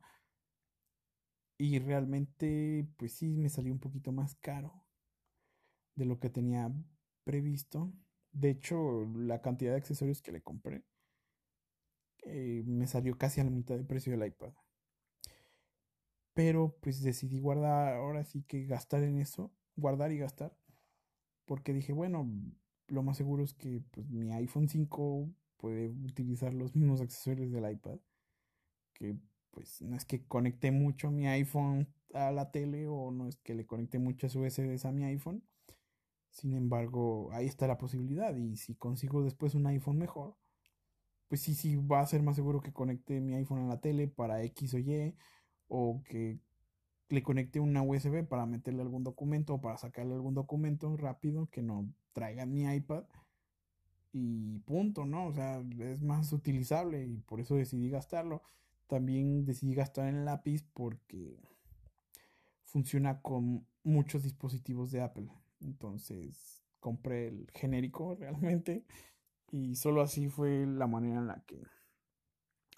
Y 1.58 1.80
realmente, 1.80 2.88
pues 2.98 3.14
sí, 3.14 3.38
me 3.38 3.50
salió 3.50 3.72
un 3.74 3.80
poquito 3.80 4.12
más 4.12 4.36
caro 4.36 4.84
de 5.96 6.06
lo 6.06 6.20
que 6.20 6.30
tenía 6.30 6.72
previsto. 7.24 7.94
De 8.32 8.50
hecho, 8.50 9.06
la 9.16 9.42
cantidad 9.42 9.72
de 9.72 9.78
accesorios 9.78 10.22
que 10.22 10.32
le 10.32 10.42
compré 10.42 10.84
eh, 12.24 12.64
me 12.66 12.88
salió 12.88 13.18
casi 13.18 13.42
a 13.42 13.44
la 13.44 13.50
mitad 13.52 13.76
del 13.76 13.86
precio 13.86 14.12
del 14.18 14.28
iPad. 14.28 14.54
Pero 16.34 16.78
pues 16.82 17.02
decidí 17.02 17.40
guardar, 17.40 17.96
ahora 17.96 18.24
sí 18.24 18.44
que 18.44 18.66
gastar 18.66 19.04
en 19.04 19.18
eso, 19.20 19.52
guardar 19.76 20.12
y 20.12 20.18
gastar. 20.18 20.56
Porque 21.46 21.74
dije, 21.74 21.94
bueno, 21.94 22.30
lo 22.92 23.04
más 23.04 23.18
seguro 23.18 23.44
es 23.44 23.54
que 23.54 23.82
pues, 23.92 24.10
mi 24.10 24.32
iPhone 24.34 24.68
5 24.68 25.30
puede 25.58 25.90
utilizar 25.90 26.54
los 26.54 26.76
mismos 26.76 27.02
accesorios 27.02 27.52
del 27.52 27.72
iPad. 27.72 28.00
Que 28.94 29.16
pues 29.52 29.82
no 29.82 29.96
es 29.96 30.06
que 30.06 30.26
conecte 30.26 30.72
mucho 30.72 31.12
mi 31.12 31.28
iPhone 31.28 31.88
a 32.14 32.32
la 32.32 32.52
tele 32.52 32.88
o 32.88 33.12
no 33.12 33.28
es 33.28 33.38
que 33.38 33.56
le 33.56 33.66
conecte 33.66 34.00
muchas 34.00 34.36
USBs 34.36 34.86
a 34.86 34.92
mi 34.92 35.06
iPhone. 35.06 35.44
Sin 36.30 36.54
embargo, 36.54 37.30
ahí 37.34 37.46
está 37.46 37.68
la 37.68 37.78
posibilidad 37.78 38.36
y 38.36 38.56
si 38.58 38.76
consigo 38.76 39.24
después 39.24 39.56
un 39.56 39.68
iPhone 39.68 39.98
mejor, 39.98 40.38
pues 41.28 41.42
sí, 41.42 41.56
sí 41.56 41.76
va 41.76 42.02
a 42.02 42.08
ser 42.08 42.24
más 42.24 42.36
seguro 42.36 42.62
que 42.62 42.74
conecte 42.74 43.20
mi 43.22 43.36
iPhone 43.36 43.64
a 43.66 43.68
la 43.68 43.82
tele 43.82 44.08
para 44.08 44.44
X 44.44 44.74
o 44.74 44.80
Y 44.80 45.16
o 45.68 46.02
que 46.06 46.40
le 47.10 47.24
conecte 47.24 47.60
una 47.60 47.82
USB 47.84 48.26
para 48.28 48.46
meterle 48.46 48.82
algún 48.82 49.04
documento 49.04 49.56
o 49.56 49.62
para 49.62 49.78
sacarle 49.78 50.14
algún 50.14 50.34
documento 50.34 50.96
rápido 50.98 51.50
que 51.50 51.62
no 51.62 51.90
traiga 52.14 52.46
mi 52.46 52.64
iPad 52.64 53.04
y 54.14 54.60
punto, 54.60 55.06
¿no? 55.06 55.28
O 55.28 55.34
sea, 55.34 55.64
es 55.80 56.02
más 56.02 56.34
utilizable 56.34 57.06
y 57.06 57.18
por 57.22 57.40
eso 57.40 57.56
decidí 57.56 57.90
gastarlo. 57.90 58.44
También 58.88 59.46
decidí 59.46 59.74
gastar 59.74 60.08
en 60.08 60.26
lápiz 60.26 60.64
porque 60.74 61.40
funciona 62.64 63.22
con 63.22 63.66
muchos 63.84 64.24
dispositivos 64.24 64.92
de 64.92 65.02
Apple. 65.02 65.30
Entonces 65.62 66.64
compré 66.80 67.28
el 67.28 67.50
genérico 67.54 68.16
realmente 68.20 68.86
y 69.52 69.76
solo 69.76 70.02
así 70.02 70.30
fue 70.30 70.66
la 70.66 70.88
manera 70.88 71.20
en 71.20 71.28
la 71.28 71.44
que 71.46 71.62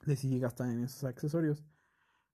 decidí 0.05 0.39
gastar 0.39 0.69
en 0.69 0.83
esos 0.83 1.03
accesorios. 1.03 1.63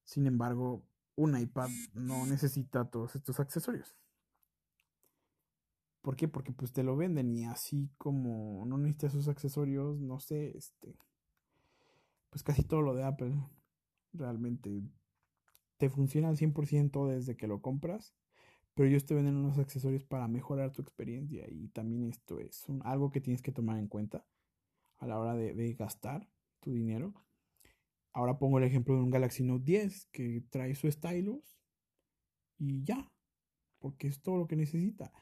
Sin 0.03 0.25
embargo, 0.27 0.83
un 1.15 1.37
iPad 1.37 1.69
no 1.93 2.25
necesita 2.25 2.85
todos 2.85 3.15
estos 3.15 3.39
accesorios. 3.39 3.95
¿Por 6.09 6.15
qué? 6.15 6.27
Porque 6.27 6.51
pues 6.51 6.73
te 6.73 6.81
lo 6.81 6.97
venden 6.97 7.29
y 7.37 7.45
así 7.45 7.91
como 7.99 8.65
no 8.65 8.79
necesitas 8.79 9.13
esos 9.13 9.27
accesorios, 9.27 10.01
no 10.01 10.19
sé, 10.19 10.57
este, 10.57 10.97
pues 12.31 12.41
casi 12.41 12.63
todo 12.63 12.81
lo 12.81 12.95
de 12.95 13.03
Apple 13.03 13.35
realmente 14.13 14.81
te 15.77 15.87
funciona 15.91 16.29
al 16.29 16.35
100% 16.35 17.07
desde 17.07 17.37
que 17.37 17.45
lo 17.45 17.61
compras, 17.61 18.15
pero 18.73 18.89
ellos 18.89 19.05
te 19.05 19.13
venden 19.13 19.35
unos 19.35 19.59
accesorios 19.59 20.03
para 20.03 20.27
mejorar 20.27 20.71
tu 20.71 20.81
experiencia 20.81 21.45
y 21.47 21.67
también 21.67 22.05
esto 22.05 22.39
es 22.39 22.65
algo 22.81 23.11
que 23.11 23.21
tienes 23.21 23.43
que 23.43 23.51
tomar 23.51 23.77
en 23.77 23.87
cuenta 23.87 24.25
a 24.97 25.05
la 25.05 25.19
hora 25.19 25.35
de 25.35 25.73
gastar 25.75 26.27
tu 26.59 26.71
dinero. 26.71 27.13
Ahora 28.13 28.39
pongo 28.39 28.57
el 28.57 28.63
ejemplo 28.63 28.95
de 28.95 29.03
un 29.03 29.11
Galaxy 29.11 29.43
Note 29.43 29.63
10 29.63 30.07
que 30.07 30.43
trae 30.49 30.73
su 30.73 30.91
stylus 30.91 31.61
y 32.57 32.83
ya, 32.83 33.11
porque 33.77 34.07
es 34.07 34.23
todo 34.23 34.37
lo 34.37 34.47
que 34.47 34.55
necesita. 34.55 35.13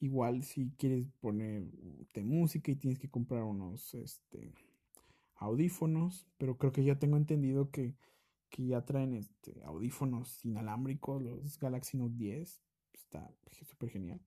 Igual 0.00 0.42
si 0.42 0.70
quieres 0.78 1.06
ponerte 1.20 2.24
música 2.24 2.72
y 2.72 2.76
tienes 2.76 2.98
que 2.98 3.10
comprar 3.10 3.42
unos 3.42 3.94
este, 3.94 4.54
audífonos, 5.36 6.26
pero 6.38 6.56
creo 6.56 6.72
que 6.72 6.84
ya 6.84 6.98
tengo 6.98 7.18
entendido 7.18 7.70
que, 7.70 7.94
que 8.48 8.66
ya 8.66 8.84
traen 8.84 9.14
este, 9.14 9.62
audífonos 9.64 10.44
inalámbricos, 10.44 11.22
los 11.22 11.58
Galaxy 11.58 11.98
Note 11.98 12.14
10. 12.16 12.62
Está 12.94 13.30
súper 13.66 13.90
genial. 13.90 14.20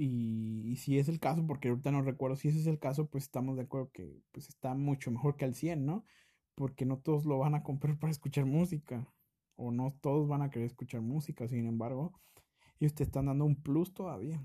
Y, 0.00 0.76
si 0.76 0.96
es 0.96 1.08
el 1.08 1.18
caso, 1.18 1.44
porque 1.44 1.68
ahorita 1.68 1.90
no 1.90 2.02
recuerdo 2.02 2.36
si 2.36 2.48
ese 2.48 2.60
es 2.60 2.68
el 2.68 2.78
caso, 2.78 3.08
pues 3.08 3.24
estamos 3.24 3.56
de 3.56 3.62
acuerdo 3.62 3.90
que 3.90 4.22
pues 4.30 4.48
está 4.48 4.72
mucho 4.74 5.10
mejor 5.10 5.36
que 5.36 5.44
al 5.44 5.56
100, 5.56 5.84
¿no? 5.84 6.04
Porque 6.54 6.86
no 6.86 6.98
todos 6.98 7.24
lo 7.24 7.38
van 7.38 7.56
a 7.56 7.64
comprar 7.64 7.98
para 7.98 8.12
escuchar 8.12 8.44
música. 8.46 9.12
O 9.56 9.72
no 9.72 9.98
todos 10.00 10.28
van 10.28 10.42
a 10.42 10.50
querer 10.50 10.66
escuchar 10.66 11.00
música, 11.00 11.48
sin 11.48 11.66
embargo, 11.66 12.12
ellos 12.80 12.94
te 12.94 13.02
están 13.02 13.26
dando 13.26 13.44
un 13.44 13.56
plus 13.56 13.92
todavía. 13.92 14.44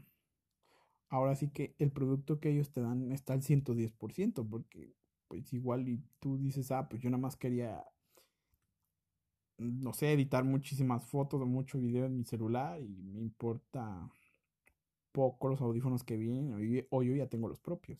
Ahora 1.10 1.36
sí 1.36 1.50
que 1.50 1.76
el 1.78 1.92
producto 1.92 2.40
que 2.40 2.50
ellos 2.50 2.72
te 2.72 2.82
dan 2.82 3.12
está 3.12 3.34
al 3.34 3.44
110%, 3.44 4.50
porque 4.50 4.96
pues 5.28 5.54
igual 5.54 5.88
y 5.88 6.04
tú 6.20 6.38
dices, 6.38 6.72
ah, 6.72 6.90
pues 6.90 7.02
yo 7.02 7.10
nada 7.10 7.22
más 7.22 7.36
quería, 7.36 7.84
no 9.58 9.94
sé, 9.94 10.12
editar 10.14 10.44
muchísimas 10.44 11.04
fotos 11.06 11.42
o 11.42 11.46
mucho 11.46 11.80
video 11.80 12.06
en 12.06 12.18
mi 12.18 12.24
celular 12.24 12.82
y 12.82 13.04
me 13.04 13.22
importa 13.22 14.12
poco 15.12 15.50
los 15.50 15.62
audífonos 15.62 16.04
que 16.04 16.18
vienen 16.18 16.88
o 16.90 17.04
yo 17.04 17.16
ya 17.16 17.28
tengo 17.28 17.48
los 17.48 17.60
propios, 17.60 18.00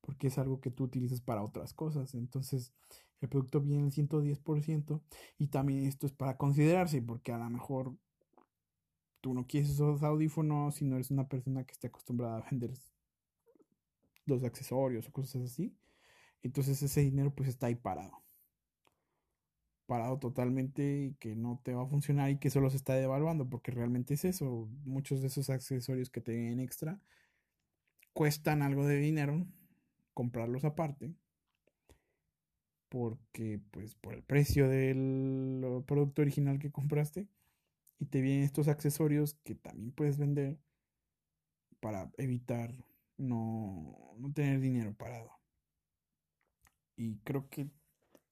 porque 0.00 0.26
es 0.26 0.38
algo 0.38 0.60
que 0.60 0.70
tú 0.70 0.84
utilizas 0.84 1.20
para 1.20 1.42
otras 1.42 1.72
cosas. 1.72 2.14
Entonces, 2.14 2.72
el 3.20 3.28
producto 3.28 3.60
viene 3.60 3.84
al 3.84 3.92
110% 3.92 5.00
y 5.38 5.46
también 5.46 5.86
esto 5.86 6.06
es 6.06 6.12
para 6.12 6.36
considerarse, 6.36 7.00
porque 7.00 7.32
a 7.32 7.38
lo 7.38 7.48
mejor 7.48 7.96
tú 9.22 9.32
no 9.32 9.46
quieres 9.46 9.70
esos 9.70 10.02
audífonos 10.02 10.74
si 10.74 10.84
no 10.84 10.96
eres 10.96 11.10
una 11.10 11.28
persona 11.28 11.64
que 11.64 11.72
esté 11.72 11.86
acostumbrada 11.86 12.38
a 12.38 12.50
vender 12.50 12.72
los 14.26 14.44
accesorios 14.44 15.08
o 15.08 15.12
cosas 15.12 15.42
así. 15.42 15.74
Entonces 16.42 16.82
ese 16.82 17.00
dinero 17.00 17.34
pues 17.34 17.48
está 17.48 17.68
ahí 17.68 17.76
parado. 17.76 18.22
Parado 19.86 20.18
totalmente 20.18 21.04
y 21.04 21.14
que 21.14 21.36
no 21.36 21.60
te 21.64 21.72
va 21.72 21.84
a 21.84 21.86
funcionar 21.86 22.30
y 22.30 22.38
que 22.38 22.50
solo 22.50 22.68
se 22.68 22.76
está 22.76 22.94
devaluando 22.94 23.48
porque 23.48 23.70
realmente 23.72 24.14
es 24.14 24.24
eso. 24.24 24.68
Muchos 24.84 25.22
de 25.22 25.28
esos 25.28 25.50
accesorios 25.50 26.10
que 26.10 26.20
te 26.20 26.32
vienen 26.32 26.60
extra 26.60 27.00
cuestan 28.12 28.62
algo 28.62 28.86
de 28.86 28.96
dinero 28.96 29.46
comprarlos 30.14 30.64
aparte 30.64 31.14
porque 32.88 33.60
pues 33.70 33.94
por 33.94 34.14
el 34.14 34.22
precio 34.22 34.68
del 34.68 35.82
producto 35.86 36.22
original 36.22 36.58
que 36.58 36.70
compraste 36.70 37.28
y 38.02 38.06
te 38.06 38.20
vienen 38.20 38.42
estos 38.42 38.66
accesorios 38.66 39.34
que 39.44 39.54
también 39.54 39.92
puedes 39.92 40.18
vender 40.18 40.58
para 41.78 42.10
evitar 42.18 42.72
no, 43.16 43.96
no 44.18 44.32
tener 44.32 44.58
dinero 44.58 44.92
parado. 44.92 45.30
Y 46.96 47.18
creo 47.18 47.48
que 47.48 47.70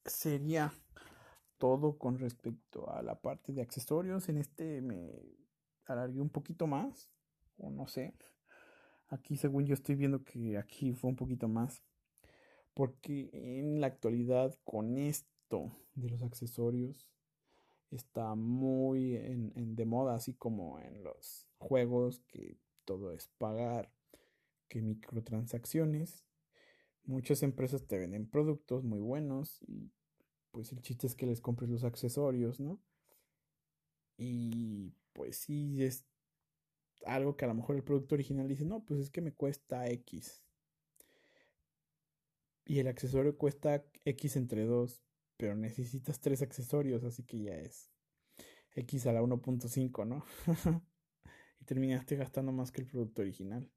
sería 0.05 0.75
todo 1.57 1.99
con 1.99 2.19
respecto 2.19 2.91
a 2.91 3.01
la 3.03 3.21
parte 3.21 3.53
de 3.53 3.63
accesorios. 3.63 4.29
En 4.29 4.39
este 4.39 4.81
me 4.83 5.23
alargué 5.85 6.21
un 6.21 6.31
poquito 6.31 6.67
más, 6.67 7.09
o 7.57 7.71
no 7.71 7.87
sé. 7.87 8.13
Aquí, 9.07 9.37
según 9.37 9.67
yo 9.67 9.75
estoy 9.75 9.95
viendo 9.95 10.25
que 10.25 10.59
aquí 10.59 10.95
fue 10.95 11.11
un 11.11 11.17
poquito 11.17 11.47
más. 11.47 11.85
Porque 12.75 13.31
en 13.33 13.81
la 13.81 13.87
actualidad, 13.87 14.53
con 14.65 14.99
esto 14.99 15.71
de 15.95 16.11
los 16.11 16.25
accesorios, 16.25 17.09
está 17.91 18.35
muy 18.35 19.17
en, 19.17 19.75
de 19.75 19.85
moda, 19.85 20.15
así 20.15 20.35
como 20.35 20.79
en 20.81 21.03
los 21.03 21.47
juegos, 21.59 22.21
que 22.29 22.57
todo 22.85 23.13
es 23.13 23.29
pagar, 23.39 23.93
que 24.69 24.83
microtransacciones. 24.83 26.25
Muchas 27.05 27.43
empresas 27.43 27.87
te 27.87 27.99
venden 27.99 28.29
productos 28.29 28.85
muy 28.85 29.01
buenos 29.01 29.61
y 29.67 29.91
pues 30.53 30.73
el 30.73 30.83
chiste 30.83 31.07
es 31.07 31.15
que 31.15 31.27
les 31.27 31.41
compres 31.41 31.71
los 31.71 31.85
accesorios, 31.85 32.61
¿no? 32.61 32.81
Y 34.17 34.93
pues 35.13 35.37
sí, 35.37 35.83
es 35.83 36.05
algo 37.05 37.37
que 37.37 37.45
a 37.45 37.49
lo 37.49 37.55
mejor 37.55 37.77
el 37.77 37.85
producto 37.85 38.15
original 38.15 38.47
dice, 38.47 38.65
no, 38.65 38.85
pues 38.85 39.01
es 39.01 39.11
que 39.11 39.21
me 39.23 39.33
cuesta 39.33 39.89
X. 39.89 40.45
Y 42.67 42.79
el 42.79 42.87
accesorio 42.87 43.37
cuesta 43.37 43.85
X 44.05 44.37
entre 44.37 44.65
dos 44.65 45.03
pero 45.41 45.57
necesitas 45.57 46.21
tres 46.21 46.43
accesorios, 46.43 47.03
así 47.03 47.23
que 47.23 47.41
ya 47.41 47.55
es 47.55 47.91
X 48.75 49.07
a 49.07 49.13
la 49.13 49.23
1.5, 49.23 50.07
¿no? 50.07 50.23
y 51.61 51.65
terminaste 51.65 52.17
gastando 52.17 52.53
más 52.53 52.71
que 52.71 52.83
el 52.83 52.87
producto 52.87 53.23
original. 53.23 53.73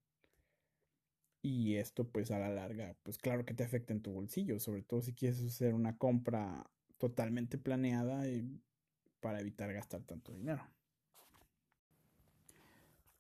Y 1.42 1.76
esto 1.76 2.06
pues 2.06 2.32
a 2.32 2.40
la 2.40 2.50
larga, 2.50 2.98
pues 3.04 3.18
claro 3.18 3.46
que 3.46 3.54
te 3.54 3.64
afecta 3.64 3.94
en 3.94 4.02
tu 4.02 4.12
bolsillo, 4.12 4.60
sobre 4.60 4.82
todo 4.82 5.02
si 5.02 5.14
quieres 5.14 5.42
hacer 5.42 5.74
una 5.74 5.98
compra 5.98 6.70
totalmente 6.98 7.58
planeada 7.58 8.28
y 8.28 8.62
para 9.22 9.40
evitar 9.40 9.72
gastar 9.72 10.04
tanto 10.04 10.34
dinero. 10.34 10.68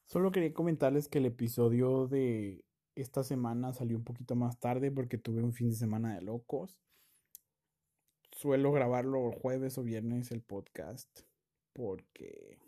Solo 0.03 0.33
quería 0.33 0.53
comentarles 0.53 1.07
que 1.07 1.19
el 1.19 1.27
episodio 1.27 2.07
de 2.07 2.65
esta 2.95 3.23
semana 3.23 3.71
salió 3.71 3.95
un 3.95 4.03
poquito 4.03 4.35
más 4.35 4.59
tarde 4.59 4.91
porque 4.91 5.17
tuve 5.17 5.41
un 5.41 5.53
fin 5.53 5.69
de 5.69 5.75
semana 5.77 6.13
de 6.13 6.21
locos 6.21 6.77
suelo 8.35 8.71
grabarlo 8.71 9.31
jueves 9.31 9.77
o 9.77 9.83
viernes 9.83 10.31
el 10.31 10.41
podcast 10.41 11.21
porque 11.71 12.59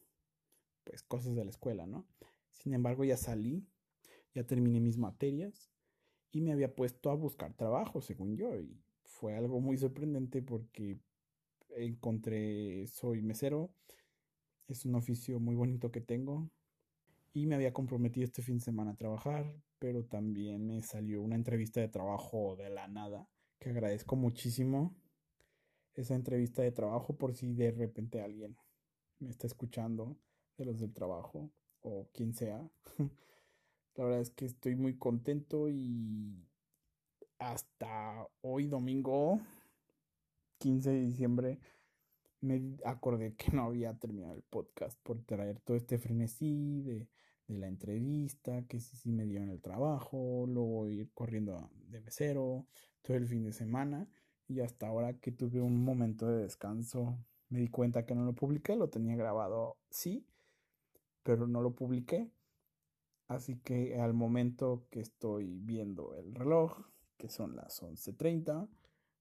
pues 0.84 1.04
cosas 1.04 1.36
de 1.36 1.44
la 1.44 1.50
escuela, 1.50 1.86
¿no? 1.86 2.06
Sin 2.52 2.74
embargo, 2.74 3.04
ya 3.04 3.18
salí, 3.18 3.68
ya 4.34 4.46
terminé 4.46 4.80
mis 4.80 4.98
materias 4.98 5.72
y 6.32 6.42
me 6.42 6.52
había 6.52 6.76
puesto 6.76 7.10
a 7.10 7.16
buscar 7.16 7.54
trabajo, 7.54 8.02
según 8.02 8.38
yo. 8.38 8.60
Y 8.60 8.80
fue 9.04 9.36
algo 9.36 9.60
muy 9.60 9.78
sorprendente 9.78 10.42
porque 10.42 11.00
encontré, 11.70 12.88
soy 12.88 13.22
mesero, 13.22 13.72
es 14.68 14.86
un 14.86 14.96
oficio 14.96 15.40
muy 15.40 15.56
bonito 15.56 15.92
que 15.92 16.02
tengo 16.02 16.50
y 17.34 17.48
me 17.48 17.56
había 17.56 17.74
comprometido 17.74 18.24
este 18.24 18.42
fin 18.42 18.58
de 18.58 18.64
semana 18.64 18.92
a 18.92 18.98
trabajar, 18.98 19.54
pero 19.80 20.06
también 20.06 20.66
me 20.66 20.82
salió 20.82 21.22
una 21.22 21.36
entrevista 21.36 21.82
de 21.82 21.90
trabajo 21.90 22.56
de 22.56 22.70
la 22.70 22.88
nada, 22.88 23.28
que 23.60 23.72
agradezco 23.72 24.16
muchísimo 24.16 24.96
esa 25.96 26.16
entrevista 26.16 26.62
de 26.62 26.72
trabajo 26.72 27.16
por 27.16 27.34
si 27.34 27.54
de 27.54 27.72
repente 27.72 28.22
alguien 28.22 28.58
me 29.20 29.30
está 29.30 29.48
escuchando 29.48 30.18
de 30.58 30.66
los 30.66 30.80
del 30.80 30.94
trabajo 30.94 31.52
o 31.82 32.10
quien 32.14 32.34
sea. 32.34 32.70
La 33.96 34.04
verdad 34.04 34.22
es 34.22 34.30
que 34.30 34.46
estoy 34.46 34.76
muy 34.76 34.98
contento 34.98 35.70
y 35.70 36.46
hasta 37.40 38.28
hoy 38.42 38.68
domingo 38.68 39.40
15 40.60 40.90
de 40.90 41.00
diciembre 41.00 41.60
me 42.42 42.78
acordé 42.84 43.36
que 43.36 43.52
no 43.52 43.64
había 43.64 43.98
terminado 43.98 44.36
el 44.36 44.44
podcast 44.44 45.00
por 45.02 45.24
traer 45.24 45.60
todo 45.62 45.78
este 45.78 45.98
frenesí 45.98 46.82
de, 46.82 47.08
de 47.48 47.58
la 47.58 47.68
entrevista, 47.68 48.68
que 48.68 48.80
sí, 48.80 48.98
sí 48.98 49.12
me 49.12 49.26
dio 49.26 49.42
en 49.42 49.50
el 49.50 49.62
trabajo, 49.62 50.46
luego 50.48 50.88
ir 50.88 51.10
corriendo 51.14 51.70
de 51.88 52.02
mesero 52.02 52.68
todo 53.02 53.16
el 53.16 53.28
fin 53.28 53.44
de 53.44 53.54
semana 53.54 54.10
y 54.48 54.62
hasta 54.62 54.88
ahora 54.88 55.14
que 55.14 55.32
tuve 55.32 55.62
un 55.62 55.84
momento 55.84 56.28
de 56.28 56.44
descanso 56.44 57.18
me 57.50 57.60
di 57.60 57.68
cuenta 57.68 58.06
que 58.06 58.16
no 58.16 58.26
lo 58.26 58.34
publiqué, 58.34 58.76
lo 58.76 58.90
tenía 58.90 59.16
grabado 59.16 59.78
sí, 59.90 60.26
pero 61.24 61.48
no 61.48 61.62
lo 61.62 61.72
publiqué. 61.76 62.30
Así 63.28 63.58
que 63.58 64.00
al 64.00 64.14
momento 64.14 64.88
que 64.92 65.00
estoy 65.00 65.60
viendo 65.60 66.16
el 66.16 66.36
reloj, 66.36 66.80
que 67.18 67.30
son 67.30 67.56
las 67.56 67.82
11:30, 67.82 68.68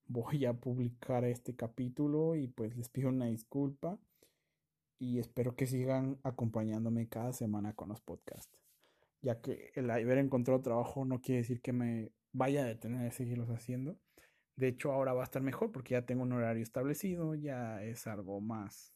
voy 0.06 0.44
a 0.44 0.52
publicar 0.54 1.24
este 1.24 1.54
capítulo 1.56 2.34
y 2.34 2.48
pues 2.48 2.76
les 2.76 2.88
pido 2.88 3.08
una 3.08 3.26
disculpa 3.26 3.98
y 4.98 5.18
espero 5.18 5.56
que 5.56 5.66
sigan 5.66 6.18
acompañándome 6.22 7.08
cada 7.08 7.32
semana 7.32 7.74
con 7.74 7.88
los 7.88 8.00
podcasts, 8.00 8.58
ya 9.22 9.40
que 9.40 9.72
el 9.74 9.90
haber 9.90 10.18
encontrado 10.18 10.60
trabajo 10.60 11.04
no 11.04 11.20
quiere 11.20 11.40
decir 11.40 11.60
que 11.60 11.72
me 11.72 12.12
vaya 12.32 12.62
a 12.62 12.66
detener 12.66 13.02
de 13.02 13.10
seguirlos 13.10 13.48
haciendo. 13.48 13.98
De 14.56 14.68
hecho, 14.68 14.92
ahora 14.92 15.12
va 15.12 15.22
a 15.22 15.24
estar 15.24 15.42
mejor 15.42 15.72
porque 15.72 15.94
ya 15.94 16.06
tengo 16.06 16.22
un 16.22 16.32
horario 16.32 16.62
establecido, 16.62 17.34
ya 17.34 17.82
es 17.82 18.06
algo 18.06 18.40
más 18.40 18.94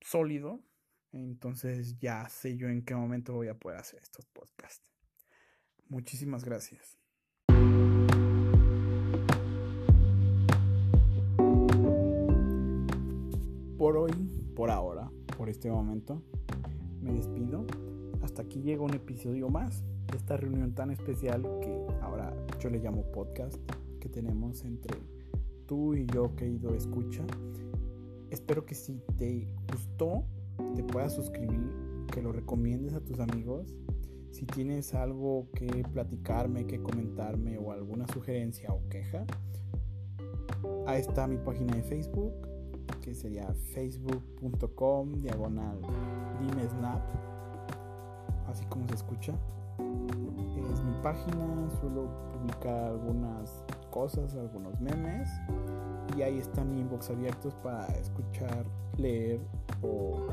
sólido. 0.00 0.62
Entonces 1.10 1.98
ya 1.98 2.28
sé 2.28 2.56
yo 2.56 2.68
en 2.68 2.84
qué 2.84 2.94
momento 2.94 3.34
voy 3.34 3.48
a 3.48 3.58
poder 3.58 3.78
hacer 3.78 4.00
estos 4.00 4.26
podcasts. 4.26 4.84
Muchísimas 5.88 6.44
gracias. 6.44 6.98
Por 13.78 13.96
hoy, 13.96 14.12
por 14.54 14.70
ahora, 14.70 15.10
por 15.36 15.48
este 15.48 15.70
momento, 15.70 16.22
me 17.00 17.12
despido. 17.12 17.66
Hasta 18.22 18.42
aquí 18.42 18.60
llega 18.60 18.82
un 18.82 18.94
episodio 18.94 19.48
más 19.48 19.82
de 20.10 20.16
esta 20.16 20.36
reunión 20.36 20.74
tan 20.74 20.90
especial 20.90 21.42
que 21.60 21.86
ahora 22.02 22.34
yo 22.60 22.68
le 22.68 22.78
llamo 22.78 23.10
podcast 23.12 23.56
que 23.98 24.08
tenemos 24.08 24.64
entre 24.64 24.98
tú 25.66 25.94
y 25.94 26.06
yo, 26.06 26.34
querido 26.34 26.74
escucha. 26.74 27.24
Espero 28.30 28.64
que 28.64 28.74
si 28.74 29.00
te 29.16 29.48
gustó, 29.70 30.24
te 30.74 30.82
puedas 30.82 31.14
suscribir, 31.14 31.70
que 32.12 32.22
lo 32.22 32.32
recomiendes 32.32 32.94
a 32.94 33.00
tus 33.00 33.20
amigos. 33.20 33.76
Si 34.30 34.46
tienes 34.46 34.94
algo 34.94 35.48
que 35.54 35.66
platicarme, 35.92 36.66
que 36.66 36.82
comentarme 36.82 37.58
o 37.58 37.72
alguna 37.72 38.06
sugerencia 38.08 38.72
o 38.72 38.86
queja, 38.88 39.26
ahí 40.86 41.00
está 41.00 41.26
mi 41.26 41.38
página 41.38 41.74
de 41.76 41.82
Facebook, 41.82 42.32
que 43.02 43.14
sería 43.14 43.52
facebook.com 43.74 45.12
diagonal 45.20 45.80
dimesnap, 46.40 47.02
así 48.46 48.64
como 48.66 48.86
se 48.88 48.94
escucha. 48.94 49.34
Es 50.72 50.84
mi 50.84 50.92
página, 51.02 51.70
suelo 51.80 52.08
publicar 52.32 52.84
algunas 52.84 53.64
cosas, 53.88 54.34
algunos 54.34 54.80
memes. 54.80 55.28
Y 56.16 56.22
ahí 56.22 56.38
está 56.38 56.64
mi 56.64 56.80
inbox 56.80 57.10
abiertos 57.10 57.54
para 57.56 57.86
escuchar, 57.98 58.64
leer 58.96 59.40
o 59.82 60.26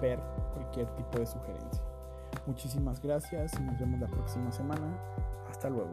ver 0.00 0.18
cualquier 0.54 0.86
tipo 0.96 1.18
de 1.18 1.26
sugerencia. 1.26 1.82
Muchísimas 2.46 3.00
gracias 3.00 3.52
y 3.58 3.62
nos 3.62 3.78
vemos 3.78 4.00
la 4.00 4.08
próxima 4.08 4.50
semana. 4.50 4.96
Hasta 5.48 5.68
luego. 5.68 5.90